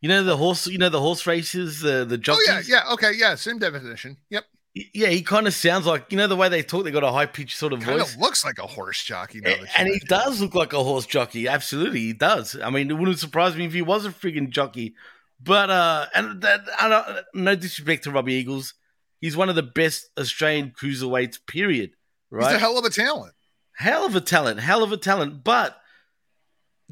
You 0.00 0.08
know 0.08 0.24
the 0.24 0.36
horse. 0.36 0.66
You 0.66 0.78
know 0.78 0.88
the 0.88 1.00
horse 1.00 1.26
races. 1.26 1.80
The 1.80 2.04
the 2.04 2.20
Oh 2.28 2.42
yeah, 2.46 2.62
yeah, 2.66 2.92
okay, 2.92 3.12
yeah, 3.14 3.34
same 3.36 3.58
definition. 3.58 4.16
Yep, 4.30 4.44
yeah. 4.92 5.08
He 5.08 5.22
kind 5.22 5.46
of 5.46 5.54
sounds 5.54 5.86
like 5.86 6.10
you 6.10 6.18
know 6.18 6.26
the 6.26 6.36
way 6.36 6.48
they 6.48 6.62
talk. 6.62 6.84
They 6.84 6.90
got 6.90 7.04
a 7.04 7.12
high 7.12 7.26
pitched 7.26 7.56
sort 7.56 7.72
of 7.72 7.80
kind 7.80 7.98
voice. 7.98 8.14
of 8.14 8.20
looks 8.20 8.44
like 8.44 8.58
a 8.58 8.66
horse 8.66 9.02
jockey. 9.02 9.40
And 9.76 9.88
he 9.88 9.98
does 10.00 10.40
look 10.40 10.54
like 10.54 10.72
a 10.72 10.82
horse 10.82 11.06
jockey. 11.06 11.48
Absolutely, 11.48 12.00
he 12.00 12.12
does. 12.12 12.56
I 12.62 12.70
mean, 12.70 12.90
it 12.90 12.94
wouldn't 12.94 13.18
surprise 13.18 13.56
me 13.56 13.64
if 13.66 13.72
he 13.72 13.82
was 13.82 14.04
a 14.04 14.10
friggin' 14.10 14.50
jockey. 14.50 14.94
But 15.40 15.70
uh, 15.70 16.06
and 16.14 16.40
that, 16.42 16.62
I 16.80 16.88
don't, 16.88 17.24
no 17.34 17.54
disrespect 17.54 18.04
to 18.04 18.10
Robbie 18.10 18.34
Eagles, 18.34 18.74
he's 19.20 19.36
one 19.36 19.48
of 19.48 19.54
the 19.54 19.62
best 19.62 20.08
Australian 20.18 20.70
cruiserweights. 20.70 21.38
Period. 21.46 21.90
Right? 22.30 22.46
He's 22.46 22.56
a 22.56 22.58
hell 22.58 22.78
of 22.78 22.84
a 22.84 22.90
talent. 22.90 23.34
hell 23.76 24.06
of 24.06 24.16
a 24.16 24.20
talent, 24.20 24.60
hell 24.60 24.82
of 24.82 24.92
a 24.92 24.96
talent. 24.96 25.44
But 25.44 25.76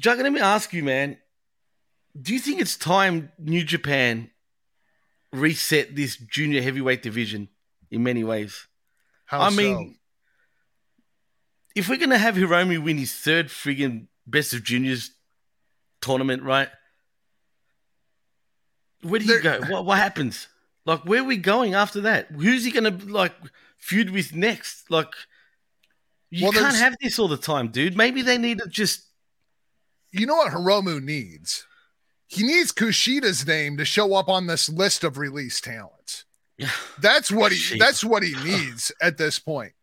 Jugger, 0.01 0.23
let 0.23 0.31
me 0.31 0.39
ask 0.39 0.73
you, 0.73 0.83
man. 0.83 1.17
Do 2.19 2.33
you 2.33 2.39
think 2.39 2.61
it's 2.61 2.77
time 2.77 3.31
New 3.37 3.63
Japan 3.63 4.31
reset 5.33 5.95
this 5.95 6.15
junior 6.15 6.61
heavyweight 6.61 7.01
division 7.03 7.49
in 7.95 8.03
many 8.03 8.23
ways? 8.23 8.67
How 9.25 9.39
I 9.41 9.49
so? 9.49 9.55
mean, 9.55 9.97
if 11.75 11.89
we're 11.89 11.97
gonna 11.97 12.17
have 12.17 12.35
Hiromu 12.35 12.83
win 12.83 12.97
his 12.97 13.13
third 13.15 13.47
friggin' 13.47 14.07
best 14.27 14.53
of 14.53 14.63
juniors 14.63 15.11
tournament, 16.01 16.43
right? 16.43 16.69
Where 19.01 19.19
do 19.19 19.25
you 19.25 19.41
go? 19.41 19.61
What 19.69 19.85
what 19.85 19.97
happens? 19.97 20.47
Like, 20.85 21.05
where 21.05 21.21
are 21.21 21.25
we 21.25 21.37
going 21.37 21.73
after 21.73 22.01
that? 22.01 22.27
Who's 22.31 22.63
he 22.65 22.71
gonna 22.71 22.97
like 23.05 23.33
feud 23.77 24.09
with 24.11 24.35
next? 24.35 24.91
Like, 24.91 25.13
you 26.29 26.43
Well, 26.43 26.51
can't 26.51 26.63
there's- 26.65 26.79
have 26.79 26.95
this 27.01 27.17
all 27.17 27.27
the 27.27 27.37
time, 27.37 27.69
dude. 27.69 27.97
Maybe 27.97 28.21
they 28.21 28.37
need 28.37 28.59
to 28.59 28.67
just 28.67 29.03
you 30.11 30.25
know 30.25 30.35
what 30.35 30.53
Hiromu 30.53 31.01
needs? 31.03 31.65
He 32.27 32.43
needs 32.43 32.71
Kushida's 32.71 33.45
name 33.45 33.77
to 33.77 33.85
show 33.85 34.15
up 34.15 34.29
on 34.29 34.47
this 34.47 34.67
list 34.69 35.03
of 35.03 35.17
release 35.17 35.59
talents. 35.61 36.24
That's 36.99 37.31
what 37.31 37.51
he 37.51 37.77
that's 37.77 38.03
what 38.03 38.23
he 38.23 38.33
needs 38.43 38.91
at 39.01 39.17
this 39.17 39.39
point. 39.39 39.73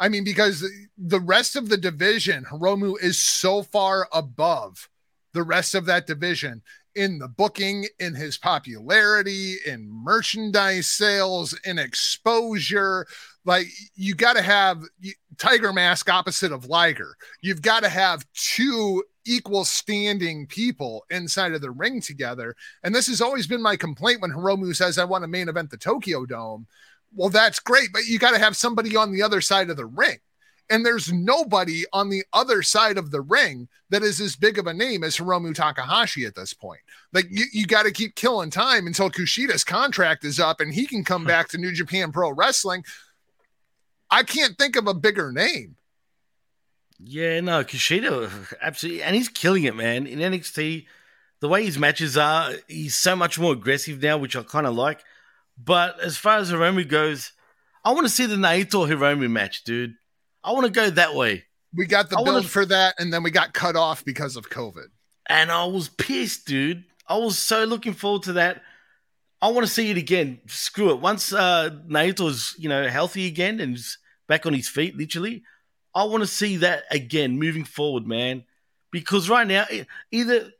I 0.00 0.08
mean, 0.08 0.24
because 0.24 0.64
the 0.96 1.20
rest 1.20 1.56
of 1.56 1.68
the 1.68 1.76
division, 1.76 2.44
Hiromu 2.44 2.94
is 3.00 3.18
so 3.18 3.62
far 3.62 4.08
above 4.12 4.88
the 5.32 5.42
rest 5.42 5.74
of 5.74 5.86
that 5.86 6.06
division 6.06 6.62
in 6.94 7.18
the 7.18 7.28
booking, 7.28 7.86
in 7.98 8.14
his 8.14 8.38
popularity, 8.38 9.56
in 9.66 9.88
merchandise 9.88 10.86
sales, 10.86 11.58
in 11.64 11.78
exposure. 11.78 13.06
Like 13.44 13.66
you 13.94 14.14
got 14.14 14.36
to 14.36 14.42
have 14.42 14.82
Tiger 15.38 15.72
Mask 15.72 16.08
opposite 16.10 16.52
of 16.52 16.66
Liger. 16.66 17.16
You've 17.40 17.62
got 17.62 17.82
to 17.82 17.88
have 17.88 18.26
two 18.34 19.02
equal 19.28 19.64
standing 19.64 20.46
people 20.46 21.04
inside 21.10 21.52
of 21.52 21.60
the 21.60 21.70
ring 21.70 22.00
together. 22.00 22.56
And 22.82 22.94
this 22.94 23.06
has 23.08 23.20
always 23.20 23.46
been 23.46 23.62
my 23.62 23.76
complaint 23.76 24.22
when 24.22 24.32
Hiromu 24.32 24.74
says, 24.74 24.98
I 24.98 25.04
want 25.04 25.22
to 25.22 25.28
main 25.28 25.48
event 25.48 25.70
the 25.70 25.76
Tokyo 25.76 26.24
Dome. 26.24 26.66
Well, 27.14 27.28
that's 27.28 27.60
great, 27.60 27.90
but 27.92 28.06
you 28.06 28.18
got 28.18 28.32
to 28.32 28.38
have 28.38 28.56
somebody 28.56 28.96
on 28.96 29.12
the 29.12 29.22
other 29.22 29.40
side 29.40 29.70
of 29.70 29.76
the 29.76 29.86
ring. 29.86 30.18
And 30.70 30.84
there's 30.84 31.10
nobody 31.10 31.84
on 31.94 32.10
the 32.10 32.24
other 32.34 32.62
side 32.62 32.98
of 32.98 33.10
the 33.10 33.22
ring 33.22 33.68
that 33.88 34.02
is 34.02 34.20
as 34.20 34.36
big 34.36 34.58
of 34.58 34.66
a 34.66 34.74
name 34.74 35.02
as 35.02 35.16
Hiromu 35.16 35.54
Takahashi 35.54 36.26
at 36.26 36.34
this 36.34 36.52
point. 36.52 36.80
Like 37.12 37.26
you, 37.30 37.46
you 37.52 37.66
got 37.66 37.84
to 37.84 37.90
keep 37.90 38.14
killing 38.14 38.50
time 38.50 38.86
until 38.86 39.10
Kushida's 39.10 39.64
contract 39.64 40.24
is 40.24 40.38
up 40.38 40.60
and 40.60 40.72
he 40.72 40.86
can 40.86 41.04
come 41.04 41.24
back 41.24 41.48
to 41.48 41.58
New 41.58 41.72
Japan 41.72 42.12
Pro 42.12 42.30
Wrestling. 42.32 42.84
I 44.10 44.22
can't 44.24 44.58
think 44.58 44.76
of 44.76 44.86
a 44.86 44.94
bigger 44.94 45.32
name. 45.32 45.76
Yeah, 47.00 47.40
no, 47.40 47.62
Kushida, 47.62 48.30
absolutely, 48.60 49.02
and 49.02 49.14
he's 49.14 49.28
killing 49.28 49.64
it, 49.64 49.76
man. 49.76 50.06
In 50.06 50.18
NXT, 50.18 50.86
the 51.40 51.48
way 51.48 51.64
his 51.64 51.78
matches 51.78 52.16
are, 52.16 52.52
he's 52.66 52.96
so 52.96 53.14
much 53.14 53.38
more 53.38 53.52
aggressive 53.52 54.02
now, 54.02 54.18
which 54.18 54.34
I 54.34 54.42
kind 54.42 54.66
of 54.66 54.74
like. 54.74 55.00
But 55.56 56.00
as 56.00 56.16
far 56.16 56.38
as 56.38 56.50
Hiromu 56.50 56.86
goes, 56.88 57.32
I 57.84 57.92
want 57.92 58.06
to 58.06 58.12
see 58.12 58.26
the 58.26 58.36
Naito 58.36 58.88
Hiromu 58.88 59.30
match, 59.30 59.64
dude. 59.64 59.94
I 60.42 60.52
want 60.52 60.66
to 60.66 60.72
go 60.72 60.90
that 60.90 61.14
way. 61.14 61.44
We 61.74 61.86
got 61.86 62.10
the 62.10 62.16
I 62.16 62.20
wanna- 62.20 62.32
build 62.32 62.46
for 62.50 62.66
that, 62.66 62.94
and 62.98 63.12
then 63.12 63.22
we 63.22 63.30
got 63.30 63.52
cut 63.54 63.76
off 63.76 64.04
because 64.04 64.36
of 64.36 64.50
COVID. 64.50 64.86
And 65.28 65.52
I 65.52 65.64
was 65.66 65.88
pissed, 65.88 66.46
dude. 66.46 66.84
I 67.06 67.16
was 67.16 67.38
so 67.38 67.64
looking 67.64 67.92
forward 67.92 68.22
to 68.24 68.32
that. 68.34 68.62
I 69.40 69.48
want 69.48 69.66
to 69.66 69.72
see 69.72 69.90
it 69.90 69.96
again. 69.96 70.40
Screw 70.46 70.90
it. 70.90 71.00
Once 71.00 71.32
uh, 71.32 71.70
Naito's, 71.86 72.54
you 72.58 72.68
know, 72.68 72.88
healthy 72.88 73.26
again 73.26 73.60
and 73.60 73.72
he's 73.72 73.98
back 74.26 74.46
on 74.46 74.54
his 74.54 74.68
feet, 74.68 74.96
literally, 74.96 75.44
I 75.94 76.04
want 76.04 76.22
to 76.22 76.26
see 76.26 76.56
that 76.58 76.84
again 76.90 77.38
moving 77.38 77.64
forward, 77.64 78.06
man. 78.06 78.44
Because 78.90 79.28
right 79.28 79.46
now, 79.46 79.66
either 80.10 80.50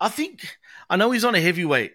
I 0.00 0.08
think 0.08 0.58
I 0.88 0.96
know 0.96 1.10
he's 1.10 1.24
on 1.24 1.34
a 1.34 1.40
heavyweight, 1.40 1.92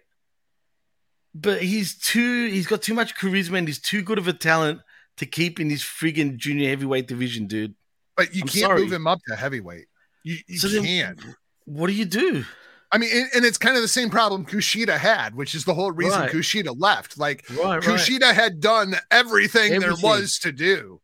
but 1.34 1.62
he's 1.62 1.98
too 1.98 2.48
he's 2.48 2.68
got 2.68 2.82
too 2.82 2.94
much 2.94 3.16
charisma 3.16 3.58
and 3.58 3.68
he's 3.68 3.80
too 3.80 4.02
good 4.02 4.18
of 4.18 4.28
a 4.28 4.34
talent 4.34 4.82
to 5.18 5.26
keep 5.26 5.60
in 5.60 5.68
this 5.68 5.84
friggin' 5.84 6.38
junior 6.38 6.70
heavyweight 6.70 7.08
division, 7.08 7.48
dude. 7.48 7.76
But 8.16 8.34
you 8.36 8.42
I'm 8.44 8.48
can't 8.48 8.66
sorry. 8.66 8.82
move 8.82 8.94
him 8.94 9.08
up 9.08 9.20
to 9.28 9.36
heavyweight. 9.36 9.86
You, 10.24 10.38
you 10.48 10.58
So 10.60 10.82
can't. 10.82 11.20
What 11.66 11.88
do 11.88 11.94
you 11.94 12.06
do? 12.06 12.46
I 12.92 12.98
mean, 12.98 13.10
and, 13.14 13.30
and 13.36 13.46
it's 13.46 13.58
kind 13.58 13.76
of 13.76 13.82
the 13.82 13.88
same 13.88 14.10
problem 14.10 14.46
Kushida 14.46 14.98
had, 14.98 15.36
which 15.36 15.54
is 15.54 15.66
the 15.66 15.74
whole 15.74 15.92
reason 15.92 16.22
Right. 16.22 16.32
Kushida 16.32 16.76
left. 16.78 17.18
Like 17.18 17.46
Right, 17.50 17.82
Kushida 17.82 18.34
had 18.34 18.60
done 18.60 18.96
everything, 19.12 19.80
there 19.80 19.94
was 19.96 20.40
to 20.40 20.52
do, 20.52 21.00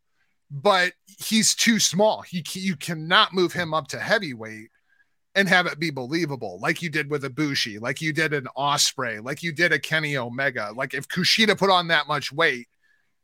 but 0.50 0.92
he's 1.16 1.54
too 1.54 1.78
small. 1.78 2.22
He 2.22 2.44
you 2.52 2.76
cannot 2.76 3.32
move 3.32 3.52
him 3.52 3.74
up 3.74 3.88
to 3.88 3.98
heavyweight 3.98 4.68
and 5.34 5.48
have 5.48 5.66
it 5.66 5.78
be 5.78 5.90
believable, 5.90 6.58
like 6.62 6.80
you 6.80 6.88
did 6.88 7.10
with 7.10 7.22
Ibushi, 7.22 7.78
like 7.78 8.00
you 8.00 8.12
did 8.12 8.32
an 8.32 8.48
Ospreay, 8.56 9.22
like 9.22 9.42
you 9.42 9.52
did 9.52 9.70
a 9.70 9.78
Kenny 9.78 10.16
Omega. 10.16 10.72
Like 10.74 10.94
if 10.94 11.06
Kushida 11.08 11.56
put 11.58 11.70
on 11.70 11.88
that 11.88 12.08
much 12.08 12.32
weight, 12.32 12.68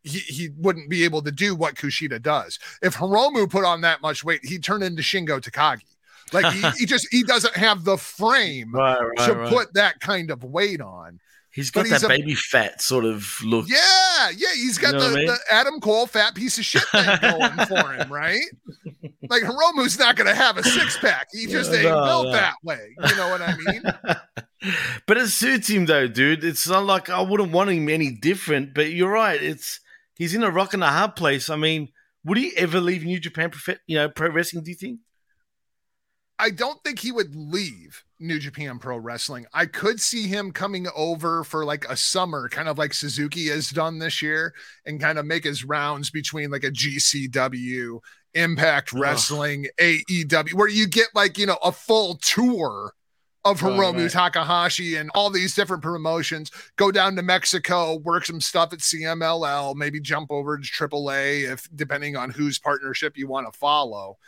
he, 0.03 0.19
he 0.19 0.51
wouldn't 0.59 0.91
be 0.91 1.05
able 1.05 1.23
to 1.23 1.33
do 1.33 1.55
what 1.55 1.75
Kushida 1.75 2.21
does. 2.21 2.59
If 2.83 2.97
Hiromu 2.97 3.49
put 3.49 3.65
on 3.65 3.81
that 3.81 4.03
much 4.03 4.23
weight, 4.23 4.45
he'd 4.45 4.63
turn 4.63 4.83
into 4.83 5.03
Shingo 5.03 5.41
Takagi. 5.41 5.85
Like 6.33 6.53
he, 6.53 6.81
he 6.81 6.87
just 6.87 7.09
he 7.11 7.23
doesn't 7.23 7.57
have 7.57 7.85
the 7.85 7.97
frame 7.97 8.73
Right, 8.75 8.99
to 9.19 9.47
put 9.49 9.73
that 9.75 10.01
kind 10.01 10.31
of 10.31 10.45
weight 10.45 10.83
on. 10.83 11.19
He's 11.53 11.71
but 11.71 11.81
got 11.81 11.87
he's 11.93 12.01
that 12.01 12.07
a- 12.07 12.09
baby 12.09 12.35
fat 12.35 12.81
sort 12.81 13.05
of 13.05 13.37
look. 13.45 13.67
Yeah, 13.69 14.31
yeah, 14.37 14.49
he's 14.55 14.79
got 14.79 14.95
You 14.95 15.01
know 15.01 15.09
the, 15.11 15.15
I 15.15 15.19
mean? 15.19 15.27
the 15.27 15.39
Adam 15.51 15.81
Cole 15.81 16.07
fat 16.07 16.35
piece 16.35 16.57
of 16.59 16.65
shit 16.65 16.83
thing 16.85 17.05
going 17.21 17.67
for 17.69 17.93
him, 17.93 18.11
right? 18.13 18.41
Like 19.29 19.43
Hiromu's 19.43 19.99
not 19.99 20.17
going 20.17 20.29
to 20.29 20.35
have 20.35 20.57
a 20.57 20.63
six 20.63 20.99
pack. 20.99 21.29
He 21.33 21.47
just 21.47 21.71
No, 21.71 21.77
ain't 21.77 21.85
no, 21.89 22.05
built 22.05 22.25
no. 22.27 22.33
that 22.33 22.55
way. 22.65 22.95
You 23.07 23.17
know 23.17 23.29
what 23.29 23.43
I 23.43 23.57
mean? 23.57 23.83
but 25.07 25.17
it 25.19 25.29
suits 25.29 25.69
him 25.69 25.87
though, 25.87 26.07
dude. 26.09 26.43
It's 26.45 26.69
not 26.69 26.85
like 26.87 27.11
I 27.11 27.21
wouldn't 27.21 27.53
want 27.53 27.71
him 27.71 27.89
any 27.89 28.11
different. 28.13 28.75
But 28.75 28.91
you're 28.93 29.11
right. 29.11 29.41
It's 29.43 29.79
he's 30.15 30.35
in 30.35 30.43
a 30.43 30.51
rock 30.51 30.75
and 30.75 30.83
a 30.83 30.89
hard 30.89 31.17
place. 31.17 31.51
I 31.51 31.57
mean, 31.57 31.89
would 32.25 32.39
he 32.39 32.57
ever 32.57 32.81
leave 32.81 33.05
New 33.05 33.21
Japan? 33.21 33.51
Prof- 33.51 33.79
you 33.87 33.97
know, 33.97 34.09
pro 34.09 34.31
wrestling? 34.31 34.65
Do 34.65 34.71
you 34.71 34.77
think? 34.77 35.01
I 36.43 36.51
don't 36.51 36.83
think 36.83 36.99
he 36.99 37.13
would 37.13 37.37
leave 37.37 38.03
New 38.19 38.41
Japan 38.41 38.81
Pro 38.81 38.97
Wrestling. 38.97 39.47
I 39.55 39.67
could 39.67 40.01
see 40.01 40.27
him 40.27 40.51
coming 40.51 40.89
over 40.97 41.45
for 41.45 41.65
like 41.65 41.85
a 41.89 41.97
summer, 41.97 42.49
kind 42.49 42.69
of 42.69 42.79
like 42.79 42.95
Suzuki 42.95 43.47
has 43.47 43.71
done 43.71 44.01
this 44.01 44.21
year, 44.21 44.53
and 44.85 45.01
kind 45.01 45.21
of 45.21 45.25
make 45.25 45.45
his 45.45 45.65
rounds 45.65 46.11
between 46.11 46.51
like 46.51 46.65
a 46.65 46.73
GCW, 46.73 48.01
Impact 48.35 48.93
Ugh. 48.93 49.01
Wrestling, 49.01 49.69
AEW, 49.81 50.55
where 50.55 50.67
you 50.67 50.89
get 50.89 51.07
like, 51.15 51.39
you 51.39 51.47
know, 51.47 51.59
a 51.63 51.71
full 51.71 52.17
tour 52.17 52.93
of 53.45 53.61
Hiromu 53.61 54.03
right. 54.03 54.11
Takahashi 54.11 54.97
and 54.97 55.11
all 55.15 55.31
these 55.31 55.55
different 55.55 55.85
promotions. 55.85 56.51
Go 56.75 56.91
down 56.91 57.15
to 57.15 57.23
Mexico, 57.23 57.99
work 57.99 58.25
some 58.25 58.41
stuff 58.41 58.73
at 58.73 58.81
CMLL, 58.81 59.77
maybe 59.77 60.01
jump 60.01 60.33
over 60.33 60.59
to 60.59 60.65
AAA 60.65 61.53
if 61.53 61.69
depending 61.73 62.17
on 62.17 62.31
whose 62.31 62.59
partnership 62.59 63.17
you 63.17 63.29
want 63.29 63.47
to 63.47 63.57
follow. 63.57 64.19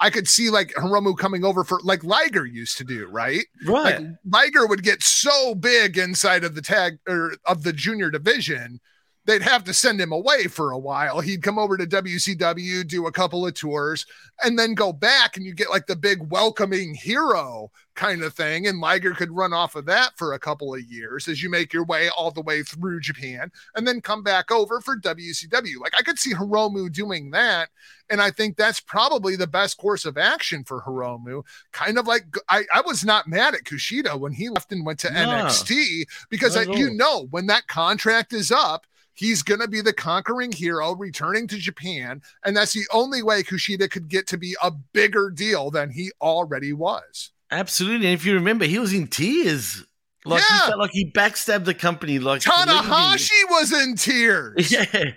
I 0.00 0.08
could 0.10 0.26
see 0.26 0.48
like 0.48 0.72
Hiromu 0.74 1.16
coming 1.16 1.44
over 1.44 1.62
for 1.62 1.78
like 1.84 2.02
Liger 2.02 2.46
used 2.46 2.78
to 2.78 2.84
do, 2.84 3.06
right? 3.06 3.44
Right. 3.66 4.00
Like 4.00 4.08
Liger 4.24 4.66
would 4.66 4.82
get 4.82 5.02
so 5.02 5.54
big 5.54 5.98
inside 5.98 6.42
of 6.42 6.54
the 6.54 6.62
tag 6.62 6.98
or 7.06 7.34
of 7.44 7.62
the 7.62 7.72
junior 7.72 8.10
division, 8.10 8.80
they'd 9.26 9.42
have 9.42 9.64
to 9.64 9.74
send 9.74 10.00
him 10.00 10.12
away 10.12 10.44
for 10.46 10.70
a 10.70 10.78
while. 10.78 11.20
He'd 11.20 11.42
come 11.42 11.58
over 11.58 11.76
to 11.76 11.86
WCW, 11.86 12.86
do 12.86 13.06
a 13.06 13.12
couple 13.12 13.46
of 13.46 13.54
tours, 13.54 14.06
and 14.42 14.58
then 14.58 14.74
go 14.74 14.92
back, 14.92 15.36
and 15.36 15.44
you 15.44 15.54
get 15.54 15.70
like 15.70 15.86
the 15.86 15.96
big 15.96 16.30
welcoming 16.30 16.94
hero 16.94 17.70
kind 17.94 18.22
of 18.22 18.32
thing. 18.32 18.66
And 18.66 18.80
Liger 18.80 19.12
could 19.12 19.30
run 19.30 19.52
off 19.52 19.76
of 19.76 19.84
that 19.86 20.16
for 20.16 20.32
a 20.32 20.38
couple 20.38 20.74
of 20.74 20.80
years 20.82 21.28
as 21.28 21.42
you 21.42 21.50
make 21.50 21.72
your 21.72 21.84
way 21.84 22.08
all 22.16 22.30
the 22.30 22.40
way 22.40 22.62
through 22.62 23.00
Japan 23.00 23.52
and 23.74 23.86
then 23.86 24.00
come 24.00 24.22
back 24.22 24.50
over 24.50 24.80
for 24.80 24.96
WCW. 24.96 25.78
Like 25.80 25.92
I 25.98 26.02
could 26.02 26.18
see 26.18 26.32
Hiromu 26.32 26.90
doing 26.90 27.30
that. 27.32 27.68
And 28.08 28.20
I 28.20 28.30
think 28.30 28.56
that's 28.56 28.80
probably 28.80 29.36
the 29.36 29.46
best 29.46 29.76
course 29.76 30.04
of 30.04 30.16
action 30.18 30.64
for 30.64 30.80
Hiromu. 30.82 31.44
Kind 31.72 31.98
of 31.98 32.06
like 32.06 32.24
I, 32.48 32.64
I 32.74 32.80
was 32.80 33.04
not 33.04 33.28
mad 33.28 33.54
at 33.54 33.64
Kushida 33.64 34.18
when 34.18 34.32
he 34.32 34.48
left 34.48 34.72
and 34.72 34.84
went 34.84 34.98
to 35.00 35.12
No. 35.12 35.18
NXT 35.18 36.04
because 36.30 36.56
I, 36.56 36.62
you 36.62 36.90
know 36.90 37.26
when 37.30 37.46
that 37.46 37.66
contract 37.68 38.32
is 38.32 38.50
up, 38.50 38.86
he's 39.20 39.42
going 39.42 39.60
to 39.60 39.68
be 39.68 39.82
the 39.82 39.92
conquering 39.92 40.50
hero 40.50 40.94
returning 40.94 41.46
to 41.48 41.56
Japan. 41.58 42.22
And 42.44 42.56
that's 42.56 42.72
the 42.72 42.84
only 42.92 43.22
way 43.22 43.42
Kushida 43.42 43.90
could 43.90 44.08
get 44.08 44.26
to 44.28 44.38
be 44.38 44.56
a 44.62 44.70
bigger 44.70 45.30
deal 45.30 45.70
than 45.70 45.90
he 45.90 46.10
already 46.22 46.72
was. 46.72 47.30
Absolutely. 47.50 48.06
And 48.06 48.14
if 48.14 48.24
you 48.24 48.32
remember, 48.34 48.64
he 48.64 48.78
was 48.78 48.94
in 48.94 49.08
tears 49.08 49.84
Like 50.24 50.42
Yeah. 50.48 50.54
he 50.64 50.66
felt 50.68 50.78
like 50.80 50.90
he 50.92 51.10
backstabbed 51.12 51.64
the 51.66 51.74
company. 51.74 52.18
Like 52.18 52.40
Tanahashi 52.42 53.42
was 53.50 53.72
in 53.72 53.96
tears. 53.96 54.70
Yeah. 54.72 55.12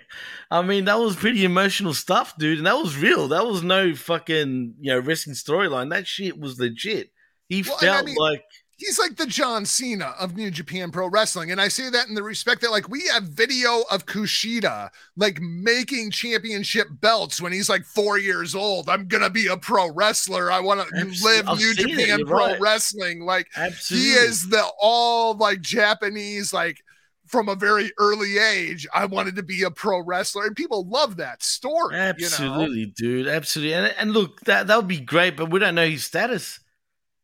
I 0.50 0.62
mean, 0.62 0.84
that 0.84 0.98
was 1.00 1.16
pretty 1.16 1.44
emotional 1.44 1.94
stuff, 1.94 2.36
dude. 2.38 2.58
And 2.58 2.66
that 2.66 2.76
was 2.76 2.96
real. 2.96 3.28
That 3.28 3.46
was 3.46 3.62
no 3.62 3.94
fucking, 3.94 4.74
you 4.80 4.92
know, 4.92 5.00
wrestling 5.00 5.34
storyline. 5.34 5.90
That 5.90 6.06
shit 6.06 6.38
was 6.38 6.60
legit. 6.60 7.10
He 7.48 7.62
Well, 7.62 7.78
and 7.80 7.90
I 7.90 7.94
felt 7.94 8.06
mean- 8.06 8.16
like, 8.16 8.44
He's 8.76 8.98
like 8.98 9.16
the 9.16 9.26
John 9.26 9.64
Cena 9.64 10.14
of 10.18 10.36
New 10.36 10.50
Japan 10.50 10.90
Pro 10.90 11.08
Wrestling. 11.08 11.52
And 11.52 11.60
I 11.60 11.68
say 11.68 11.90
that 11.90 12.08
in 12.08 12.14
the 12.14 12.22
respect 12.22 12.60
that, 12.62 12.72
like, 12.72 12.88
we 12.88 13.06
have 13.12 13.22
video 13.24 13.84
of 13.90 14.06
Kushida, 14.06 14.90
like, 15.16 15.40
making 15.40 16.10
championship 16.10 16.88
belts 17.00 17.40
when 17.40 17.52
he's 17.52 17.68
like 17.68 17.84
four 17.84 18.18
years 18.18 18.54
old. 18.54 18.88
I'm 18.88 19.06
going 19.06 19.22
to 19.22 19.30
be 19.30 19.46
a 19.46 19.56
pro 19.56 19.92
wrestler. 19.92 20.50
I 20.50 20.60
want 20.60 20.80
to 20.80 20.96
Absolutely. 20.96 21.36
live 21.36 21.48
I've 21.48 21.58
New 21.58 21.70
it. 21.70 21.76
Japan 21.76 22.26
Pro 22.26 22.46
right. 22.46 22.60
Wrestling. 22.60 23.20
Like, 23.20 23.48
absolutely. 23.56 24.08
he 24.08 24.14
is 24.14 24.48
the 24.48 24.64
all 24.80 25.36
like 25.36 25.60
Japanese, 25.60 26.52
like, 26.52 26.82
from 27.26 27.48
a 27.48 27.54
very 27.54 27.90
early 27.98 28.38
age, 28.38 28.86
I 28.92 29.06
wanted 29.06 29.36
to 29.36 29.42
be 29.42 29.62
a 29.62 29.70
pro 29.70 30.00
wrestler. 30.00 30.44
And 30.46 30.54
people 30.54 30.86
love 30.86 31.16
that 31.16 31.42
story. 31.42 31.94
You 31.94 32.00
know? 32.00 32.08
Absolutely, 32.08 32.86
dude. 32.86 33.28
Absolutely. 33.28 33.74
And, 33.74 33.94
and 33.98 34.12
look, 34.12 34.40
that, 34.42 34.66
that 34.66 34.76
would 34.76 34.88
be 34.88 35.00
great, 35.00 35.36
but 35.36 35.50
we 35.50 35.58
don't 35.58 35.74
know 35.74 35.88
his 35.88 36.04
status. 36.04 36.60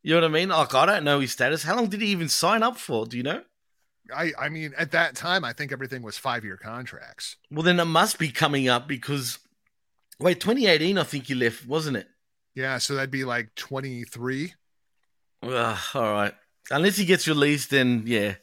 You 0.03 0.15
know 0.15 0.21
what 0.21 0.31
I 0.31 0.33
mean? 0.33 0.49
Like, 0.49 0.73
I 0.73 0.85
don't 0.85 1.03
know 1.03 1.19
his 1.19 1.31
status. 1.31 1.63
How 1.63 1.75
long 1.75 1.87
did 1.87 2.01
he 2.01 2.07
even 2.07 2.27
sign 2.27 2.63
up 2.63 2.77
for? 2.77 3.05
Do 3.05 3.17
you 3.17 3.23
know? 3.23 3.43
I, 4.13 4.31
I 4.37 4.49
mean, 4.49 4.73
at 4.77 4.91
that 4.91 5.15
time, 5.15 5.45
I 5.45 5.53
think 5.53 5.71
everything 5.71 6.01
was 6.01 6.17
five 6.17 6.43
year 6.43 6.57
contracts. 6.57 7.37
Well, 7.49 7.63
then 7.63 7.79
it 7.79 7.85
must 7.85 8.17
be 8.17 8.29
coming 8.29 8.67
up 8.67 8.87
because, 8.87 9.39
wait, 10.19 10.39
2018, 10.39 10.97
I 10.97 11.03
think 11.03 11.25
he 11.25 11.35
left, 11.35 11.65
wasn't 11.67 11.97
it? 11.97 12.07
Yeah. 12.55 12.77
So 12.79 12.95
that'd 12.95 13.11
be 13.11 13.23
like 13.23 13.53
23. 13.55 14.53
Ugh, 15.43 15.79
all 15.93 16.11
right. 16.11 16.33
Unless 16.69 16.97
he 16.97 17.05
gets 17.05 17.27
released, 17.27 17.69
then 17.69 18.03
yeah, 18.05 18.35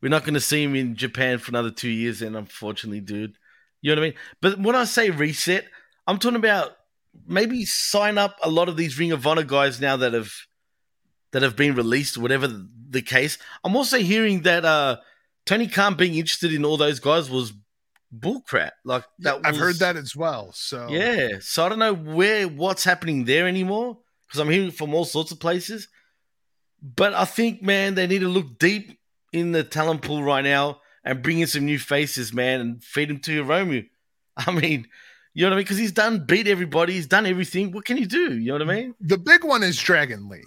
we're 0.00 0.08
not 0.08 0.24
going 0.24 0.34
to 0.34 0.40
see 0.40 0.62
him 0.62 0.74
in 0.74 0.96
Japan 0.96 1.38
for 1.38 1.50
another 1.50 1.70
two 1.70 1.88
years. 1.88 2.20
Then, 2.20 2.34
unfortunately, 2.34 3.00
dude, 3.00 3.36
you 3.82 3.94
know 3.94 4.00
what 4.00 4.06
I 4.06 4.10
mean. 4.10 4.18
But 4.40 4.58
when 4.58 4.76
I 4.76 4.84
say 4.84 5.10
reset, 5.10 5.66
I'm 6.06 6.18
talking 6.18 6.36
about 6.36 6.76
maybe 7.26 7.64
sign 7.64 8.18
up 8.18 8.36
a 8.42 8.50
lot 8.50 8.68
of 8.68 8.76
these 8.76 8.98
Ring 8.98 9.12
of 9.12 9.26
Honor 9.26 9.42
guys 9.42 9.80
now 9.80 9.96
that 9.96 10.12
have 10.12 10.32
that 11.34 11.42
have 11.42 11.56
been 11.56 11.74
released, 11.74 12.16
whatever 12.16 12.46
the, 12.46 13.02
case. 13.02 13.38
I'm 13.64 13.74
also 13.74 13.98
hearing 13.98 14.42
that 14.42 14.64
uh 14.64 14.98
Tony 15.46 15.66
Khan 15.66 15.96
being 15.96 16.14
interested 16.14 16.54
in 16.54 16.64
all 16.64 16.76
those 16.76 17.00
guys 17.00 17.28
was 17.28 17.52
bullcrap. 18.16 18.70
Like 18.84 19.02
that, 19.18 19.40
I've 19.44 19.54
was- 19.54 19.60
heard 19.60 19.78
that 19.80 19.96
as 19.96 20.14
well. 20.14 20.52
So 20.54 20.86
yeah, 20.88 21.40
so 21.40 21.66
I 21.66 21.68
don't 21.68 21.80
know 21.80 21.92
where 21.92 22.46
what's 22.46 22.84
happening 22.84 23.24
there 23.24 23.48
anymore 23.48 23.98
because 24.28 24.38
I'm 24.38 24.48
hearing 24.48 24.70
from 24.70 24.94
all 24.94 25.04
sorts 25.04 25.32
of 25.32 25.40
places. 25.40 25.88
But 26.80 27.14
I 27.14 27.24
think, 27.24 27.62
man, 27.62 27.96
they 27.96 28.06
need 28.06 28.20
to 28.20 28.28
look 28.28 28.58
deep 28.60 28.96
in 29.32 29.50
the 29.50 29.64
talent 29.64 30.02
pool 30.02 30.22
right 30.22 30.44
now 30.44 30.80
and 31.02 31.20
bring 31.20 31.40
in 31.40 31.48
some 31.48 31.64
new 31.64 31.80
faces, 31.80 32.32
man, 32.32 32.60
and 32.60 32.84
feed 32.84 33.10
them 33.10 33.18
to 33.20 33.42
Hiromu. 33.42 33.88
I 34.36 34.52
mean, 34.52 34.86
you 35.32 35.42
know 35.42 35.48
what 35.48 35.54
I 35.54 35.56
mean? 35.56 35.64
Because 35.64 35.78
he's 35.78 35.90
done 35.90 36.26
beat 36.26 36.46
everybody, 36.46 36.92
he's 36.92 37.08
done 37.08 37.26
everything. 37.26 37.72
What 37.72 37.86
can 37.86 37.96
you 37.96 38.06
do? 38.06 38.38
You 38.38 38.56
know 38.56 38.64
what 38.64 38.70
I 38.70 38.74
mean? 38.76 38.94
the 39.00 39.18
big 39.18 39.42
one 39.42 39.64
is 39.64 39.76
Dragon 39.76 40.28
Lee. 40.28 40.44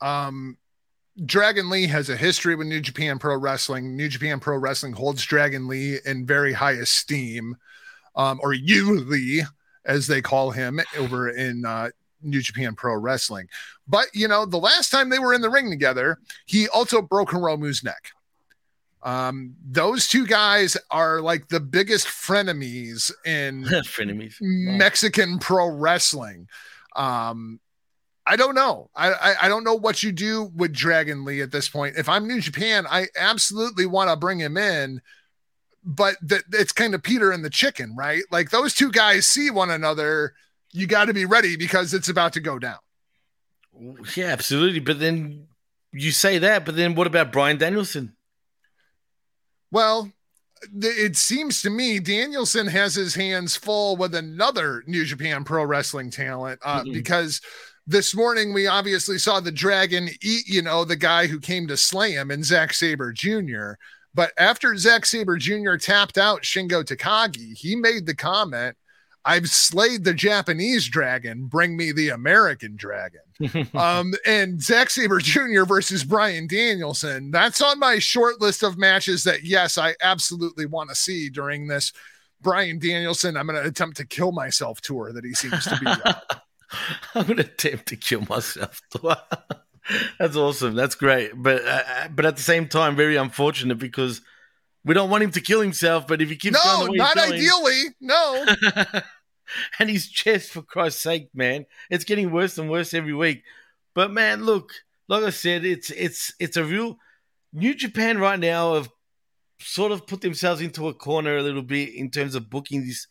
Um, 0.00 0.58
Dragon 1.24 1.70
Lee 1.70 1.86
has 1.86 2.10
a 2.10 2.16
history 2.16 2.54
with 2.54 2.66
New 2.66 2.80
Japan 2.80 3.18
Pro 3.18 3.36
Wrestling. 3.38 3.96
New 3.96 4.08
Japan 4.08 4.38
Pro 4.38 4.58
Wrestling 4.58 4.92
holds 4.92 5.24
Dragon 5.24 5.66
Lee 5.66 5.98
in 6.04 6.26
very 6.26 6.52
high 6.52 6.72
esteem, 6.72 7.56
um, 8.14 8.38
or 8.42 8.52
Yu 8.52 9.00
Lee, 9.00 9.42
as 9.84 10.06
they 10.06 10.20
call 10.20 10.50
him 10.50 10.80
over 10.98 11.30
in 11.30 11.64
uh, 11.64 11.88
New 12.22 12.42
Japan 12.42 12.74
Pro 12.74 12.96
Wrestling. 12.96 13.48
But 13.88 14.06
you 14.12 14.28
know, 14.28 14.44
the 14.44 14.58
last 14.58 14.90
time 14.90 15.08
they 15.08 15.18
were 15.18 15.32
in 15.32 15.40
the 15.40 15.50
ring 15.50 15.70
together, 15.70 16.18
he 16.44 16.68
also 16.68 17.00
broke 17.00 17.30
Hiromu's 17.30 17.82
neck. 17.82 18.10
Um, 19.02 19.54
those 19.64 20.08
two 20.08 20.26
guys 20.26 20.76
are 20.90 21.20
like 21.20 21.48
the 21.48 21.60
biggest 21.60 22.08
frenemies 22.08 23.12
in 23.24 23.62
Frenemies. 23.84 24.34
Mexican 24.40 25.38
pro 25.38 25.68
wrestling. 25.68 26.48
Um, 26.96 27.60
I 28.26 28.34
don't 28.36 28.54
know. 28.56 28.90
I, 28.96 29.12
I 29.12 29.34
I 29.42 29.48
don't 29.48 29.62
know 29.64 29.74
what 29.76 30.02
you 30.02 30.10
do 30.10 30.50
with 30.54 30.72
Dragon 30.72 31.24
Lee 31.24 31.40
at 31.42 31.52
this 31.52 31.68
point. 31.68 31.96
If 31.96 32.08
I'm 32.08 32.26
New 32.26 32.40
Japan, 32.40 32.84
I 32.90 33.06
absolutely 33.16 33.86
want 33.86 34.10
to 34.10 34.16
bring 34.16 34.40
him 34.40 34.56
in, 34.56 35.00
but 35.84 36.16
th- 36.28 36.42
it's 36.52 36.72
kind 36.72 36.94
of 36.94 37.02
Peter 37.04 37.30
and 37.30 37.44
the 37.44 37.50
chicken, 37.50 37.94
right? 37.96 38.24
Like 38.32 38.50
those 38.50 38.74
two 38.74 38.90
guys 38.90 39.26
see 39.28 39.50
one 39.50 39.70
another. 39.70 40.34
You 40.72 40.86
got 40.88 41.04
to 41.04 41.14
be 41.14 41.24
ready 41.24 41.56
because 41.56 41.94
it's 41.94 42.08
about 42.08 42.32
to 42.32 42.40
go 42.40 42.58
down. 42.58 42.78
Yeah, 44.16 44.26
absolutely. 44.26 44.80
But 44.80 44.98
then 44.98 45.46
you 45.92 46.10
say 46.10 46.38
that, 46.38 46.64
but 46.66 46.74
then 46.76 46.94
what 46.96 47.06
about 47.06 47.30
Bryan 47.32 47.58
Danielson? 47.58 48.16
Well, 49.70 50.10
it 50.82 51.16
seems 51.16 51.62
to 51.62 51.70
me 51.70 51.98
Danielson 52.00 52.66
has 52.68 52.94
his 52.94 53.14
hands 53.14 53.56
full 53.56 53.96
with 53.96 54.14
another 54.14 54.82
New 54.86 55.04
Japan 55.04 55.44
Pro 55.44 55.64
Wrestling 55.64 56.10
talent 56.10 56.60
uh, 56.64 56.82
Mhm. 56.82 56.92
because 56.92 57.40
this 57.86 58.14
morning 58.14 58.52
we 58.52 58.66
obviously 58.66 59.18
saw 59.18 59.40
the 59.40 59.52
dragon 59.52 60.08
eat, 60.22 60.48
you 60.48 60.62
know, 60.62 60.84
the 60.84 60.96
guy 60.96 61.26
who 61.26 61.38
came 61.38 61.66
to 61.68 61.76
slay 61.76 62.12
him 62.12 62.30
and 62.30 62.44
Zack 62.44 62.72
Sabre 62.74 63.12
Jr. 63.12 63.72
But 64.12 64.32
after 64.38 64.76
Zack 64.76 65.06
Sabre 65.06 65.36
Jr. 65.36 65.76
tapped 65.76 66.18
out 66.18 66.42
Shingo 66.42 66.82
Takagi, 66.82 67.56
he 67.56 67.76
made 67.76 68.06
the 68.06 68.14
comment, 68.14 68.76
I've 69.24 69.48
slayed 69.48 70.04
the 70.04 70.14
Japanese 70.14 70.88
dragon, 70.88 71.46
bring 71.46 71.76
me 71.76 71.92
the 71.92 72.10
American 72.10 72.76
dragon 72.76 73.20
um, 73.74 74.14
and 74.24 74.60
Zack 74.60 74.90
Sabre 74.90 75.18
Jr. 75.18 75.64
versus 75.64 76.02
Bryan 76.02 76.46
Danielson. 76.46 77.30
That's 77.30 77.60
on 77.60 77.78
my 77.78 77.98
short 77.98 78.40
list 78.40 78.62
of 78.62 78.78
matches 78.78 79.22
that, 79.24 79.44
yes, 79.44 79.78
I 79.78 79.94
absolutely 80.02 80.66
want 80.66 80.90
to 80.90 80.96
see 80.96 81.28
during 81.28 81.66
this 81.66 81.92
Bryan 82.40 82.78
Danielson. 82.78 83.36
I'm 83.36 83.46
going 83.46 83.62
to 83.62 83.68
attempt 83.68 83.96
to 83.98 84.06
kill 84.06 84.32
myself 84.32 84.80
tour 84.80 85.12
that 85.12 85.24
he 85.24 85.34
seems 85.34 85.64
to 85.64 85.78
be 85.78 85.86
I'm 87.14 87.26
gonna 87.26 87.42
attempt 87.42 87.86
to 87.86 87.96
kill 87.96 88.22
myself. 88.28 88.80
That's 90.18 90.36
awesome. 90.36 90.74
That's 90.74 90.94
great. 90.94 91.30
But 91.34 91.64
uh, 91.66 92.08
but 92.10 92.26
at 92.26 92.36
the 92.36 92.42
same 92.42 92.68
time, 92.68 92.96
very 92.96 93.16
unfortunate 93.16 93.78
because 93.78 94.20
we 94.84 94.94
don't 94.94 95.10
want 95.10 95.24
him 95.24 95.30
to 95.32 95.40
kill 95.40 95.60
himself. 95.60 96.06
But 96.06 96.20
if 96.22 96.28
he 96.28 96.36
keeps 96.36 96.54
no, 96.64 96.86
going 96.86 96.96
not 96.96 97.14
going- 97.14 97.32
ideally. 97.34 97.82
No. 98.00 98.46
and 99.78 99.90
his 99.90 100.08
chest, 100.08 100.50
for 100.50 100.62
Christ's 100.62 101.02
sake, 101.02 101.28
man, 101.34 101.66
it's 101.90 102.04
getting 102.04 102.32
worse 102.32 102.58
and 102.58 102.70
worse 102.70 102.94
every 102.94 103.14
week. 103.14 103.42
But 103.94 104.10
man, 104.10 104.44
look, 104.44 104.72
like 105.08 105.22
I 105.22 105.30
said, 105.30 105.64
it's 105.64 105.90
it's 105.90 106.34
it's 106.40 106.56
a 106.56 106.64
real 106.64 106.98
New 107.52 107.74
Japan 107.74 108.18
right 108.18 108.38
now 108.38 108.74
have 108.74 108.90
sort 109.60 109.92
of 109.92 110.06
put 110.06 110.20
themselves 110.20 110.60
into 110.60 110.88
a 110.88 110.94
corner 110.94 111.36
a 111.36 111.42
little 111.42 111.62
bit 111.62 111.94
in 111.94 112.10
terms 112.10 112.34
of 112.34 112.50
booking 112.50 112.84
this 112.84 113.06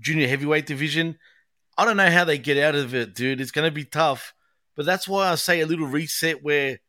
junior 0.00 0.28
heavyweight 0.28 0.66
division. 0.66 1.18
I 1.78 1.84
don't 1.84 1.96
know 1.96 2.10
how 2.10 2.24
they 2.24 2.38
get 2.38 2.58
out 2.58 2.74
of 2.74 2.92
it, 2.92 3.14
dude. 3.14 3.40
It's 3.40 3.52
going 3.52 3.66
to 3.66 3.74
be 3.74 3.84
tough. 3.84 4.34
But 4.76 4.84
that's 4.84 5.06
why 5.06 5.30
I 5.30 5.36
say 5.36 5.60
a 5.60 5.66
little 5.66 5.86
reset 5.86 6.42
where 6.42 6.80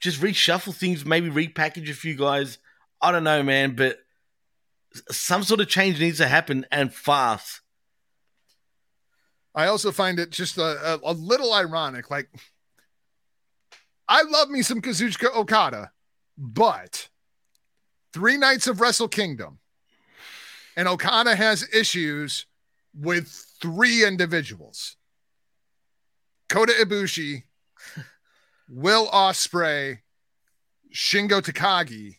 just 0.00 0.20
reshuffle 0.20 0.74
things, 0.74 1.04
maybe 1.04 1.28
repackage 1.30 1.90
a 1.90 1.94
few 1.94 2.14
guys. 2.14 2.58
I 3.02 3.10
don't 3.10 3.24
know, 3.24 3.42
man, 3.42 3.74
but 3.74 3.98
some 5.10 5.42
sort 5.42 5.60
of 5.60 5.68
change 5.68 5.98
needs 5.98 6.18
to 6.18 6.28
happen 6.28 6.64
and 6.70 6.94
fast. 6.94 7.60
I 9.52 9.66
also 9.66 9.90
find 9.90 10.20
it 10.20 10.30
just 10.30 10.58
a, 10.58 10.62
a, 10.94 11.00
a 11.02 11.12
little 11.12 11.52
ironic. 11.52 12.10
Like, 12.10 12.28
I 14.08 14.22
love 14.22 14.48
me 14.48 14.62
some 14.62 14.80
Kazuchika 14.80 15.34
Okada, 15.34 15.90
but 16.38 17.08
three 18.12 18.36
nights 18.36 18.66
of 18.66 18.80
Wrestle 18.80 19.08
Kingdom, 19.08 19.58
and 20.76 20.86
Okada 20.86 21.34
has 21.34 21.68
issues 21.72 22.46
with 22.98 23.28
three 23.60 24.06
individuals 24.06 24.96
Kota 26.48 26.72
Ibushi, 26.72 27.44
Will 28.68 29.08
Ospreay, 29.08 29.98
Shingo 30.94 31.40
Takagi. 31.40 32.16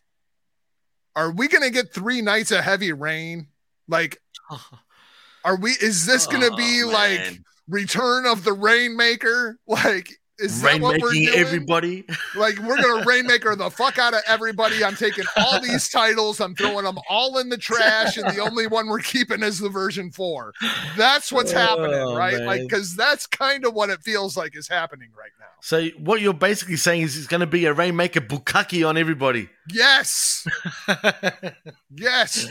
Are 1.15 1.31
we 1.31 1.47
going 1.47 1.63
to 1.63 1.69
get 1.69 1.93
three 1.93 2.21
nights 2.21 2.51
of 2.51 2.63
heavy 2.63 2.91
rain? 2.91 3.47
Like, 3.87 4.21
are 5.45 5.55
we, 5.55 5.71
is 5.71 6.05
this 6.05 6.27
going 6.27 6.41
to 6.41 6.51
oh, 6.51 6.57
be 6.57 6.83
Oh, 6.83 6.89
like. 6.89 7.39
Return 7.67 8.25
of 8.25 8.43
the 8.43 8.53
Rainmaker? 8.53 9.57
Like, 9.67 10.09
is 10.39 10.61
that 10.61 10.81
what 10.81 11.01
we're 11.01 11.09
rainmaking 11.11 11.35
everybody? 11.35 12.05
Like, 12.35 12.57
we're 12.59 12.81
gonna 12.81 13.05
Rainmaker 13.05 13.55
the 13.55 13.69
fuck 13.69 13.97
out 13.97 14.13
of 14.13 14.21
everybody. 14.27 14.83
I'm 14.83 14.95
taking 14.95 15.25
all 15.37 15.61
these 15.61 15.89
titles, 15.89 16.39
I'm 16.39 16.55
throwing 16.55 16.85
them 16.85 16.97
all 17.09 17.37
in 17.37 17.49
the 17.49 17.57
trash, 17.57 18.17
and 18.17 18.29
the 18.35 18.41
only 18.41 18.67
one 18.67 18.87
we're 18.87 18.99
keeping 18.99 19.43
is 19.43 19.59
the 19.59 19.69
version 19.69 20.11
four. 20.11 20.53
That's 20.97 21.31
what's 21.31 21.53
oh, 21.53 21.57
happening, 21.57 21.93
Oh, 21.93 22.15
right? 22.15 22.41
Like, 22.41 22.61
because 22.61 22.95
that's 22.95 23.27
kind 23.27 23.65
of 23.65 23.73
what 23.73 23.89
it 23.89 24.01
feels 24.01 24.35
like 24.35 24.55
is 24.57 24.67
happening 24.67 25.09
right 25.17 25.31
now. 25.39 25.45
So 25.61 25.87
what 25.97 26.21
you're 26.21 26.33
basically 26.33 26.75
saying 26.75 27.01
is 27.01 27.17
it's 27.17 27.27
going 27.27 27.41
to 27.41 27.47
be 27.47 27.65
a 27.65 27.73
rainmaker 27.73 28.21
bukkake 28.21 28.87
on 28.87 28.97
everybody. 28.97 29.49
Yes, 29.71 30.45
yes. 31.95 32.47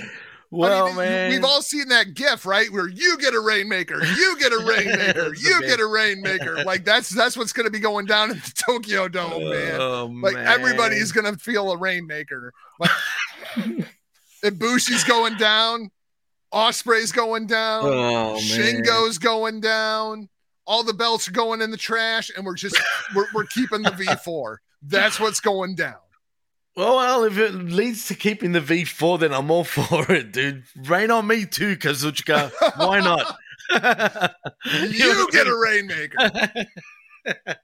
Well, 0.57 0.85
I 0.85 0.89
mean, 0.89 0.97
man, 0.97 1.31
we've 1.33 1.45
all 1.45 1.63
seen 1.63 1.89
that 1.89 2.15
GIF, 2.15 2.47
right? 2.47 2.71
Where 2.73 2.89
you 2.89 3.19
get 3.19 3.35
a 3.35 3.41
rainmaker, 3.41 4.03
you 4.05 4.37
get 4.39 4.53
a 4.53 4.59
rainmaker, 4.65 5.35
you 5.35 5.61
get 5.63 5.81
a 5.81 5.87
rainmaker. 5.87 6.63
Like 6.65 6.85
that's 6.85 7.09
that's 7.11 7.37
what's 7.37 7.53
going 7.53 7.65
to 7.65 7.71
be 7.71 7.81
going 7.81 8.07
down 8.07 8.31
in 8.31 8.37
the 8.39 8.53
Tokyo 8.67 9.09
Dome, 9.09 9.33
oh, 9.35 9.51
man. 9.51 9.81
Oh, 9.81 10.07
Like 10.23 10.35
man. 10.35 10.47
everybody's 10.47 11.13
going 11.13 11.33
to 11.33 11.39
feel 11.39 11.73
a 11.73 11.77
rainmaker. 11.77 12.53
Like 12.79 12.91
Ibushi's 14.45 15.05
going 15.05 15.37
down, 15.37 15.91
Ospreay's 16.53 17.13
going 17.13 17.47
down, 17.47 17.85
Oh, 17.87 18.33
man. 18.35 18.41
Shingo's 18.41 19.19
going 19.19 19.61
down. 19.61 20.29
All 20.67 20.83
the 20.83 20.95
belts 20.95 21.29
are 21.29 21.33
going 21.33 21.61
in 21.61 21.71
the 21.71 21.77
trash, 21.77 22.31
and 22.35 22.47
we're 22.47 22.55
just 22.55 22.81
we're, 23.15 23.27
we're 23.35 23.45
keeping 23.45 23.83
the 23.83 23.91
V4. 23.91 24.57
That's 24.83 25.21
what's 25.21 25.41
going 25.41 25.75
down. 25.75 25.97
Well, 26.77 26.97
well, 26.97 27.25
if 27.25 27.39
it 27.39 27.55
leads 27.55 28.09
to 28.09 28.15
keeping 28.15 28.51
the 28.53 28.61
V4, 28.61 29.21
then 29.21 29.33
I'm 29.33 29.51
all 29.51 29.65
for 29.65 30.11
it, 30.11 30.33
dude. 30.33 30.65
Rain 30.77 31.11
on 31.11 31.27
me 31.27 31.47
too, 31.47 31.77
Kazuchika. 31.77 32.53
Why 32.77 33.01
not? 33.01 33.37
You 34.67 35.31
get 35.31 35.47
a 35.47 35.57
rainmaker. 35.57 36.19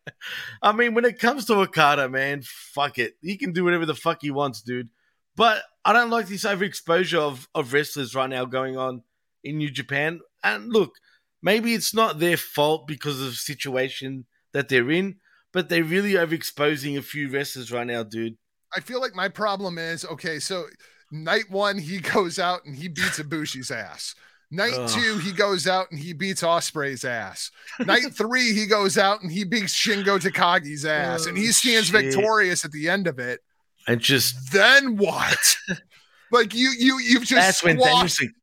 I 0.62 0.72
mean, 0.72 0.94
when 0.94 1.04
it 1.04 1.18
comes 1.18 1.44
to 1.46 1.54
Okada, 1.60 2.08
man, 2.08 2.42
fuck 2.42 2.98
it. 2.98 3.14
He 3.20 3.36
can 3.36 3.52
do 3.52 3.64
whatever 3.64 3.84
the 3.84 3.94
fuck 3.94 4.18
he 4.22 4.30
wants, 4.30 4.62
dude. 4.62 4.88
But 5.36 5.62
I 5.84 5.92
don't 5.92 6.10
like 6.10 6.26
this 6.26 6.44
overexposure 6.44 7.18
of, 7.18 7.48
of 7.54 7.72
wrestlers 7.72 8.14
right 8.14 8.30
now 8.30 8.46
going 8.46 8.78
on 8.78 9.02
in 9.44 9.58
New 9.58 9.70
Japan. 9.70 10.20
And 10.42 10.72
look, 10.72 10.94
maybe 11.42 11.74
it's 11.74 11.94
not 11.94 12.18
their 12.18 12.36
fault 12.36 12.86
because 12.86 13.20
of 13.20 13.26
the 13.26 13.32
situation 13.32 14.24
that 14.52 14.68
they're 14.68 14.90
in, 14.90 15.16
but 15.52 15.68
they're 15.68 15.84
really 15.84 16.12
overexposing 16.12 16.96
a 16.96 17.02
few 17.02 17.28
wrestlers 17.30 17.70
right 17.70 17.86
now, 17.86 18.02
dude. 18.02 18.36
I 18.74 18.80
feel 18.80 19.00
like 19.00 19.14
my 19.14 19.28
problem 19.28 19.78
is 19.78 20.04
okay. 20.04 20.38
So 20.38 20.64
night 21.10 21.50
one, 21.50 21.78
he 21.78 21.98
goes 22.14 22.38
out 22.38 22.64
and 22.64 22.74
he 22.76 22.88
beats 22.88 23.18
Ibushi's 23.18 23.70
ass. 23.70 24.14
Night 24.52 24.74
Ugh. 24.74 24.88
two, 24.90 25.18
he 25.18 25.32
goes 25.32 25.68
out 25.68 25.90
and 25.92 26.00
he 26.00 26.12
beats 26.12 26.42
Ospreay's 26.42 27.04
ass. 27.04 27.52
Night 27.78 28.12
three, 28.12 28.52
he 28.52 28.66
goes 28.66 28.98
out 28.98 29.22
and 29.22 29.30
he 29.30 29.44
beats 29.44 29.72
Shingo 29.72 30.18
Takagi's 30.18 30.84
ass, 30.84 31.26
and 31.26 31.38
he 31.38 31.48
Oh, 31.48 31.52
stands 31.52 31.86
shit. 31.86 32.02
victorious 32.06 32.64
at 32.64 32.72
the 32.72 32.88
end 32.88 33.06
of 33.06 33.20
it. 33.20 33.38
And 33.86 34.00
just 34.00 34.50
Then 34.52 34.96
what? 34.96 35.38
like 36.32 36.52
you, 36.52 36.72
you, 36.76 36.98
you've 36.98 37.22
just 37.24 37.34
that's 37.34 37.62
when 37.64 37.76
squashed, 37.78 37.92
Danielson 37.94 38.34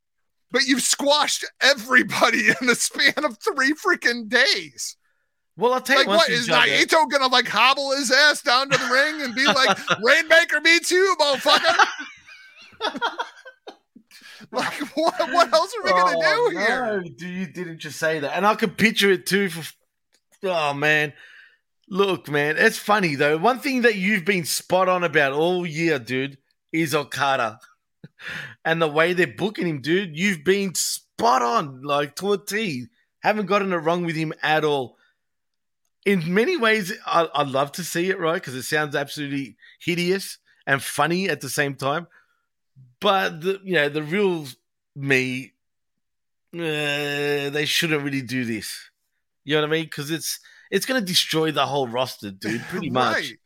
but 0.52 0.64
you've 0.64 0.82
squashed 0.82 1.46
everybody 1.62 2.48
in 2.62 2.68
the 2.68 2.76
span 2.76 3.26
of 3.26 3.38
three 3.40 3.74
freaking 3.74 4.30
days. 4.30 4.96
Well, 5.58 5.74
I'll 5.74 5.82
tell 5.82 5.96
you 5.96 6.02
Like, 6.02 6.08
one 6.08 6.18
what 6.18 6.28
thing, 6.28 6.36
is 6.36 6.48
Naito 6.48 7.10
gonna 7.10 7.28
like 7.28 7.48
hobble 7.48 7.92
his 7.92 8.12
ass 8.12 8.42
down 8.44 8.70
to 8.70 8.78
the 8.78 8.86
ring 8.86 9.22
and 9.24 9.34
be 9.36 9.46
like, 9.46 9.78
"Rainmaker, 10.04 10.62
me 10.62 10.80
too, 10.80 11.16
motherfucker"? 11.20 11.88
like, 14.52 14.74
what? 14.96 15.34
What 15.34 15.52
else 15.54 15.74
are 15.76 15.84
we 15.84 15.90
gonna 15.92 16.16
Oh, 16.18 16.50
do 16.52 16.58
here? 16.58 16.86
No, 16.86 17.02
dude, 17.02 17.22
you 17.22 17.48
didn't 17.48 17.80
just 17.80 17.98
say 17.98 18.20
that. 18.20 18.36
And 18.36 18.46
I 18.46 18.56
could 18.56 18.78
picture 18.78 19.10
it 19.12 19.26
too. 19.26 19.50
For 19.50 19.64
oh 20.44 20.74
man, 20.76 21.14
look, 21.90 22.30
man, 22.30 22.56
it's 22.58 22.78
funny 22.78 23.16
though. 23.16 23.38
One 23.38 23.60
thing 23.60 23.82
that 23.82 23.96
you've 23.96 24.26
been 24.26 24.46
spot 24.46 24.88
on 24.88 25.04
about 25.04 25.34
all 25.34 25.66
year, 25.66 25.98
dude, 25.98 26.38
is 26.72 26.94
Okada, 26.94 27.60
and 28.66 28.80
the 28.82 28.88
way 28.88 29.14
they're 29.14 29.28
booking 29.28 29.68
him, 29.68 29.82
dude. 29.82 30.18
You've 30.18 30.44
been 30.44 30.76
spot 30.76 31.42
on, 31.42 31.82
like 31.82 32.16
to 32.18 32.34
a 32.34 32.38
T. 32.38 32.86
Haven't 33.22 33.48
gotten 33.48 33.74
it 33.74 33.78
wrong 33.78 34.06
with 34.06 34.16
him 34.16 34.34
at 34.44 34.64
all. 34.64 34.97
In 36.08 36.34
many 36.34 36.56
ways, 36.56 36.94
I, 37.06 37.28
I'd 37.36 37.50
love 37.50 37.74
to 37.74 37.84
see 37.84 38.10
it, 38.10 38.18
right? 38.18 38.36
Because 38.36 38.56
it 38.56 38.64
sounds 38.64 38.96
absolutely 38.96 39.58
hideous 39.78 40.38
and 40.66 40.82
funny 40.82 41.28
at 41.28 41.42
the 41.42 41.50
same 41.50 41.76
time. 41.76 42.08
But 43.02 43.42
the 43.42 43.60
you 43.62 43.74
know 43.74 43.90
the 43.90 44.04
real 44.04 44.48
me, 44.96 45.52
uh, 46.56 47.50
they 47.50 47.66
shouldn't 47.66 48.04
really 48.04 48.22
do 48.22 48.46
this. 48.46 48.90
You 49.44 49.56
know 49.56 49.64
what 49.64 49.68
I 49.68 49.72
mean? 49.72 49.84
Because 49.84 50.10
it's 50.10 50.40
it's 50.72 50.86
going 50.86 51.02
to 51.02 51.06
destroy 51.06 51.52
the 51.52 51.66
whole 51.66 51.90
roster, 51.90 52.32
dude. 52.32 52.62
Pretty 52.62 52.90
much. 53.04 53.16
Right. 53.16 53.40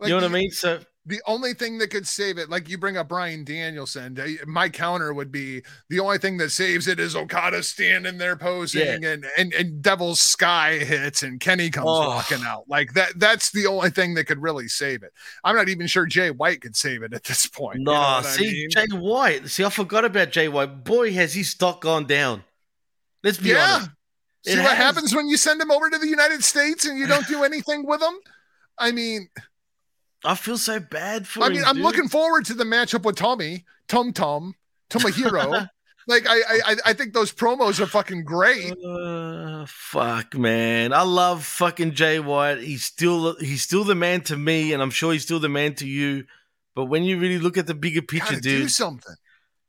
Like, 0.00 0.08
you 0.08 0.16
know 0.16 0.22
what 0.22 0.30
I 0.30 0.34
mean? 0.34 0.50
So 0.50 0.80
The 1.08 1.22
only 1.26 1.54
thing 1.54 1.78
that 1.78 1.88
could 1.88 2.06
save 2.06 2.36
it, 2.36 2.50
like 2.50 2.68
you 2.68 2.76
bring 2.76 2.98
up 2.98 3.08
Bryan 3.08 3.42
Danielson, 3.42 4.18
my 4.46 4.68
counter 4.68 5.14
would 5.14 5.32
be 5.32 5.62
the 5.88 6.00
only 6.00 6.18
thing 6.18 6.36
that 6.36 6.50
saves 6.50 6.86
it 6.86 7.00
is 7.00 7.16
Okada 7.16 7.62
standing 7.62 8.18
there 8.18 8.36
posing 8.36 9.06
and, 9.06 9.24
and 9.38 9.54
and 9.54 9.80
Devil's 9.80 10.20
Sky 10.20 10.74
hits 10.78 11.22
and 11.22 11.40
Kenny 11.40 11.70
comes 11.70 11.86
Oh. 11.88 12.08
walking 12.10 12.42
out. 12.44 12.64
Like 12.68 12.92
that 12.92 13.18
that's 13.18 13.50
the 13.52 13.66
only 13.66 13.88
thing 13.88 14.12
that 14.14 14.24
could 14.26 14.42
really 14.42 14.68
save 14.68 15.02
it. 15.02 15.14
I'm 15.42 15.56
not 15.56 15.70
even 15.70 15.86
sure 15.86 16.04
Jay 16.04 16.30
White 16.30 16.60
could 16.60 16.76
save 16.76 17.02
it 17.02 17.14
at 17.14 17.24
this 17.24 17.46
point. 17.46 17.78
you 17.78 17.84
know 17.84 17.92
nah, 17.92 18.18
I 18.18 18.22
see 18.22 18.42
mean? 18.52 18.68
Jay 18.70 18.86
White. 18.92 19.48
See, 19.48 19.64
I 19.64 19.70
forgot 19.70 20.04
about 20.04 20.30
Jay 20.30 20.48
White. 20.48 20.84
Boy, 20.84 21.10
has 21.14 21.32
his 21.32 21.48
stock 21.48 21.80
gone 21.80 22.06
down. 22.06 22.44
Let's 23.24 23.38
be 23.38 23.48
yeah. 23.48 23.76
honest. 23.76 23.90
See 24.44 24.52
It 24.52 24.58
what 24.58 24.76
has. 24.76 24.76
happens 24.76 25.14
when 25.14 25.26
you 25.26 25.38
send 25.38 25.58
him 25.60 25.70
over 25.70 25.88
to 25.88 25.96
the 25.98 26.06
United 26.06 26.44
States 26.44 26.84
and 26.84 26.98
you 26.98 27.06
don't 27.06 27.26
do 27.26 27.44
anything 27.44 27.86
with 27.86 28.02
him? 28.02 28.14
I 28.78 28.92
mean, 28.92 29.28
I 30.24 30.34
feel 30.34 30.58
so 30.58 30.80
bad 30.80 31.26
for 31.26 31.42
I 31.42 31.46
him. 31.46 31.52
mean, 31.54 31.64
I'm 31.64 31.76
dude. 31.76 31.84
looking 31.84 32.08
forward 32.08 32.44
to 32.46 32.54
the 32.54 32.64
matchup 32.64 33.02
with 33.04 33.16
Tommy, 33.16 33.64
Tom 33.86 34.12
Tum, 34.12 34.54
Tomohiro. 34.90 35.68
like, 36.08 36.26
I, 36.28 36.40
I, 36.64 36.76
I 36.86 36.92
think 36.92 37.12
those 37.12 37.32
promos 37.32 37.78
are 37.80 37.86
fucking 37.86 38.24
great. 38.24 38.72
Uh, 38.84 39.64
fuck, 39.68 40.34
man. 40.36 40.92
I 40.92 41.02
love 41.02 41.44
fucking 41.44 41.92
Jay 41.92 42.18
White. 42.18 42.58
He's 42.58 42.84
still 42.84 43.36
he's 43.36 43.62
still 43.62 43.84
the 43.84 43.94
man 43.94 44.22
to 44.22 44.36
me, 44.36 44.72
and 44.72 44.82
I'm 44.82 44.90
sure 44.90 45.12
he's 45.12 45.22
still 45.22 45.40
the 45.40 45.48
man 45.48 45.74
to 45.76 45.86
you. 45.86 46.24
But 46.74 46.86
when 46.86 47.04
you 47.04 47.18
really 47.18 47.38
look 47.38 47.56
at 47.56 47.66
the 47.66 47.74
bigger 47.74 48.02
picture, 48.02 48.34
Gotta 48.34 48.40
do 48.40 48.58
dude, 48.60 48.70
something. 48.70 49.14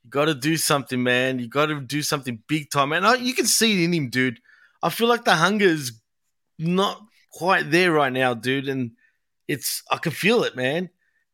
you 0.04 0.10
got 0.10 0.26
to 0.26 0.36
do 0.36 0.58
something, 0.58 1.02
man. 1.02 1.40
You 1.40 1.48
got 1.48 1.68
to 1.68 1.80
do 1.82 2.02
something 2.04 2.42
big 2.48 2.70
time, 2.70 2.92
and 2.92 3.06
I, 3.06 3.16
you 3.16 3.34
can 3.34 3.46
see 3.46 3.82
it 3.82 3.86
in 3.86 3.94
him, 3.94 4.10
dude. 4.10 4.40
I 4.82 4.90
feel 4.90 5.08
like 5.08 5.26
the 5.26 5.36
hunger 5.36 5.66
is 5.66 5.92
not 6.60 7.02
quite 7.32 7.72
there 7.72 7.92
right 7.92 8.14
now, 8.14 8.34
dude, 8.34 8.70
and 8.70 8.92
it's 9.50 9.84
I 9.92 9.98
can 9.98 10.12
feel 10.14 10.44
it, 10.46 10.56
man. 10.56 10.90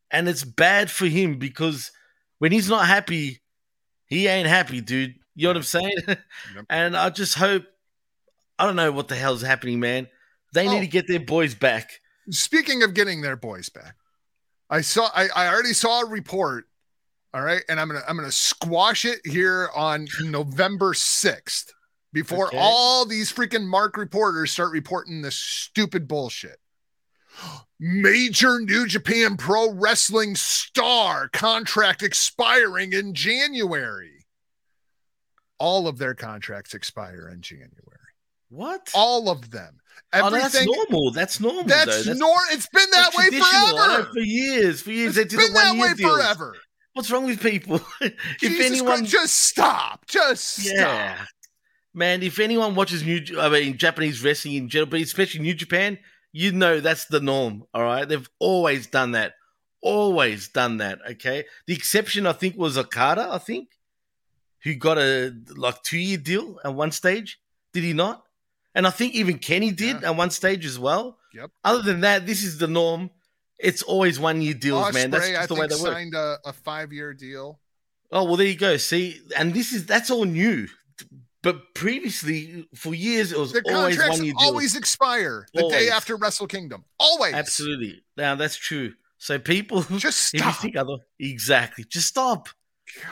And 0.10 0.28
it's 0.30 0.44
bad 0.44 0.90
for 0.90 1.06
him 1.06 1.38
because 1.38 1.92
when 2.40 2.52
he's 2.52 2.70
not 2.70 2.88
happy, 2.88 3.42
he 4.08 4.28
ain't 4.28 4.48
happy, 4.48 4.82
dude. 4.82 5.16
You 5.36 5.44
know 5.44 5.50
what 5.50 5.58
I'm 5.58 5.64
saying? 5.64 5.98
And 6.70 6.96
I 6.96 7.10
just 7.10 7.36
hope 7.36 7.66
I 8.58 8.66
don't 8.66 8.78
know 8.78 8.92
what 8.92 9.10
the 9.10 9.16
hell's 9.16 9.42
happening, 9.42 9.80
man. 9.80 10.08
They 10.54 10.68
Oh. 10.68 10.72
need 10.72 10.80
to 10.82 10.88
oh. 10.88 10.92
get 11.02 11.08
their 11.08 11.20
boys 11.20 11.54
back. 11.54 12.00
Speaking 12.30 12.82
of 12.84 12.94
getting 12.94 13.22
their 13.22 13.36
boys 13.36 13.68
back, 13.70 13.96
I 14.70 14.82
saw 14.82 15.10
I, 15.14 15.28
I 15.36 15.48
already 15.50 15.74
saw 15.74 16.02
a 16.02 16.06
report. 16.10 16.66
All 17.34 17.42
right, 17.42 17.64
and 17.68 17.80
I'm 17.82 17.90
gonna 17.90 18.04
I'm 18.08 18.16
gonna 18.16 18.32
squash 18.32 19.04
it 19.04 19.20
here 19.26 19.70
on 19.76 20.08
November 20.22 20.94
6th 20.94 21.74
before 22.14 22.48
Okay. 22.48 22.58
all 22.58 23.06
these 23.06 23.34
freaking 23.34 23.66
Mark 23.68 23.98
reporters 23.98 24.54
start 24.54 24.72
reporting 24.72 25.22
this 25.22 25.36
stupid 25.36 26.08
bullshit. 26.08 26.58
Major 27.80 28.60
New 28.60 28.88
Japan 28.88 29.38
Pro 29.38 29.72
Wrestling 29.72 30.36
star 30.36 31.28
contract 31.30 32.04
expiring 32.04 32.94
in 32.94 33.14
January. 33.14 34.26
All 35.60 35.88
of 35.88 35.98
their 35.98 36.14
contracts 36.16 36.74
expire 36.74 37.30
in 37.30 37.42
January. 37.42 37.72
What? 38.50 38.90
All 38.94 39.30
of 39.30 39.52
them. 39.52 39.80
oh, 40.14 40.30
that's 40.30 40.56
Everything 40.56 40.74
normal. 40.76 41.12
That's 41.12 41.40
normal. 41.40 41.64
that's, 41.64 42.06
though. 42.06 42.14
nor 42.14 42.36
it's 42.52 42.68
been 42.68 42.90
that 42.92 43.14
way 43.16 43.30
forever. 43.30 44.10
for 44.14 44.20
years. 44.20 44.82
For 44.82 44.92
years, 44.92 45.18
It's 45.18 45.36
been 45.36 45.54
that 45.54 45.74
way 45.78 45.94
deals. 45.94 46.12
forever. 46.12 46.56
What's 46.94 47.12
wrong 47.12 47.26
with 47.26 47.42
people? 47.42 47.82
if 48.02 48.14
Jesus 48.40 48.66
anyone, 48.66 49.00
Christ, 49.00 49.12
just 49.12 49.36
stop. 49.36 50.06
Just 50.08 50.66
yeah, 50.66 51.16
stop. 51.16 51.28
man. 51.94 52.24
If 52.24 52.40
anyone 52.40 52.74
watches 52.76 53.04
new, 53.04 53.22
I 53.38 53.50
mean, 53.50 53.78
Japanese 53.78 54.24
wrestling 54.24 54.54
in 54.56 54.70
general, 54.70 54.90
but 54.90 55.02
especially 55.02 55.42
New 55.42 55.54
Japan, 55.56 55.98
you 56.36 56.52
know 56.52 56.82
that's 56.82 57.06
the 57.06 57.22
norm. 57.22 57.64
All 57.74 57.82
right, 57.82 58.06
they've 58.08 58.30
always 58.40 58.88
done 58.88 59.12
that. 59.12 59.36
Always 59.82 60.50
done 60.50 60.78
that. 60.78 61.00
Okay. 61.12 61.46
The 61.66 61.74
exception, 61.74 62.28
I 62.28 62.34
think, 62.34 62.58
was 62.58 62.78
Okada. 62.78 63.30
I 63.32 63.38
think, 63.38 63.70
who 64.64 64.76
got 64.76 64.98
a 64.98 65.34
like 65.56 65.82
two 65.84 65.98
year 65.98 66.18
deal 66.18 66.60
at 66.66 66.74
one 66.74 66.92
stage. 66.92 67.40
Did 67.72 67.84
he 67.86 67.94
not? 67.94 68.24
And 68.74 68.86
I 68.86 68.90
think 68.90 69.14
even 69.16 69.40
Kenny 69.40 69.72
did 69.72 70.02
Yeah. 70.02 70.10
at 70.10 70.18
one 70.18 70.30
stage 70.30 70.66
as 70.66 70.78
well. 70.78 71.18
Yep. 71.34 71.52
Other 71.64 71.82
than 71.82 72.02
that, 72.02 72.26
this 72.26 72.44
is 72.44 72.58
the 72.58 72.68
norm. 72.68 73.12
It's 73.58 73.82
always 73.82 74.20
one 74.20 74.42
year 74.42 74.54
deals, 74.56 74.94
man. 74.94 75.12
That's 75.12 75.30
just 75.30 75.48
the 75.48 75.56
way 75.56 75.68
they 75.68 75.76
work. 75.76 75.94
signed 75.94 76.16
a, 76.16 76.38
a 76.44 76.52
five 76.52 76.92
year 76.92 77.14
deal. 77.14 77.62
Oh 78.12 78.26
well, 78.26 78.36
there 78.36 78.48
you 78.48 78.58
go. 78.58 78.76
See, 78.76 79.22
and 79.38 79.54
this 79.54 79.72
is 79.72 79.86
that's 79.86 80.12
all 80.12 80.26
new. 80.26 80.68
But 81.46 81.76
previously, 81.76 82.68
for 82.76 82.96
years, 82.96 83.32
it 83.32 83.38
was 83.38 83.54
Their 83.54 83.62
always 83.68 83.96
contracts 83.98 84.18
one 84.18 84.26
year 84.26 84.34
deals. 84.34 84.44
always 84.50 84.76
expire 84.76 85.48
the 85.54 85.62
Always. 85.62 85.78
day 85.78 85.90
after 85.90 86.16
Wrestle 86.16 86.48
Kingdom. 86.48 86.84
Always. 87.00 87.36
Absolutely. 87.36 88.04
Now 88.18 88.34
that's 88.34 88.56
true. 88.58 88.94
So 89.20 89.38
people, 89.38 89.82
Just 89.98 90.24
stop. 90.24 90.66
other, 90.76 90.98
exactly, 91.20 91.86
just 91.88 92.08
stop. 92.08 92.50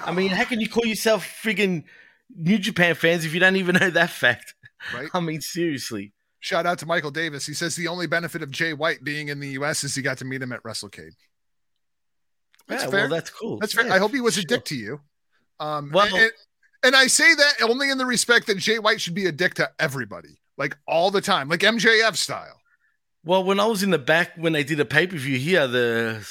I 0.03 0.11
mean, 0.11 0.29
how 0.31 0.45
can 0.45 0.59
you 0.59 0.67
call 0.67 0.83
yourself 0.85 1.25
friggin' 1.43 1.83
New 2.35 2.57
Japan 2.57 2.95
fans 2.95 3.23
if 3.23 3.33
you 3.35 3.39
don't 3.39 3.55
even 3.55 3.75
know 3.75 3.89
that 3.91 4.09
fact? 4.09 4.55
Right. 4.93 5.09
I 5.13 5.19
mean, 5.19 5.39
seriously. 5.41 6.13
Shout 6.39 6.65
out 6.65 6.79
to 6.79 6.85
Michael 6.87 7.11
Davis. 7.11 7.45
He 7.45 7.53
says 7.53 7.75
the 7.75 7.87
only 7.87 8.07
benefit 8.07 8.41
of 8.41 8.49
Jay 8.51 8.73
White 8.73 9.03
being 9.03 9.27
in 9.29 9.39
the 9.39 9.49
U.S. 9.49 9.83
is 9.83 9.95
he 9.95 10.01
got 10.01 10.17
to 10.17 10.25
meet 10.25 10.41
him 10.41 10.51
at 10.51 10.61
WrestleCade. 10.63 11.11
That's 12.67 12.83
yeah, 12.85 12.89
fair. 12.89 12.99
well, 13.01 13.09
that's 13.09 13.29
cool. 13.29 13.59
That's 13.59 13.73
fair. 13.73 13.85
Yeah, 13.87 13.93
I 13.93 13.97
hope 13.99 14.11
he 14.11 14.21
was 14.21 14.37
a 14.37 14.43
dick 14.43 14.65
to 14.65 14.75
you, 14.75 15.01
Um, 15.59 15.91
Well- 15.93 16.13
and, 16.15 16.31
and 16.83 16.95
I 16.95 17.07
say 17.07 17.33
that 17.33 17.61
only 17.63 17.89
in 17.89 17.97
the 17.97 18.05
respect 18.05 18.47
that 18.47 18.57
Jay 18.57 18.79
White 18.79 19.01
should 19.01 19.13
be 19.13 19.25
a 19.25 19.31
dick 19.31 19.53
to 19.55 19.71
everybody, 19.79 20.39
like 20.57 20.77
all 20.87 21.11
the 21.11 21.21
time, 21.21 21.49
like 21.49 21.61
MJF 21.61 22.15
style. 22.15 22.59
Well, 23.25 23.43
when 23.43 23.59
I 23.59 23.65
was 23.65 23.83
in 23.83 23.91
the 23.91 23.97
back 23.97 24.31
when 24.35 24.53
they 24.53 24.63
did 24.63 24.79
a 24.79 24.85
pay 24.85 25.07
per 25.07 25.15
view 25.15 25.37
here, 25.37 25.67
the, 25.67 26.27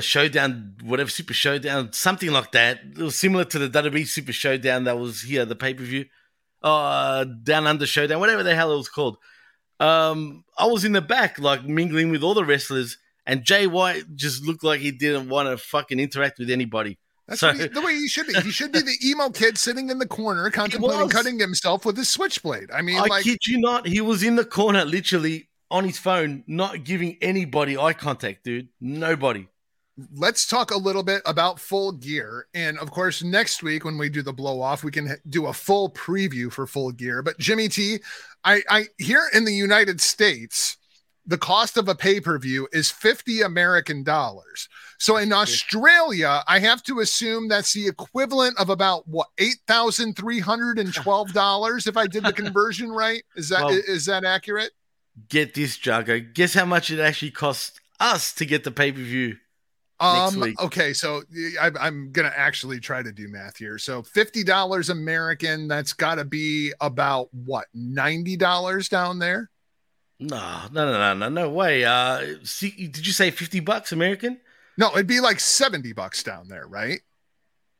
Showdown, 0.00 0.76
whatever 0.84 1.10
Super 1.10 1.34
Showdown, 1.34 1.92
something 1.92 2.30
like 2.30 2.52
that. 2.52 2.80
It 2.92 2.98
was 2.98 3.16
similar 3.16 3.44
to 3.46 3.58
the 3.58 3.68
WWE 3.68 4.06
Super 4.06 4.32
Showdown 4.32 4.84
that 4.84 4.98
was 4.98 5.22
here, 5.22 5.44
the 5.44 5.56
pay 5.56 5.74
per 5.74 5.82
view, 5.82 6.04
uh, 6.62 7.24
Down 7.24 7.66
Under 7.66 7.86
Showdown, 7.86 8.20
whatever 8.20 8.42
the 8.42 8.54
hell 8.54 8.72
it 8.72 8.76
was 8.76 8.88
called. 8.88 9.16
Um, 9.80 10.44
I 10.56 10.66
was 10.66 10.84
in 10.84 10.92
the 10.92 11.00
back, 11.00 11.38
like 11.40 11.64
mingling 11.64 12.10
with 12.10 12.22
all 12.22 12.34
the 12.34 12.44
wrestlers, 12.44 12.98
and 13.26 13.42
Jay 13.42 13.66
White 13.66 14.14
just 14.14 14.44
looked 14.44 14.62
like 14.62 14.80
he 14.80 14.92
didn't 14.92 15.28
want 15.28 15.48
to 15.48 15.56
fucking 15.56 15.98
interact 15.98 16.38
with 16.38 16.50
anybody. 16.50 16.98
That's 17.28 17.40
So- 17.40 17.52
he- 17.52 17.68
the 17.68 17.80
way 17.80 17.94
he 17.94 18.08
should 18.08 18.26
be. 18.26 18.34
He 18.40 18.50
should 18.50 18.72
be 18.72 18.80
the 18.80 18.96
emo 19.04 19.30
kid 19.30 19.56
sitting 19.58 19.90
in 19.90 19.98
the 19.98 20.06
corner 20.06 20.50
contemplating 20.50 21.08
cutting 21.08 21.38
himself 21.38 21.84
with 21.84 21.96
his 21.96 22.08
switchblade. 22.08 22.70
I 22.72 22.82
mean, 22.82 22.98
I 22.98 23.06
like, 23.06 23.24
kid 23.24 23.38
you 23.46 23.60
not, 23.60 23.86
he 23.86 24.00
was 24.00 24.22
in 24.22 24.36
the 24.36 24.44
corner, 24.44 24.84
literally 24.84 25.48
on 25.70 25.84
his 25.84 25.98
phone, 25.98 26.44
not 26.46 26.84
giving 26.84 27.16
anybody 27.22 27.78
eye 27.78 27.92
contact, 27.94 28.44
dude. 28.44 28.68
Nobody. 28.80 29.46
let's 30.14 30.46
talk 30.46 30.70
a 30.70 30.76
little 30.76 31.02
bit 31.02 31.20
about 31.26 31.60
full 31.60 31.92
gear. 31.92 32.46
And 32.54 32.78
of 32.78 32.90
course, 32.90 33.22
next 33.22 33.62
week 33.62 33.84
when 33.84 33.98
we 33.98 34.08
do 34.08 34.22
the 34.22 34.32
blow 34.32 34.60
off, 34.60 34.82
we 34.82 34.90
can 34.90 35.16
do 35.28 35.46
a 35.46 35.52
full 35.52 35.90
preview 35.90 36.50
for 36.50 36.66
full 36.66 36.92
gear. 36.92 37.22
But 37.22 37.38
Jimmy 37.38 37.68
T, 37.68 37.98
I, 38.42 38.62
I 38.70 38.86
here 38.98 39.24
in 39.34 39.44
the 39.44 39.52
United 39.54 40.00
States, 40.00 40.76
the 41.26 41.38
cost 41.38 41.76
of 41.76 41.88
a 41.88 41.94
pay 41.94 42.20
per 42.20 42.36
view 42.38 42.68
is 42.72 42.90
50 42.90 43.42
American 43.42 44.02
dollars. 44.02 44.68
So 44.98 45.16
in 45.16 45.32
Australia, 45.32 46.42
I 46.48 46.58
have 46.58 46.82
to 46.84 46.98
assume 47.00 47.48
that's 47.48 47.72
the 47.72 47.86
equivalent 47.86 48.58
of 48.58 48.68
about 48.70 49.06
what 49.08 49.28
$8,312 49.38 51.86
if 51.86 51.96
I 51.96 52.06
did 52.06 52.24
the 52.24 52.32
conversion 52.42 52.90
right. 52.90 53.22
Is 53.36 53.48
that 53.50 53.64
Well- 53.64 53.80
is 53.86 54.06
that 54.06 54.24
accurate? 54.24 54.72
Get 55.28 55.52
this, 55.54 55.84
Jago. 55.84 56.20
Guess 56.20 56.54
how 56.54 56.64
much 56.64 56.90
it 56.90 56.98
actually 56.98 57.32
cost 57.32 57.78
us 58.00 58.32
to 58.34 58.46
get 58.46 58.64
the 58.64 58.70
pay 58.70 58.90
per 58.92 58.98
view? 58.98 59.36
Um, 60.00 60.54
okay, 60.58 60.94
so 60.94 61.22
I, 61.60 61.70
I'm 61.78 62.10
gonna 62.10 62.32
actually 62.34 62.80
try 62.80 63.02
to 63.04 63.12
do 63.12 63.28
math 63.28 63.58
here. 63.58 63.78
So 63.78 64.02
fifty 64.02 64.42
dollars 64.42 64.88
American, 64.88 65.68
that's 65.68 65.92
got 65.92 66.16
to 66.16 66.24
be 66.24 66.72
about 66.80 67.28
what 67.32 67.66
ninety 67.72 68.36
dollars 68.36 68.88
down 68.88 69.20
there. 69.20 69.48
No, 70.28 70.62
no, 70.72 70.92
no, 70.92 70.92
no, 70.92 71.14
no, 71.14 71.28
no 71.28 71.50
way. 71.50 71.84
Uh, 71.84 72.36
see, 72.44 72.70
did 72.70 73.06
you 73.06 73.12
say 73.12 73.30
fifty 73.30 73.60
bucks 73.60 73.92
American? 73.92 74.40
No, 74.78 74.90
it'd 74.92 75.06
be 75.06 75.20
like 75.20 75.40
seventy 75.40 75.92
bucks 75.92 76.22
down 76.22 76.48
there, 76.48 76.66
right? 76.66 77.00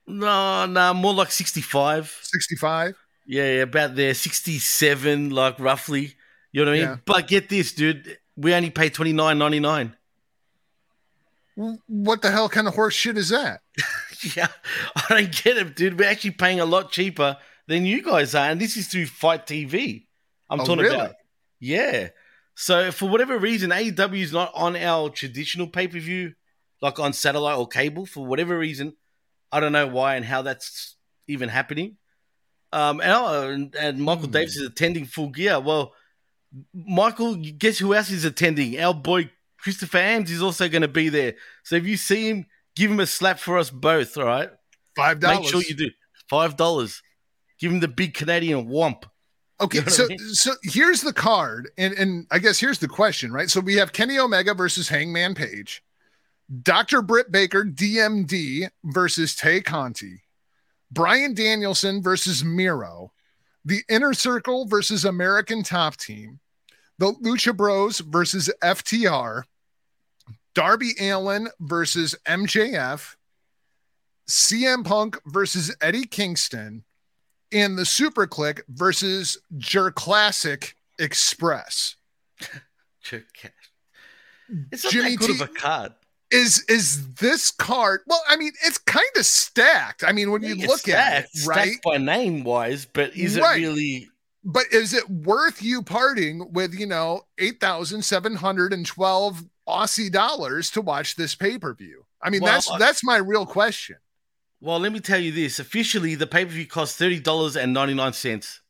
No, 0.07 0.67
no, 0.67 0.93
more 0.95 1.15
like 1.15 1.31
sixty-five. 1.31 2.19
Sixty-five. 2.23 2.97
Yeah, 3.27 3.45
yeah, 3.45 3.63
about 3.63 3.95
there, 3.95 4.15
sixty-seven, 4.15 5.31
like 5.31 5.59
roughly. 5.61 6.15
You 6.51 6.65
know 6.65 6.71
what 6.73 6.77
I 6.77 6.81
mean? 6.81 6.89
Yeah. 6.89 6.97
But 7.05 7.29
get 7.29 7.49
this, 7.49 7.73
dude. 7.73 8.19
We 8.37 8.53
only 8.55 8.71
pay 8.71 8.89
twenty 8.89 9.13
nine 9.13 9.39
ninety 9.39 9.61
nine. 9.61 9.95
What 11.55 12.23
the 12.23 12.31
hell 12.31 12.49
kind 12.49 12.67
of 12.67 12.75
horse 12.75 12.95
shit 12.95 13.17
is 13.19 13.29
that? 13.31 13.61
Yeah, 14.37 14.47
I 14.95 15.05
don't 15.09 15.43
get 15.43 15.57
it, 15.57 15.75
dude. 15.75 15.99
We're 15.99 16.09
actually 16.09 16.31
paying 16.31 16.61
a 16.61 16.65
lot 16.65 16.93
cheaper 16.93 17.39
than 17.67 17.85
you 17.85 18.05
guys 18.05 18.37
are, 18.37 18.51
and 18.51 18.61
this 18.61 18.77
is 18.77 18.87
through 18.87 19.07
FITE 19.07 19.47
TV. 19.49 20.05
I'm 20.49 20.61
Oh, 20.61 20.65
talking 20.65 20.85
really? 20.85 20.95
about. 20.95 21.15
Yeah. 21.59 22.11
So 22.55 22.93
for 22.93 23.09
whatever 23.09 23.39
reason, 23.39 23.71
AEW 23.71 24.21
is 24.21 24.33
not 24.33 24.53
on 24.55 24.77
our 24.77 25.09
traditional 25.09 25.67
pay 25.67 25.89
per 25.89 25.99
view, 25.99 26.35
like 26.81 26.99
on 26.99 27.13
satellite 27.13 27.59
or 27.59 27.67
cable. 27.67 28.07
For 28.07 28.25
whatever 28.27 28.59
reason, 28.59 28.95
I 29.51 29.61
don't 29.61 29.73
know 29.73 29.87
why 29.87 30.17
and 30.17 30.25
how 30.25 30.43
that's 30.43 30.97
even 31.29 31.49
happening. 31.49 31.97
Um, 32.73 33.01
and, 33.01 33.11
oh, 33.13 33.69
and, 33.79 34.01
Michael 34.01 34.27
Hmm. 34.27 34.33
Davis 34.33 34.57
is 34.57 34.67
attending 34.67 35.05
Full 35.05 35.29
Gear. 35.29 35.61
Well, 35.61 35.93
Michael, 36.75 37.37
guess 37.37 37.79
who 37.79 37.95
else 37.95 38.11
is 38.11 38.25
attending? 38.25 38.81
Our 38.81 38.95
boy 38.95 39.31
Christopher 39.59 39.99
Ames 39.99 40.31
is 40.31 40.43
also 40.43 40.69
going 40.69 40.83
to 40.83 40.89
be 40.89 41.09
there. 41.09 41.35
So 41.63 41.77
if 41.77 41.87
you 41.87 41.97
see 41.97 42.29
him, 42.29 42.47
give 42.75 42.91
him 42.91 43.01
a 43.01 43.07
slap 43.07 43.39
for 43.39 43.59
us 43.59 43.71
both. 43.71 44.17
All 44.17 44.25
right. 44.25 44.51
Five 44.97 45.21
dollars. 45.21 45.41
Make 45.41 45.51
sure 45.51 45.63
you 45.63 45.75
do. 45.75 45.91
Five 46.29 46.57
dollars. 46.57 47.03
Give 47.59 47.71
him 47.71 47.81
the 47.81 47.89
big 47.89 48.15
Canadian 48.15 48.69
whomp. 48.69 49.05
Okay, 49.63 49.79
You 49.79 49.85
know 49.85 49.91
so 49.91 50.05
I 50.05 50.09
mean? 50.09 50.19
so 50.19 50.53
here's 50.65 51.01
the 51.03 51.13
card, 51.13 51.71
and 51.79 51.95
and 51.95 52.27
I 52.31 52.39
guess 52.39 52.59
here's 52.59 52.79
the 52.81 52.89
question, 52.89 53.33
right? 53.33 53.49
So 53.49 53.61
we 53.61 53.77
have 53.77 53.93
Kenny 53.93 54.19
Omega 54.19 54.55
versus 54.55 54.89
Hangman 54.89 55.35
Page, 55.35 55.83
Dr. 56.63 57.01
Britt 57.01 57.31
Baker 57.31 57.65
DMD 57.65 58.69
versus 58.85 59.37
Tay 59.37 59.61
Conti, 59.61 60.23
Bryan 60.91 61.33
Danielson 61.35 62.03
versus 62.03 62.45
Miro, 62.45 63.13
the 63.65 63.83
Inner 63.89 64.15
Circle 64.15 64.67
versus 64.67 65.05
American 65.05 65.63
Top 65.63 65.97
Team, 65.97 66.41
the 66.99 67.13
Lucha 67.23 67.57
Bros 67.57 68.01
versus 68.01 68.51
FTR, 68.63 69.45
Darby 70.55 70.93
Allin 71.01 71.49
versus 71.61 72.15
MJF, 72.27 73.15
CM 74.29 74.85
Punk 74.85 75.19
versus 75.27 75.75
Eddie 75.81 76.07
Kingston, 76.07 76.85
and 77.53 77.77
the 77.79 77.85
Super 77.87 78.27
Kliq 78.27 78.61
versus 78.69 79.39
Jurassic 79.59 80.77
Express. 80.99 81.97
It's 84.71 84.85
not 84.85 84.93
Jimmy 84.93 85.11
that 85.17 85.19
good 85.21 85.27
T- 85.29 85.33
of 85.33 85.41
a 85.43 85.49
card. 85.49 85.93
Is 86.31 86.65
is 86.69 87.13
this 87.15 87.51
card? 87.51 88.01
Well, 88.07 88.23
I 88.29 88.37
mean, 88.37 88.53
it's 88.65 88.79
kind 88.79 89.05
of 89.17 89.25
stacked. 89.27 90.03
I 90.07 90.13
mean, 90.13 90.31
when 90.31 90.43
you 90.43 90.55
look 90.57 90.89
at 90.89 91.25
it, 91.25 91.47
right? 91.47 91.77
by 91.85 91.99
name 91.99 92.43
wise, 92.45 92.87
but 92.87 93.15
is 93.17 93.39
Right. 93.39 93.63
it 93.63 93.67
really? 93.67 94.09
But 94.45 94.65
is 94.73 94.93
it 94.95 95.09
worth 95.09 95.63
you 95.63 95.83
parting 95.83 96.53
with 96.53 96.75
you 96.75 96.87
know 96.87 97.23
eight 97.39 97.61
thousand 97.61 98.03
seven 98.05 98.35
hundred 98.37 98.73
and 98.73 98.85
twelve 98.87 99.45
Aussie 99.69 100.11
dollars 100.11 100.71
to 100.71 100.81
watch 100.81 101.17
this 101.17 101.35
pay 101.35 101.59
per 101.59 101.75
view? 101.75 102.05
I 102.23 102.31
mean, 102.31 102.41
Well, 102.43 102.53
that's 102.53 102.71
I- 102.71 102.79
that's 102.79 103.05
my 103.05 103.17
real 103.19 103.47
question. 103.47 103.97
Well, 104.63 104.79
let 104.79 104.93
me 104.93 105.01
tell 105.01 105.19
you 105.19 105.33
this. 105.33 105.59
Officially, 105.59 106.15
the 106.15 106.27
pay 106.27 106.45
per 106.45 106.53
view 106.53 106.67
costs 106.67 106.97
thirty 106.97 107.19
dollars 107.21 107.57
and 107.57 107.73
ninety 107.73 107.95
nine 107.95 108.13
cents. 108.13 108.61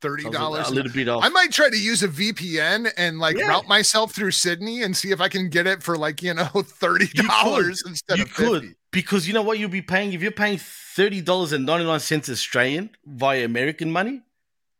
Thirty 0.00 0.30
dollars. 0.30 0.68
A 0.68 0.72
little 0.72 0.92
bit 0.92 1.08
off. 1.08 1.24
I 1.24 1.28
might 1.30 1.52
try 1.52 1.68
to 1.68 1.76
use 1.76 2.02
a 2.02 2.08
VPN 2.08 2.90
and 2.96 3.18
like 3.18 3.36
Yeah. 3.36 3.48
route 3.48 3.66
myself 3.68 4.12
through 4.14 4.30
Sydney 4.32 4.82
and 4.82 4.96
see 4.96 5.10
if 5.10 5.20
I 5.20 5.28
can 5.28 5.48
get 5.48 5.66
it 5.66 5.82
for 5.82 5.98
like 5.98 6.22
you 6.22 6.32
know 6.34 6.44
thirty 6.64 7.06
dollars 7.08 7.82
instead 7.86 8.14
of 8.14 8.18
you 8.18 8.24
of 8.24 8.34
could 8.34 8.62
50. 8.62 8.76
because 8.92 9.26
you 9.28 9.34
know 9.34 9.42
what 9.42 9.58
you'll 9.58 9.68
be 9.68 9.82
paying 9.82 10.12
if 10.12 10.22
you're 10.22 10.30
paying 10.30 10.58
thirty 10.60 11.20
dollars 11.20 11.52
and 11.52 11.66
ninety 11.66 11.84
nine 11.86 12.00
cents 12.00 12.28
Australian 12.28 12.90
via 13.04 13.44
American 13.44 13.90
money, 13.90 14.22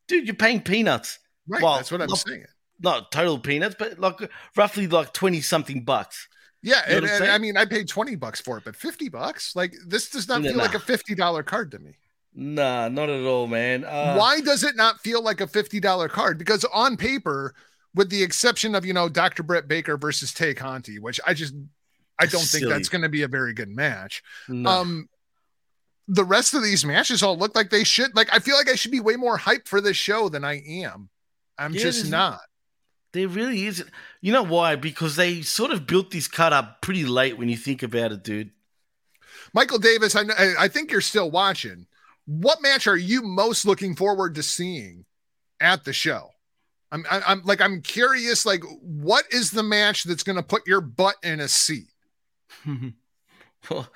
dude. 0.08 0.26
You're 0.26 0.36
paying 0.36 0.60
peanuts. 0.60 1.18
Right, 1.48 1.60
Well, 1.62 1.74
that's 1.76 1.90
what 1.90 2.00
I'm 2.02 2.08
look- 2.08 2.18
saying. 2.26 2.44
Not 2.80 3.12
total 3.12 3.38
peanuts, 3.38 3.76
but 3.78 3.98
like 4.00 4.28
roughly 4.56 4.86
like 4.88 5.12
twenty 5.12 5.40
something 5.40 5.84
bucks. 5.84 6.26
Yeah, 6.62 6.88
You 6.88 7.00
know 7.00 7.08
and, 7.08 7.24
and 7.24 7.32
I 7.32 7.38
mean, 7.38 7.56
I 7.56 7.64
paid 7.64 7.88
twenty 7.88 8.14
bucks 8.14 8.40
for 8.40 8.56
it, 8.58 8.64
but 8.64 8.76
fifty 8.76 9.08
bucks, 9.08 9.56
like 9.56 9.74
this, 9.86 10.10
does 10.10 10.28
not 10.28 10.42
No, 10.42 10.50
feel 10.50 10.58
like 10.58 10.74
a 10.74 10.78
fifty 10.80 11.14
dollar 11.14 11.42
card 11.42 11.72
to 11.72 11.78
me. 11.78 11.96
Nah, 12.34 12.88
not 12.88 13.10
at 13.10 13.24
all, 13.26 13.46
man. 13.46 13.84
Uh, 13.84 14.14
Why 14.16 14.40
does 14.40 14.62
it 14.62 14.76
not 14.76 15.00
feel 15.00 15.22
like 15.22 15.40
a 15.40 15.46
fifty 15.46 15.80
dollar 15.80 16.08
card? 16.08 16.38
Because 16.38 16.64
on 16.72 16.96
paper, 16.96 17.54
with 17.94 18.10
the 18.10 18.22
exception 18.22 18.74
of 18.74 18.86
you 18.86 18.92
know 18.92 19.08
Dr. 19.08 19.42
Britt 19.42 19.66
Baker 19.68 19.96
versus 19.96 20.32
Tay 20.32 20.54
Conti, 20.54 20.98
which 20.98 21.20
I 21.26 21.34
just 21.34 21.54
I 22.18 22.26
don't 22.26 22.44
think 22.44 22.68
that's 22.68 22.88
going 22.88 23.02
to 23.02 23.08
be 23.08 23.22
a 23.22 23.28
very 23.28 23.52
good 23.52 23.68
match. 23.68 24.22
no. 24.48 24.70
Um, 24.70 25.08
the 26.08 26.24
rest 26.24 26.52
of 26.54 26.62
these 26.62 26.84
matches 26.84 27.22
all 27.22 27.36
look 27.38 27.54
like 27.54 27.70
they 27.70 27.84
should. 27.84 28.14
Like 28.14 28.28
I 28.32 28.38
feel 28.38 28.56
like 28.56 28.68
I 28.68 28.74
should 28.74 28.90
be 28.90 29.00
way 29.00 29.16
more 29.16 29.38
hyped 29.38 29.66
for 29.66 29.80
this 29.80 29.96
show 29.96 30.28
than 30.28 30.44
I 30.44 30.62
am. 30.66 31.08
I'm 31.58 31.72
Yeah, 31.72 31.82
just 31.82 32.10
not. 32.10 32.40
There 33.12 33.28
really 33.28 33.66
isn't. 33.66 33.90
You 34.20 34.32
know 34.32 34.42
why? 34.42 34.76
Because 34.76 35.16
they 35.16 35.42
sort 35.42 35.70
of 35.70 35.86
built 35.86 36.10
this 36.10 36.28
cut 36.28 36.52
up 36.52 36.80
pretty 36.80 37.04
late 37.04 37.36
when 37.36 37.48
you 37.48 37.56
think 37.56 37.82
about 37.82 38.12
it, 38.12 38.24
dude. 38.24 38.50
Michael 39.52 39.78
Davis, 39.78 40.16
I, 40.16 40.22
I 40.22 40.54
I 40.60 40.68
think 40.68 40.90
you're 40.90 41.00
still 41.00 41.30
watching. 41.30 41.86
What 42.24 42.62
match 42.62 42.86
are 42.86 42.96
you 42.96 43.22
most 43.22 43.66
looking 43.66 43.94
forward 43.94 44.34
to 44.36 44.42
seeing 44.42 45.04
at 45.60 45.84
the 45.84 45.92
show? 45.92 46.30
I'm 46.90 47.04
I'm 47.10 47.42
like 47.44 47.60
I'm 47.60 47.82
curious. 47.82 48.46
Like, 48.46 48.62
what 48.80 49.24
is 49.30 49.50
the 49.50 49.62
match 49.62 50.04
that's 50.04 50.22
going 50.22 50.36
to 50.36 50.42
put 50.42 50.66
your 50.66 50.80
butt 50.80 51.16
in 51.22 51.40
a 51.40 51.48
seat? 51.48 51.88
well, 53.70 53.88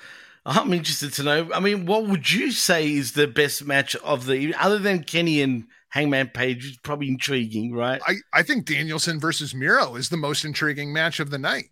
I'm 0.45 0.73
interested 0.73 1.13
to 1.15 1.23
know. 1.23 1.51
I 1.55 1.61
mean, 1.61 1.87
what 1.87 2.07
would 2.07 2.31
you 2.31 2.53
say 2.53 2.91
is 2.91 3.13
the 3.13 3.27
best 3.27 3.65
match 3.65 3.97
of 3.97 4.27
the 4.27 4.55
other 4.55 4.79
than 4.79 5.05
Kenny 5.05 5.43
and 5.43 5.67
Hangman 5.97 6.29
Page? 6.29 6.67
Is 6.67 6.77
probably 6.77 7.09
intriguing, 7.09 7.73
right? 7.73 8.03
I 8.07 8.17
I 8.33 8.43
think 8.43 8.67
Danielson 8.67 9.19
versus 9.19 9.55
Miro 9.55 9.97
is 9.97 10.11
the 10.11 10.19
most 10.19 10.45
intriguing 10.45 10.93
match 10.93 11.21
of 11.21 11.31
the 11.31 11.39
night, 11.39 11.71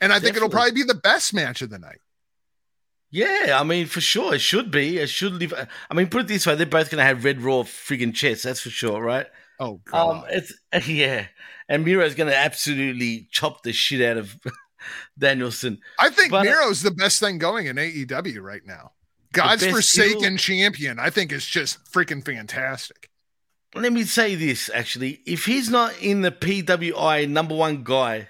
and 0.00 0.12
I 0.12 0.20
think 0.20 0.36
it'll 0.36 0.48
probably 0.48 0.70
be 0.70 0.84
the 0.84 0.94
best 0.94 1.34
match 1.34 1.60
of 1.60 1.70
the 1.70 1.78
night. 1.80 1.98
Yeah, 3.10 3.58
I 3.60 3.64
mean, 3.64 3.86
for 3.86 4.00
sure, 4.00 4.32
it 4.34 4.40
should 4.40 4.70
be. 4.70 4.98
It 4.98 5.08
should 5.08 5.34
live. 5.34 5.52
I 5.90 5.94
mean, 5.94 6.06
put 6.06 6.20
it 6.20 6.28
this 6.28 6.46
way: 6.46 6.54
they're 6.54 6.66
both 6.66 6.88
going 6.88 7.00
to 7.00 7.04
have 7.04 7.24
red 7.24 7.42
raw 7.42 7.62
friggin' 7.62 8.14
chests. 8.14 8.44
That's 8.44 8.60
for 8.60 8.70
sure, 8.70 9.02
right? 9.02 9.26
Oh 9.58 9.80
god. 9.84 10.18
Um, 10.18 10.24
it's 10.30 10.54
yeah, 10.88 11.26
and 11.68 11.84
Miro's 11.84 12.14
going 12.14 12.30
to 12.30 12.36
absolutely 12.36 13.26
chop 13.32 13.64
the 13.64 13.72
shit 13.72 14.00
out 14.08 14.18
of 14.18 14.36
Danielson. 15.18 15.80
I 15.98 16.10
think 16.10 16.30
but- 16.30 16.44
Miro's 16.44 16.82
the 16.82 16.92
best 16.92 17.18
thing 17.18 17.38
going 17.38 17.66
in 17.66 17.74
AEW 17.74 18.40
right 18.40 18.64
now. 18.64 18.92
God's 19.32 19.66
forsaken 19.66 20.36
champion, 20.36 21.00
I 21.00 21.10
think 21.10 21.32
is 21.32 21.44
just 21.44 21.84
freaking 21.92 22.24
fantastic. 22.24 23.10
Let 23.74 23.92
me 23.92 24.04
say 24.04 24.34
this 24.36 24.70
actually. 24.72 25.20
If 25.26 25.46
he's 25.46 25.68
not 25.68 26.00
in 26.00 26.22
the 26.22 26.30
PWI 26.30 27.28
number 27.28 27.54
one 27.54 27.82
guy 27.82 28.28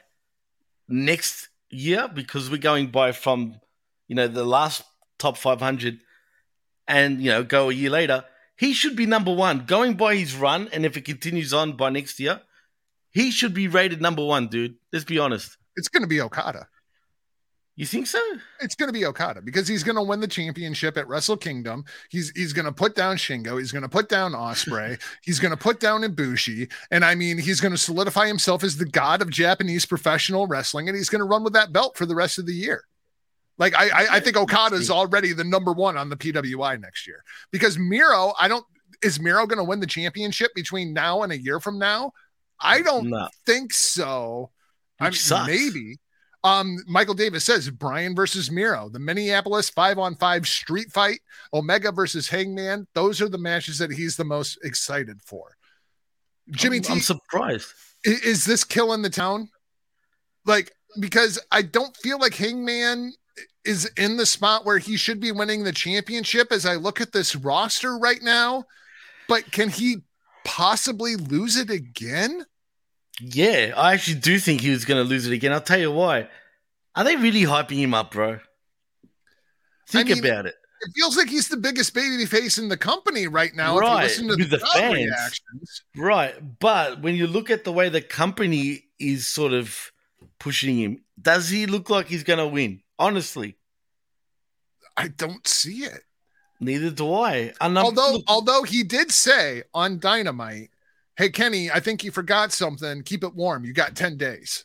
next 0.89 1.49
year, 1.71 2.09
because 2.13 2.51
we're 2.51 2.59
going 2.59 2.89
by 2.89 3.13
from, 3.13 3.61
you 4.09 4.17
know, 4.17 4.29
the 4.29 4.45
last 4.45 4.83
top 5.19 5.37
500 5.37 5.99
and, 6.87 7.21
you 7.21 7.31
know, 7.31 7.43
go 7.43 7.71
a 7.71 7.75
year 7.75 7.91
later, 7.91 8.25
he 8.57 8.73
should 8.73 8.97
be 8.97 9.07
number 9.07 9.35
one. 9.35 9.67
Going 9.67 9.95
by 9.95 10.17
his 10.17 10.35
run, 10.35 10.69
and 10.73 10.87
if 10.87 10.97
it 10.97 11.05
continues 11.05 11.53
on 11.53 11.77
by 11.77 11.91
next 11.91 12.21
year, 12.21 12.41
he 13.11 13.31
should 13.31 13.55
be 13.55 13.69
rated 13.69 14.01
number 14.01 14.25
one, 14.25 14.49
dude. 14.49 14.77
Let's 14.93 15.05
be 15.05 15.19
honest. 15.19 15.57
It's 15.77 15.89
going 15.89 16.03
to 16.03 16.09
be 16.09 16.21
Okada. 16.21 16.69
You 17.77 17.87
think 17.87 18.07
so? 18.07 18.21
It's 18.61 18.77
going 18.77 18.89
to 18.89 18.93
be 18.93 19.05
Okada 19.05 19.43
because 19.43 19.67
he's 19.67 19.83
going 19.83 19.97
to 19.97 20.03
win 20.03 20.21
the 20.21 20.29
championship 20.29 20.97
at 20.97 21.09
Wrestle 21.09 21.37
Kingdom. 21.37 21.85
He's 22.09 22.31
he's 22.37 22.53
going 22.53 22.67
to 22.67 22.73
put 22.73 22.95
down 22.95 23.17
Shingo. 23.17 23.59
He's 23.59 23.73
going 23.73 23.83
to 23.83 23.89
put 23.89 24.09
down 24.09 24.31
Ospreay. 24.33 25.01
he's 25.23 25.41
going 25.41 25.51
to 25.51 25.57
put 25.57 25.81
down 25.81 26.03
Ibushi, 26.03 26.71
and 26.93 27.05
I 27.05 27.17
mean, 27.17 27.37
he's 27.37 27.61
going 27.61 27.73
to 27.73 27.79
solidify 27.79 28.29
himself 28.29 28.63
as 28.63 28.77
the 28.77 28.85
god 28.87 29.23
of 29.23 29.31
Japanese 29.31 29.87
professional 29.87 30.47
wrestling, 30.47 30.89
and 30.89 30.97
he's 30.97 31.09
going 31.09 31.19
to 31.21 31.25
run 31.27 31.43
with 31.43 31.55
that 31.55 31.73
belt 31.73 31.97
for 31.97 32.07
the 32.07 32.15
rest 32.15 32.39
of 32.39 32.47
the 32.47 32.55
year. 32.55 32.85
Like 33.59 33.75
I, 33.75 33.89
I, 33.89 34.07
I 34.17 34.21
think 34.21 34.37
Okada 34.37 34.77
is 34.77 34.91
already 34.91 35.33
the 35.33 35.45
number 35.45 35.73
one 35.73 35.97
on 35.97 36.09
the 36.11 36.17
PWI 36.17 36.81
next 36.81 37.07
year 37.09 37.25
because 37.51 37.77
Miro. 37.79 38.35
I 38.39 38.47
don't. 38.47 38.65
Is 39.03 39.19
Miro 39.19 39.47
going 39.47 39.59
to 39.59 39.65
win 39.65 39.81
the 39.81 39.87
championship 39.87 40.55
between 40.55 40.93
now 40.93 41.23
and 41.23 41.33
a 41.33 41.39
year 41.39 41.59
from 41.59 41.79
now? 41.81 42.13
I 42.61 42.83
don't 42.83 43.11
No. 43.11 43.29
think 43.47 43.73
so. 43.73 44.51
I 45.01 45.07
mean, 45.07 45.13
maybe. 45.47 45.97
Um, 46.45 46.77
Michael 46.87 47.15
Davis 47.15 47.43
says 47.45 47.71
Bryan 47.71 48.15
versus 48.15 48.51
Miro, 48.51 48.89
the 48.91 48.99
Minneapolis 48.99 49.71
five 49.71 49.99
on 49.99 50.15
five 50.17 50.47
street 50.47 50.93
fight, 50.93 51.21
Omega 51.55 51.91
versus 51.91 52.29
Hangman. 52.29 52.87
Those 52.95 53.21
are 53.23 53.29
the 53.31 53.39
matches 53.39 53.79
that 53.79 53.91
he's 53.91 54.17
the 54.17 54.25
most 54.25 54.59
excited 54.63 55.21
for. 55.23 55.57
Jimmy 56.51 56.77
I'm, 56.77 56.83
T, 56.83 56.93
I'm 56.93 57.01
surprised. 57.01 57.69
i- 58.07 58.11
is 58.23 58.45
this 58.45 58.63
killing 58.63 59.01
the 59.01 59.09
town? 59.09 59.49
Like, 60.45 60.73
because 61.01 61.39
I 61.51 61.63
don't 61.63 61.97
feel 61.97 62.19
like 62.19 62.35
Hangman 62.35 63.15
is 63.65 63.87
in 63.97 64.19
the 64.19 64.27
spot 64.27 64.67
where 64.67 64.77
he 64.79 64.99
should 64.99 65.21
be 65.21 65.33
winning 65.33 65.65
the 65.65 65.73
championship 65.73 66.53
as 66.53 66.67
I 66.67 66.75
look 66.75 67.01
at 67.01 67.13
this 67.13 67.35
roster 67.35 67.97
right 67.97 68.23
now. 68.23 68.65
But 69.27 69.51
can 69.51 69.71
he 69.71 70.03
possibly 70.45 71.17
lose 71.17 71.57
it 71.57 71.71
again? 71.71 72.45
Yeah, 73.21 73.73
I 73.77 73.95
actually 73.95 74.21
do 74.21 74.39
think 74.39 74.61
he 74.61 74.71
was 74.71 74.85
going 74.85 75.03
to 75.03 75.09
lose 75.09 75.27
it 75.27 75.33
again. 75.33 75.53
I'll 75.53 75.61
tell 75.61 75.79
you 75.79 75.93
why. 75.93 76.29
Are 76.97 77.05
they 77.05 77.17
really 77.17 77.43
hyping 77.43 77.77
him 77.77 77.95
up, 77.95 78.11
bro? 78.13 78.41
Think 79.89 80.09
mean, 80.09 80.19
about 80.25 80.47
it. 80.47 80.55
It 80.81 80.93
feels 80.97 81.17
like 81.17 81.29
he's 81.29 81.49
the 81.49 81.57
biggest 81.57 81.95
baby 81.95 82.25
face 82.27 82.59
in 82.59 82.69
the 82.69 82.77
company 82.77 83.27
right 83.27 83.55
now. 83.55 83.79
Right, 83.79 84.05
If 84.05 84.19
you 84.19 84.27
listen 84.27 84.29
to 84.29 84.43
with 84.43 84.51
the 84.51 84.59
crowd 84.59 84.73
fans. 84.73 84.95
reactions. 84.95 85.83
Right. 85.97 86.59
But 86.61 87.01
when 87.03 87.15
you 87.15 87.27
look 87.27 87.51
at 87.51 87.65
the 87.65 87.73
way 87.73 87.89
the 87.89 88.01
company 88.03 88.85
is 88.99 89.27
sort 89.27 89.53
of 89.53 89.93
pushing 90.39 90.77
him, 90.79 91.03
does 91.21 91.49
he 91.49 91.67
look 91.67 91.89
like 91.91 92.09
he's 92.09 92.25
going 92.25 92.39
to 92.39 92.47
win? 92.49 92.81
Honestly, 92.99 93.57
I 94.97 95.09
don't 95.09 95.47
see 95.47 95.85
it. 95.85 96.03
neither 96.61 96.91
do 96.91 97.13
I. 97.13 97.53
Although, 97.61 98.21
although 98.29 98.63
he 98.63 98.83
did 98.85 99.11
say 99.11 99.65
on 99.73 99.99
Dynamite, 99.99 100.71
"Hey 101.17 101.31
Kenny, 101.31 101.71
I 101.71 101.81
think 101.81 102.05
you 102.05 102.11
forgot 102.11 102.53
something. 102.53 103.03
Keep 103.03 103.25
it 103.25 103.35
warm. 103.35 103.65
You 103.65 103.73
got 103.73 103.95
ten 103.97 104.17
days." 104.17 104.65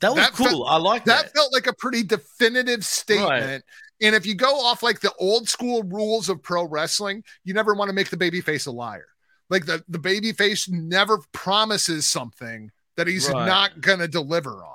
that 0.00 0.10
was 0.14 0.18
that 0.18 0.32
cool. 0.32 0.46
felt- 0.46 0.68
I 0.68 0.76
like 0.76 1.04
That 1.06 1.24
that. 1.24 1.34
felt 1.34 1.52
like 1.52 1.66
a 1.66 1.72
pretty 1.72 2.04
definitive 2.04 2.84
statement. 2.84 3.64
And 4.00 4.14
if 4.14 4.24
you 4.26 4.36
go 4.36 4.60
off 4.60 4.80
like 4.84 5.00
the 5.00 5.12
old 5.18 5.48
school 5.48 5.82
rules 5.82 6.28
of 6.28 6.40
pro 6.40 6.62
wrestling, 6.64 7.24
you 7.42 7.52
never 7.52 7.74
want 7.74 7.88
to 7.88 7.92
make 7.92 8.08
the 8.10 8.16
baby 8.16 8.40
face 8.40 8.66
a 8.66 8.70
liar. 8.70 9.08
Like 9.50 9.66
the 9.66 9.82
the 9.88 9.98
baby 9.98 10.32
face 10.32 10.68
never 10.68 11.18
promises 11.32 12.06
something 12.06 12.70
that 12.96 13.08
he's 13.08 13.28
Right. 13.28 13.44
not 13.46 13.80
going 13.80 13.98
to 13.98 14.06
deliver 14.06 14.62
on. 14.64 14.74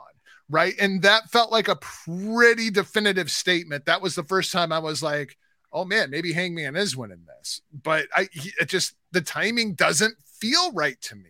Right. 0.50 0.74
And 0.78 1.02
that 1.04 1.32
felt 1.32 1.54
like 1.54 1.70
a 1.70 1.78
pretty 1.78 2.70
definitive 2.70 3.32
statement. 3.32 3.86
That 3.86 4.02
was 4.02 4.16
the 4.16 4.24
first 4.26 4.52
time 4.52 4.74
I 4.74 4.80
was 4.80 5.02
like, 5.02 5.38
oh 5.72 5.86
man, 5.86 6.10
maybe 6.10 6.34
Hangman 6.34 6.76
is 6.76 6.98
winning 6.98 7.26
this. 7.26 7.62
But 7.72 8.08
I, 8.14 8.28
he, 8.34 8.52
it 8.60 8.68
just, 8.68 8.94
the 9.12 9.22
timing 9.22 9.74
doesn't 9.76 10.16
feel 10.44 10.72
right 10.74 11.00
to 11.02 11.16
me. 11.16 11.30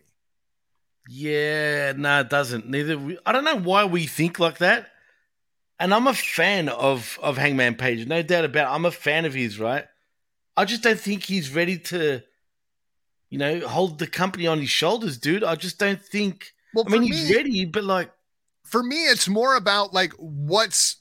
Yeah, 1.08 1.92
no, 1.96 2.20
it 2.20 2.30
doesn't. 2.30 2.68
Neither. 2.68 2.98
We, 2.98 3.18
I 3.24 3.32
don't 3.32 3.44
know 3.44 3.58
why 3.58 3.84
we 3.84 4.06
think 4.06 4.38
like 4.38 4.58
that. 4.58 4.90
And 5.78 5.92
I'm 5.92 6.06
a 6.06 6.14
fan 6.14 6.68
of 6.68 7.18
of 7.22 7.36
Hangman 7.36 7.74
Page, 7.74 8.06
no 8.06 8.22
doubt 8.22 8.44
about. 8.44 8.70
It. 8.70 8.74
I'm 8.74 8.84
a 8.84 8.90
fan 8.90 9.24
of 9.24 9.34
his, 9.34 9.58
right? 9.58 9.84
I 10.56 10.64
just 10.64 10.82
don't 10.82 10.98
think 10.98 11.24
he's 11.24 11.54
ready 11.54 11.78
to, 11.78 12.22
you 13.28 13.38
know, 13.38 13.60
hold 13.66 13.98
the 13.98 14.06
company 14.06 14.46
on 14.46 14.60
his 14.60 14.70
shoulders, 14.70 15.18
dude. 15.18 15.44
I 15.44 15.56
just 15.56 15.78
don't 15.78 16.00
think. 16.00 16.52
Well, 16.74 16.84
I 16.86 16.90
mean, 16.90 17.02
for 17.02 17.14
he's 17.14 17.28
me, 17.28 17.36
ready, 17.36 17.64
but 17.64 17.84
like 17.84 18.10
for 18.64 18.82
me, 18.82 19.04
it's 19.04 19.28
more 19.28 19.56
about 19.56 19.92
like 19.92 20.12
what's 20.12 20.96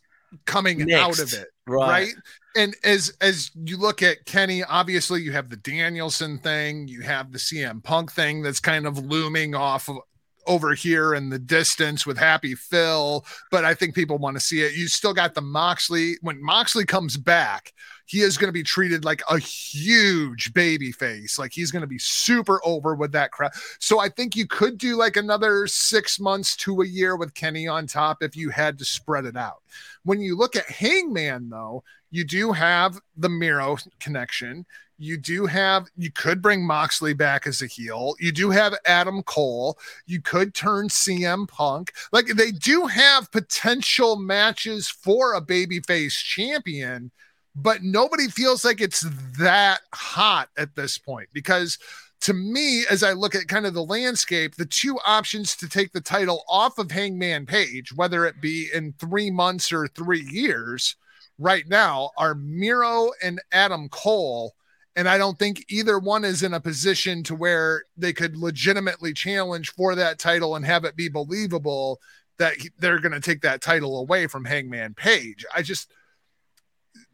coming 0.45 0.91
out 0.91 1.20
of 1.20 1.34
it. 1.34 1.47
right, 1.68 1.89
right 1.89 2.14
and 2.56 2.76
as 2.84 3.14
as 3.22 3.51
you 3.66 3.78
look 3.78 4.01
at 4.01 4.26
kenny 4.26 4.64
obviously 4.64 5.22
you 5.22 5.32
have 5.32 5.49
the 5.49 5.58
danielson 5.58 6.38
thing 6.38 6.88
you 6.88 7.01
have 7.01 7.32
the 7.32 7.38
cm 7.38 7.84
punk 7.84 8.12
thing 8.12 8.41
that's 8.41 8.60
kind 8.60 8.86
of 8.86 8.97
looming 8.97 9.56
off 9.56 9.89
of 9.89 9.97
over 10.45 10.74
here 10.74 11.14
in 11.14 11.30
the 11.30 11.39
distance 11.39 12.06
with 12.06 12.18
happy 12.18 12.54
phil 12.54 13.26
but 13.49 13.64
i 13.64 13.74
think 13.74 13.95
people 13.95 14.18
want 14.18 14.36
to 14.36 14.43
see 14.43 14.62
it. 14.62 14.74
You 14.74 14.88
still 14.88 15.14
got 15.14 15.34
the 15.34 15.41
moxley 15.41 16.18
when 16.22 16.43
moxley 16.43 16.86
comes 16.86 17.16
back 17.18 17.74
he 18.06 18.20
is 18.20 18.38
going 18.38 18.49
to 18.49 18.54
be 18.54 18.64
treated 18.64 19.06
like 19.06 19.22
a 19.30 19.39
huge 19.39 20.54
baby 20.54 20.91
face 20.91 21.39
like 21.39 21.54
he's 21.54 21.72
going 21.72 21.82
to 21.82 21.88
be 21.88 21.99
super 21.99 22.60
over 22.66 22.93
with 22.95 23.14
that 23.14 23.32
crowd. 23.32 23.51
So 23.80 23.99
i 23.99 24.10
think 24.10 24.36
you 24.36 24.45
could 24.45 24.78
do 24.78 24.97
like 24.97 25.16
another 25.16 25.66
six 25.66 26.20
months 26.20 26.58
to 26.58 26.82
a 26.82 26.86
year 26.86 27.16
with 27.16 27.34
kenny 27.34 27.68
on 27.68 27.88
top 27.88 28.22
if 28.22 28.36
you 28.36 28.49
had 28.49 28.78
to 28.80 28.86
spread 28.86 29.24
it 29.24 29.38
out 29.38 29.64
when 30.04 30.22
you 30.22 30.38
look 30.38 30.56
at 30.56 30.70
Hangman, 30.70 31.49
though, 31.49 31.84
you 32.12 32.24
do 32.24 32.51
have 32.51 32.99
the 33.16 33.30
Miro 33.30 33.78
connection. 33.99 34.66
You 34.97 35.18
do 35.18 35.45
have, 35.45 35.88
you 35.97 36.12
could 36.12 36.41
bring 36.41 36.66
Moxley 36.66 37.14
back 37.14 37.47
as 37.47 37.62
a 37.62 37.68
heel. 37.68 38.16
You 38.20 38.32
do 38.32 38.51
have 38.51 38.76
Adam 38.86 39.24
Cole. 39.24 39.78
You 40.06 40.22
could 40.22 40.54
turn 40.54 40.88
CM 40.89 41.47
Punk. 41.47 41.93
Like 42.12 42.28
they 42.28 42.51
do 42.51 42.86
have 42.86 43.32
potential 43.32 44.16
matches 44.16 44.88
for 44.88 45.34
a 45.34 45.41
babyface 45.41 46.14
champion, 46.14 47.12
but 47.56 47.82
nobody 47.82 48.28
feels 48.28 48.64
like 48.64 48.82
it's 48.82 49.06
that 49.39 49.82
hot 49.93 50.49
at 50.58 50.76
this 50.76 50.97
point 50.97 51.30
because 51.34 51.78
to 52.24 52.34
me, 52.34 52.86
as 52.89 53.03
I 53.03 53.11
look 53.11 53.36
at 53.36 53.49
kind 53.49 53.65
of 53.65 53.74
the 53.74 53.84
landscape, 53.84 54.55
the 54.55 54.65
two 54.65 54.97
options 55.05 55.57
to 55.57 55.67
take 55.67 55.91
the 55.91 55.99
title 55.99 56.45
off 56.47 56.78
of 56.78 56.89
Hangman 56.89 57.45
Page, 57.45 57.93
whether 57.93 58.26
it 58.26 58.41
be 58.41 58.69
in 58.74 58.93
three 58.93 59.30
months 59.30 59.74
or 59.74 59.88
three 59.88 60.26
years, 60.30 60.95
right 61.38 61.67
now 61.67 62.11
are 62.17 62.34
Miro 62.34 63.11
and 63.21 63.41
Adam 63.51 63.89
Cole. 63.89 64.53
And 64.95 65.09
I 65.09 65.17
don't 65.17 65.38
think 65.38 65.65
either 65.67 65.99
one 65.99 66.24
is 66.24 66.43
in 66.43 66.53
a 66.53 66.61
position 66.61 67.24
to 67.24 67.36
where 67.36 67.84
they 67.97 68.13
could 68.13 68.38
legitimately 68.38 69.11
challenge 69.13 69.71
for 69.71 69.93
that 69.95 70.17
title 70.17 70.55
and 70.55 70.65
have 70.65 70.86
it 70.86 70.95
be 70.95 71.09
believable 71.09 71.99
that 72.38 72.53
they're 72.80 72.99
going 72.99 73.11
to 73.11 73.19
take 73.19 73.41
that 73.41 73.61
title 73.61 73.99
away 73.99 74.28
from 74.28 74.45
Hangman 74.45 74.93
Page. 74.93 75.45
I 75.53 75.61
just, 75.61 75.91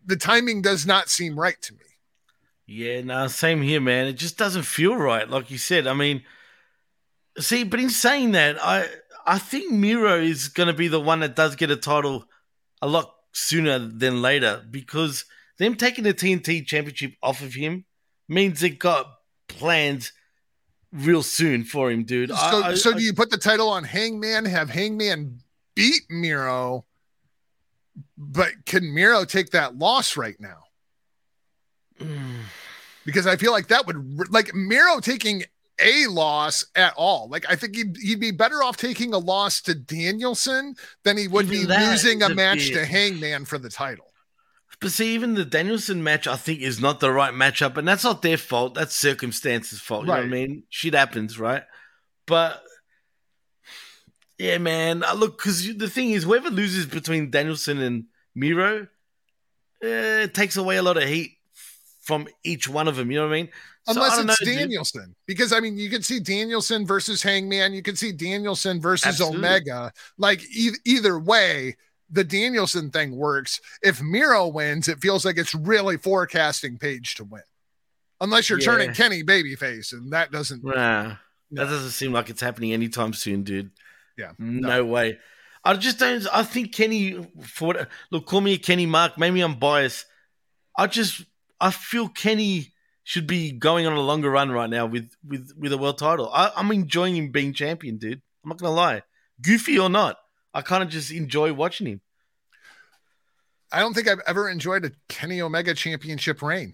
the 0.06 0.18
timing 0.18 0.62
does 0.62 0.86
not 0.86 1.10
seem 1.10 1.40
right 1.40 1.60
to 1.64 1.74
me. 1.74 1.80
Yeah, 2.72 3.02
no, 3.02 3.26
same 3.28 3.64
here, 3.64 3.82
man. 3.82 4.06
It 4.06 4.14
just 4.14 4.38
doesn't 4.38 4.62
feel 4.62 4.96
right, 4.96 5.28
like 5.28 5.50
you 5.50 5.58
said. 5.58 5.88
I 5.88 5.94
mean, 5.96 6.24
see, 7.40 7.64
but 7.64 7.80
in 7.80 7.90
saying 7.90 8.34
that, 8.34 8.64
I 8.64 8.88
I 9.26 9.40
think 9.40 9.72
Miro 9.72 10.20
is 10.20 10.50
going 10.50 10.68
to 10.68 10.74
be 10.74 10.88
the 10.88 11.00
one 11.00 11.22
that 11.22 11.36
does 11.36 11.56
get 11.56 11.72
a 11.72 11.76
title 11.76 12.26
a 12.80 12.88
lot 12.88 13.12
sooner 13.32 13.80
than 13.80 14.22
later 14.22 14.64
because 14.70 15.26
them 15.58 15.74
taking 15.76 16.04
the 16.04 16.14
TNT 16.14 16.64
Championship 16.66 17.14
off 17.24 17.42
of 17.42 17.56
him 17.56 17.86
means 18.28 18.60
they 18.60 18.70
got 18.70 19.08
plans 19.48 20.14
real 20.92 21.24
soon 21.24 21.64
for 21.64 21.90
him, 21.90 22.04
dude. 22.04 22.30
So, 22.30 22.36
I- 22.36 22.68
I- 22.70 22.74
so 22.76 22.92
I- 22.92 22.94
do 22.94 23.02
you 23.04 23.14
put 23.16 23.32
the 23.32 23.38
title 23.38 23.70
on 23.70 23.84
Hangman, 23.84 24.46
have 24.46 24.70
Hangman 24.70 25.40
beat 25.74 26.04
Miro, 26.10 26.86
but 28.16 28.52
can 28.68 28.94
Miro 28.94 29.26
take 29.26 29.50
that 29.52 29.76
loss 29.76 30.16
right 30.16 30.40
now? 30.40 30.66
Mm. 32.00 32.44
Because 33.06 33.28
I 33.28 33.38
feel 33.38 33.52
like 33.52 33.68
that 33.68 33.88
would 33.88 34.30
like 34.32 34.54
Miro 34.54 35.00
taking 35.00 35.44
a 35.80 36.08
loss 36.08 36.66
at 36.76 36.94
all. 36.98 37.30
Like 37.30 37.46
I 37.50 37.56
think 37.56 37.76
he'd, 37.76 37.98
he'd 37.98 38.20
be 38.20 38.32
better 38.32 38.62
off 38.64 38.78
taking 38.78 39.14
a 39.14 39.18
loss 39.18 39.62
to 39.62 39.76
Danielson 39.76 40.76
than 41.04 41.18
he 41.18 41.28
would 41.28 41.46
Even 41.46 41.68
be 41.68 41.74
losing 41.74 42.22
a 42.22 42.30
match 42.30 42.70
to 42.72 42.86
Hangman 42.86 43.46
for 43.46 43.58
the 43.58 43.70
title. 43.70 44.06
But 44.82 44.92
see, 44.92 45.14
even 45.14 45.34
the 45.34 45.44
Danielson 45.44 46.04
match, 46.04 46.26
I 46.26 46.38
think, 46.38 46.62
is 46.62 46.80
not 46.80 47.02
the 47.02 47.12
right 47.12 47.34
matchup, 47.34 47.76
and 47.76 47.88
that's 47.88 48.06
not 48.06 48.22
their 48.22 48.38
fault. 48.38 48.76
That's 48.76 48.96
circumstances' 48.96 49.82
fault. 49.82 50.04
You 50.04 50.08
know 50.08 50.14
what 50.14 50.24
I 50.24 50.28
mean? 50.28 50.64
Shit 50.70 50.94
happens, 50.94 51.38
right? 51.38 51.64
But 52.26 52.64
yeah, 54.38 54.58
man. 54.58 55.04
uh, 55.04 55.14
Look, 55.16 55.38
because 55.38 55.76
the 55.76 55.90
thing 55.90 56.12
is, 56.12 56.24
whoever 56.24 56.50
loses 56.50 56.86
between 56.86 57.30
Danielson 57.30 57.80
and 57.80 58.06
Miro, 58.34 58.88
eh, 59.84 60.22
it 60.24 60.34
takes 60.34 60.56
away 60.56 60.78
a 60.78 60.84
lot 60.84 60.96
of 60.96 61.04
heat 61.04 61.39
from 62.10 62.28
each 62.44 62.68
one 62.68 62.88
of 62.88 62.96
them. 62.96 63.12
You 63.12 63.20
know 63.20 63.28
what 63.28 63.34
I 63.34 63.38
mean? 63.44 63.50
So, 63.86 63.92
Unless 63.94 64.14
I 64.14 64.22
it's 64.22 64.26
know, 64.26 64.36
dude. 64.46 64.58
Danielson, 64.58 65.16
because 65.28 65.54
I 65.54 65.60
mean, 65.60 65.78
you 65.78 65.92
can 65.92 66.02
see 66.02 66.20
Danielson 66.20 66.88
versus 66.88 67.22
Hangman, 67.22 67.74
you 67.74 67.84
can 67.84 67.96
see 67.96 68.12
Danielson 68.12 68.82
versus 68.82 69.06
Absolutely. 69.10 69.38
Omega. 69.38 69.94
Like 70.18 70.42
e- 70.52 70.72
either 70.86 71.20
way, 71.20 71.78
the 72.10 72.24
Danielson 72.24 72.90
thing 72.90 73.16
works. 73.16 73.62
If 73.84 74.02
Miro 74.02 74.48
wins, 74.48 74.88
it 74.88 75.00
feels 75.00 75.24
like 75.24 75.38
it's 75.38 75.54
really 75.54 75.98
forecasting 75.98 76.80
Page 76.80 77.14
to 77.16 77.24
win, 77.24 77.44
unless 78.20 78.50
you're 78.50 78.60
Yeah. 78.60 78.66
turning 78.66 78.94
Kenny 78.94 79.24
babyface, 79.24 79.94
and 79.94 80.12
that 80.14 80.32
doesn't. 80.32 80.64
Nah, 80.64 81.04
No. 81.04 81.16
that 81.52 81.70
doesn't 81.72 81.92
seem 81.92 82.12
like 82.12 82.32
it's 82.32 82.42
happening 82.42 82.74
anytime 82.74 83.14
soon, 83.14 83.44
dude. 83.44 83.70
Yeah, 84.18 84.32
mm, 84.32 84.62
no, 84.62 84.84
way. 84.84 85.20
I 85.64 85.76
just 85.76 86.00
don't. 86.00 86.26
I 86.34 86.44
think 86.44 86.74
Kenny. 86.74 87.28
For 87.44 87.68
what, 87.68 87.90
look, 88.12 88.26
call 88.26 88.42
me 88.42 88.54
a 88.54 88.58
Kenny 88.58 88.86
Mark. 88.88 89.18
Maybe 89.18 89.42
I'm 89.42 89.60
biased. 89.60 90.06
I 90.78 90.88
just 90.88 91.24
I 91.60 91.72
feel 91.72 92.08
Kenny 92.08 92.74
should 93.04 93.28
be 93.28 93.52
going 93.52 93.88
on 93.88 93.94
a 93.94 94.02
longer 94.02 94.30
run 94.30 94.52
right 94.52 94.70
now 94.70 94.86
with 94.86 95.12
with 95.28 95.52
with 95.58 95.74
a 95.74 95.78
world 95.78 95.98
title. 95.98 96.30
I, 96.34 96.52
I'm 96.56 96.72
enjoying 96.72 97.16
him 97.16 97.32
being 97.32 97.54
champion, 97.54 97.98
dude. 97.98 98.22
I'm 98.44 98.50
not 98.50 98.60
gonna 98.60 98.76
lie, 98.76 99.04
goofy 99.42 99.80
or 99.80 99.90
not, 99.90 100.18
I 100.54 100.62
kind 100.62 100.84
of 100.84 100.90
just 100.90 101.12
enjoy 101.12 101.54
watching 101.54 101.88
him. 101.88 102.02
I 103.72 103.80
don't 103.80 103.94
think 103.94 104.08
I've 104.08 104.22
ever 104.26 104.50
enjoyed 104.50 104.86
a 104.86 104.92
Kenny 105.08 105.42
Omega 105.42 105.74
championship 105.74 106.42
reign. 106.42 106.74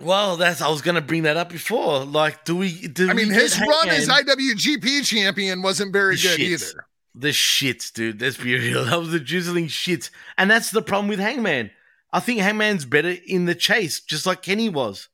Well, 0.00 0.36
that's 0.36 0.60
I 0.60 0.68
was 0.68 0.82
gonna 0.82 1.00
bring 1.00 1.22
that 1.24 1.36
up 1.36 1.50
before. 1.50 2.04
Like, 2.04 2.44
do 2.44 2.56
we? 2.56 2.88
Do 2.88 3.10
I 3.10 3.14
mean, 3.14 3.30
his 3.30 3.60
run 3.60 3.88
as 3.88 4.08
IWGP 4.08 5.04
champion 5.06 5.62
wasn't 5.62 5.92
very 5.92 6.16
good 6.16 6.38
shits. 6.40 6.72
either. 6.72 6.86
the 7.14 7.32
shit, 7.32 7.90
dude. 7.94 8.20
Let's 8.20 8.36
be 8.36 8.54
real. 8.58 8.84
That 8.86 8.98
was 8.98 9.10
the 9.12 9.20
drizzling 9.20 9.68
shit. 9.68 10.10
And 10.36 10.50
that's 10.50 10.70
the 10.70 10.82
problem 10.82 11.08
with 11.08 11.20
Hangman. 11.20 11.70
I 12.14 12.20
think 12.20 12.38
Hangman's 12.38 12.84
better 12.84 13.16
in 13.26 13.46
the 13.46 13.56
chase, 13.56 14.00
just 14.00 14.24
like 14.24 14.40
Kenny 14.40 14.68
was. 14.68 15.08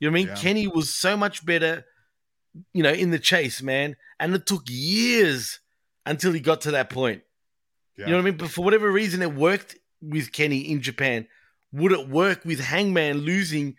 You 0.00 0.08
know 0.08 0.12
what 0.12 0.18
I 0.18 0.20
mean? 0.20 0.26
Yeah. 0.26 0.34
Kenny 0.34 0.66
was 0.66 0.92
so 0.92 1.16
much 1.16 1.46
better, 1.46 1.84
you 2.74 2.82
know, 2.82 2.90
in 2.92 3.10
the 3.10 3.20
chase, 3.20 3.62
man. 3.62 3.94
And 4.18 4.34
it 4.34 4.46
took 4.46 4.64
years 4.66 5.60
until 6.04 6.32
he 6.32 6.40
got 6.40 6.62
to 6.62 6.72
that 6.72 6.90
point. 6.90 7.22
Yeah. 7.96 8.06
You 8.06 8.10
know 8.10 8.16
what 8.16 8.22
I 8.22 8.30
mean? 8.30 8.36
But 8.36 8.50
for 8.50 8.64
whatever 8.64 8.90
reason, 8.90 9.22
it 9.22 9.32
worked 9.32 9.76
with 10.02 10.32
Kenny 10.32 10.58
in 10.58 10.82
Japan. 10.82 11.28
Would 11.72 11.92
it 11.92 12.08
work 12.08 12.44
with 12.44 12.58
Hangman 12.58 13.18
losing, 13.18 13.76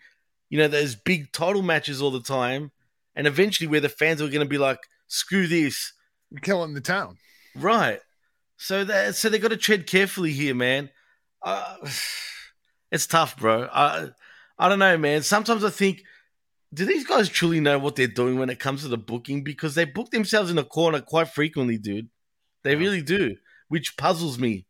you 0.48 0.56
know, 0.56 0.68
those 0.68 0.94
big 0.94 1.30
title 1.30 1.60
matches 1.60 2.00
all 2.00 2.10
the 2.10 2.22
time? 2.22 2.70
And 3.14 3.26
eventually, 3.26 3.68
where 3.68 3.80
the 3.80 3.90
fans 3.90 4.22
are 4.22 4.28
going 4.28 4.40
to 4.40 4.46
be 4.46 4.56
like, 4.56 4.78
screw 5.08 5.46
this. 5.46 5.92
Killing 6.40 6.72
the 6.72 6.80
town. 6.80 7.18
Right. 7.54 8.00
So 8.56 8.84
that 8.84 9.14
so 9.16 9.28
they 9.28 9.38
got 9.38 9.48
to 9.48 9.58
tread 9.58 9.86
carefully 9.86 10.32
here, 10.32 10.54
man. 10.54 10.88
Uh, 11.42 11.76
it's 12.92 13.06
tough, 13.06 13.36
bro. 13.36 13.68
I 13.72 14.10
I 14.58 14.68
don't 14.68 14.78
know, 14.78 14.96
man. 14.96 15.22
Sometimes 15.22 15.64
I 15.64 15.70
think, 15.70 16.04
do 16.72 16.84
these 16.84 17.06
guys 17.06 17.28
truly 17.28 17.58
know 17.58 17.78
what 17.78 17.96
they're 17.96 18.06
doing 18.06 18.38
when 18.38 18.50
it 18.50 18.60
comes 18.60 18.82
to 18.82 18.88
the 18.88 18.98
booking? 18.98 19.42
Because 19.42 19.74
they 19.74 19.84
book 19.84 20.10
themselves 20.10 20.50
in 20.50 20.58
a 20.58 20.64
corner 20.64 21.00
quite 21.00 21.28
frequently, 21.28 21.78
dude. 21.78 22.08
They 22.62 22.76
really 22.76 23.02
do, 23.02 23.36
which 23.68 23.96
puzzles 23.96 24.38
me. 24.38 24.66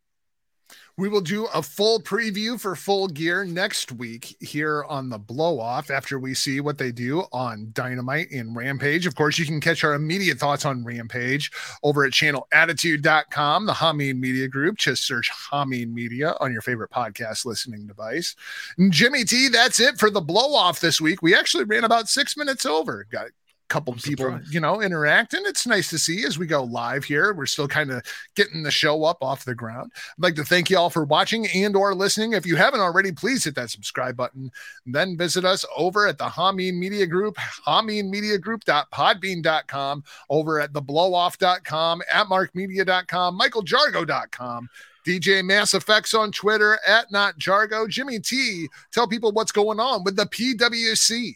We 0.95 1.09
will 1.09 1.21
do 1.21 1.47
a 1.47 1.63
full 1.63 1.99
preview 1.99 2.59
for 2.59 2.75
Full 2.75 3.07
Gear 3.07 3.43
next 3.45 3.91
week 3.91 4.37
here 4.39 4.83
on 4.83 5.09
the 5.09 5.17
Blow 5.17 5.59
Off 5.59 5.89
after 5.89 6.19
we 6.19 6.35
see 6.35 6.59
what 6.59 6.77
they 6.77 6.91
do 6.91 7.23
on 7.31 7.69
Dynamite 7.73 8.29
and 8.29 8.55
Rampage. 8.55 9.07
Of 9.07 9.15
course, 9.15 9.39
you 9.39 9.45
can 9.47 9.59
catch 9.59 9.83
our 9.83 9.95
immediate 9.95 10.37
thoughts 10.37 10.65
on 10.65 10.83
Rampage 10.83 11.51
over 11.81 12.05
at 12.05 12.11
channelattitude.com, 12.11 13.65
the 13.65 13.73
Hameen 13.73 14.19
Media 14.19 14.47
Group. 14.47 14.77
Just 14.77 15.07
search 15.07 15.31
Hameen 15.51 15.91
Media 15.91 16.35
on 16.39 16.53
your 16.53 16.61
favorite 16.61 16.91
podcast 16.91 17.43
listening 17.43 17.87
device. 17.87 18.35
And 18.77 18.93
Jimmy 18.93 19.23
T, 19.23 19.49
that's 19.49 19.79
it 19.79 19.97
for 19.97 20.11
the 20.11 20.21
Blow 20.21 20.53
Off 20.53 20.79
this 20.79 21.01
week. 21.01 21.23
We 21.23 21.33
actually 21.33 21.63
ran 21.63 21.85
about 21.85 22.07
six 22.07 22.37
minutes 22.37 22.67
over. 22.67 23.07
Got 23.09 23.29
couple 23.69 23.93
people, 23.95 24.39
you 24.51 24.59
know, 24.59 24.81
interacting. 24.81 25.41
It's 25.45 25.65
nice 25.65 25.89
to 25.89 25.97
see 25.97 26.25
as 26.25 26.37
we 26.37 26.45
go 26.45 26.63
live 26.63 27.03
here. 27.03 27.33
We're 27.33 27.47
still 27.47 27.67
kind 27.67 27.89
of 27.91 28.03
getting 28.35 28.61
the 28.61 28.71
show 28.71 29.03
up 29.03 29.17
off 29.21 29.45
the 29.45 29.55
ground. 29.55 29.91
I'd 29.95 30.23
like 30.23 30.35
to 30.35 30.43
thank 30.43 30.69
you 30.69 30.77
all 30.77 30.91
for 30.91 31.05
watching 31.05 31.47
and 31.47 31.75
or 31.75 31.95
listening. 31.95 32.33
If 32.33 32.45
you 32.45 32.55
haven't 32.55 32.81
already, 32.81 33.11
please 33.11 33.43
hit 33.43 33.55
that 33.55 33.71
subscribe 33.71 34.15
button. 34.15 34.51
Then 34.85 35.17
visit 35.17 35.43
us 35.43 35.65
over 35.75 36.05
at 36.07 36.19
the 36.19 36.25
Hameen 36.25 36.77
Media 36.77 37.07
Group, 37.07 37.37
hameenmediagroup.podbean.com, 37.65 40.03
over 40.29 40.59
at 40.59 40.73
the 40.73 40.81
theblowoff.com, 40.81 42.01
at 42.11 42.27
markmedia.com, 42.27 43.39
michaeljargo.com. 43.39 44.69
DJ 45.05 45.43
Mass 45.43 45.73
Effects 45.73 46.13
on 46.13 46.31
Twitter 46.31 46.79
at 46.87 47.11
Not 47.11 47.37
Jargo. 47.37 47.89
Jimmy 47.89 48.19
T, 48.19 48.69
tell 48.91 49.07
people 49.07 49.33
what's 49.33 49.51
going 49.51 49.79
on 49.79 50.03
with 50.03 50.15
the 50.15 50.25
PWC. 50.25 51.35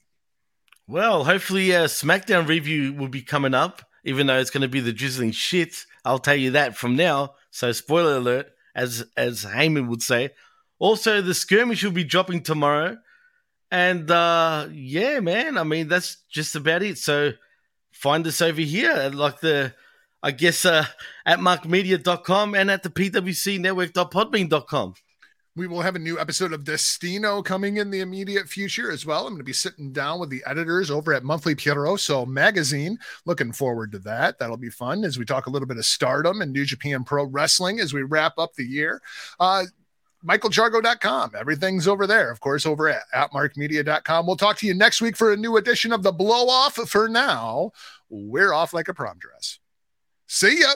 Well, 0.89 1.25
hopefully, 1.25 1.75
uh, 1.75 1.87
SmackDown 1.87 2.47
review 2.47 2.93
will 2.93 3.09
be 3.09 3.21
coming 3.21 3.53
up, 3.53 3.81
even 4.05 4.27
though 4.27 4.39
it's 4.39 4.51
going 4.51 4.61
to 4.61 4.69
be 4.69 4.79
the 4.79 4.93
drizzling 4.93 5.31
shit. 5.31 5.85
I'll 6.05 6.17
tell 6.17 6.37
you 6.37 6.51
that 6.51 6.77
from 6.77 6.95
now. 6.95 7.33
So, 7.51 7.73
spoiler 7.73 8.15
alert, 8.15 8.53
as 8.73 9.05
as 9.17 9.43
Heyman 9.43 9.89
would 9.89 10.01
say. 10.01 10.29
Also, 10.79 11.21
the 11.21 11.33
skirmish 11.33 11.83
will 11.83 11.91
be 11.91 12.05
dropping 12.05 12.43
tomorrow, 12.43 12.95
and 13.69 14.09
uh, 14.09 14.69
yeah, 14.71 15.19
man. 15.19 15.57
I 15.57 15.63
mean, 15.63 15.89
that's 15.89 16.23
just 16.29 16.55
about 16.55 16.83
it. 16.83 16.97
So, 16.97 17.33
find 17.91 18.25
us 18.25 18.41
over 18.41 18.61
here, 18.61 18.91
at, 18.91 19.13
like 19.13 19.41
the, 19.41 19.73
I 20.23 20.31
guess, 20.31 20.65
uh, 20.65 20.85
at 21.25 21.39
markmedia.com 21.39 22.55
and 22.55 22.71
at 22.71 22.83
the 22.83 22.89
pwcnetwork.podbean.com. 22.89 24.93
We 25.57 25.65
will 25.65 25.81
have 25.81 25.95
a 25.95 25.99
new 25.99 26.19
episode 26.19 26.53
of 26.53 26.63
Destino 26.63 27.41
coming 27.41 27.77
in 27.77 27.89
the 27.89 28.01
immediate 28.01 28.47
future 28.47 28.91
as 28.91 29.07
well. 29.07 29.21
I'm 29.21 29.33
going 29.33 29.39
to 29.39 29.43
be 29.43 29.53
sitting 29.53 29.91
down 29.91 30.19
with 30.19 30.29
the 30.29 30.43
editors 30.45 30.91
over 30.91 31.15
at 31.15 31.23
Monthly 31.23 31.55
Pieroso 31.55 32.27
magazine. 32.27 32.99
Looking 33.25 33.51
forward 33.51 33.91
to 33.93 33.99
that. 33.99 34.37
That'll 34.37 34.57
be 34.57 34.69
fun 34.69 35.03
as 35.03 35.17
we 35.17 35.25
talk 35.25 35.47
a 35.47 35.49
little 35.49 35.67
bit 35.67 35.77
of 35.77 35.85
stardom 35.85 36.43
and 36.43 36.53
New 36.53 36.63
Japan 36.63 37.03
Pro 37.03 37.23
Wrestling 37.23 37.79
as 37.79 37.91
we 37.91 38.03
wrap 38.03 38.33
up 38.37 38.53
the 38.53 38.65
year. 38.65 39.01
Uh, 39.39 39.63
MichaelJargo.com. 40.23 41.31
Everything's 41.35 41.87
over 41.87 42.05
there, 42.05 42.29
of 42.29 42.39
course, 42.39 42.67
over 42.67 42.87
at, 42.87 43.01
at 43.11 43.31
markmedia.com. 43.31 44.27
We'll 44.27 44.35
talk 44.35 44.57
to 44.57 44.67
you 44.67 44.75
next 44.75 45.01
week 45.01 45.17
for 45.17 45.33
a 45.33 45.37
new 45.37 45.57
edition 45.57 45.91
of 45.91 46.03
the 46.03 46.11
Blow 46.11 46.49
Off. 46.49 46.75
For 46.75 47.09
now, 47.09 47.71
we're 48.09 48.53
off 48.53 48.75
like 48.75 48.89
a 48.89 48.93
prom 48.93 49.17
dress. 49.17 49.57
See 50.27 50.59
ya. 50.59 50.73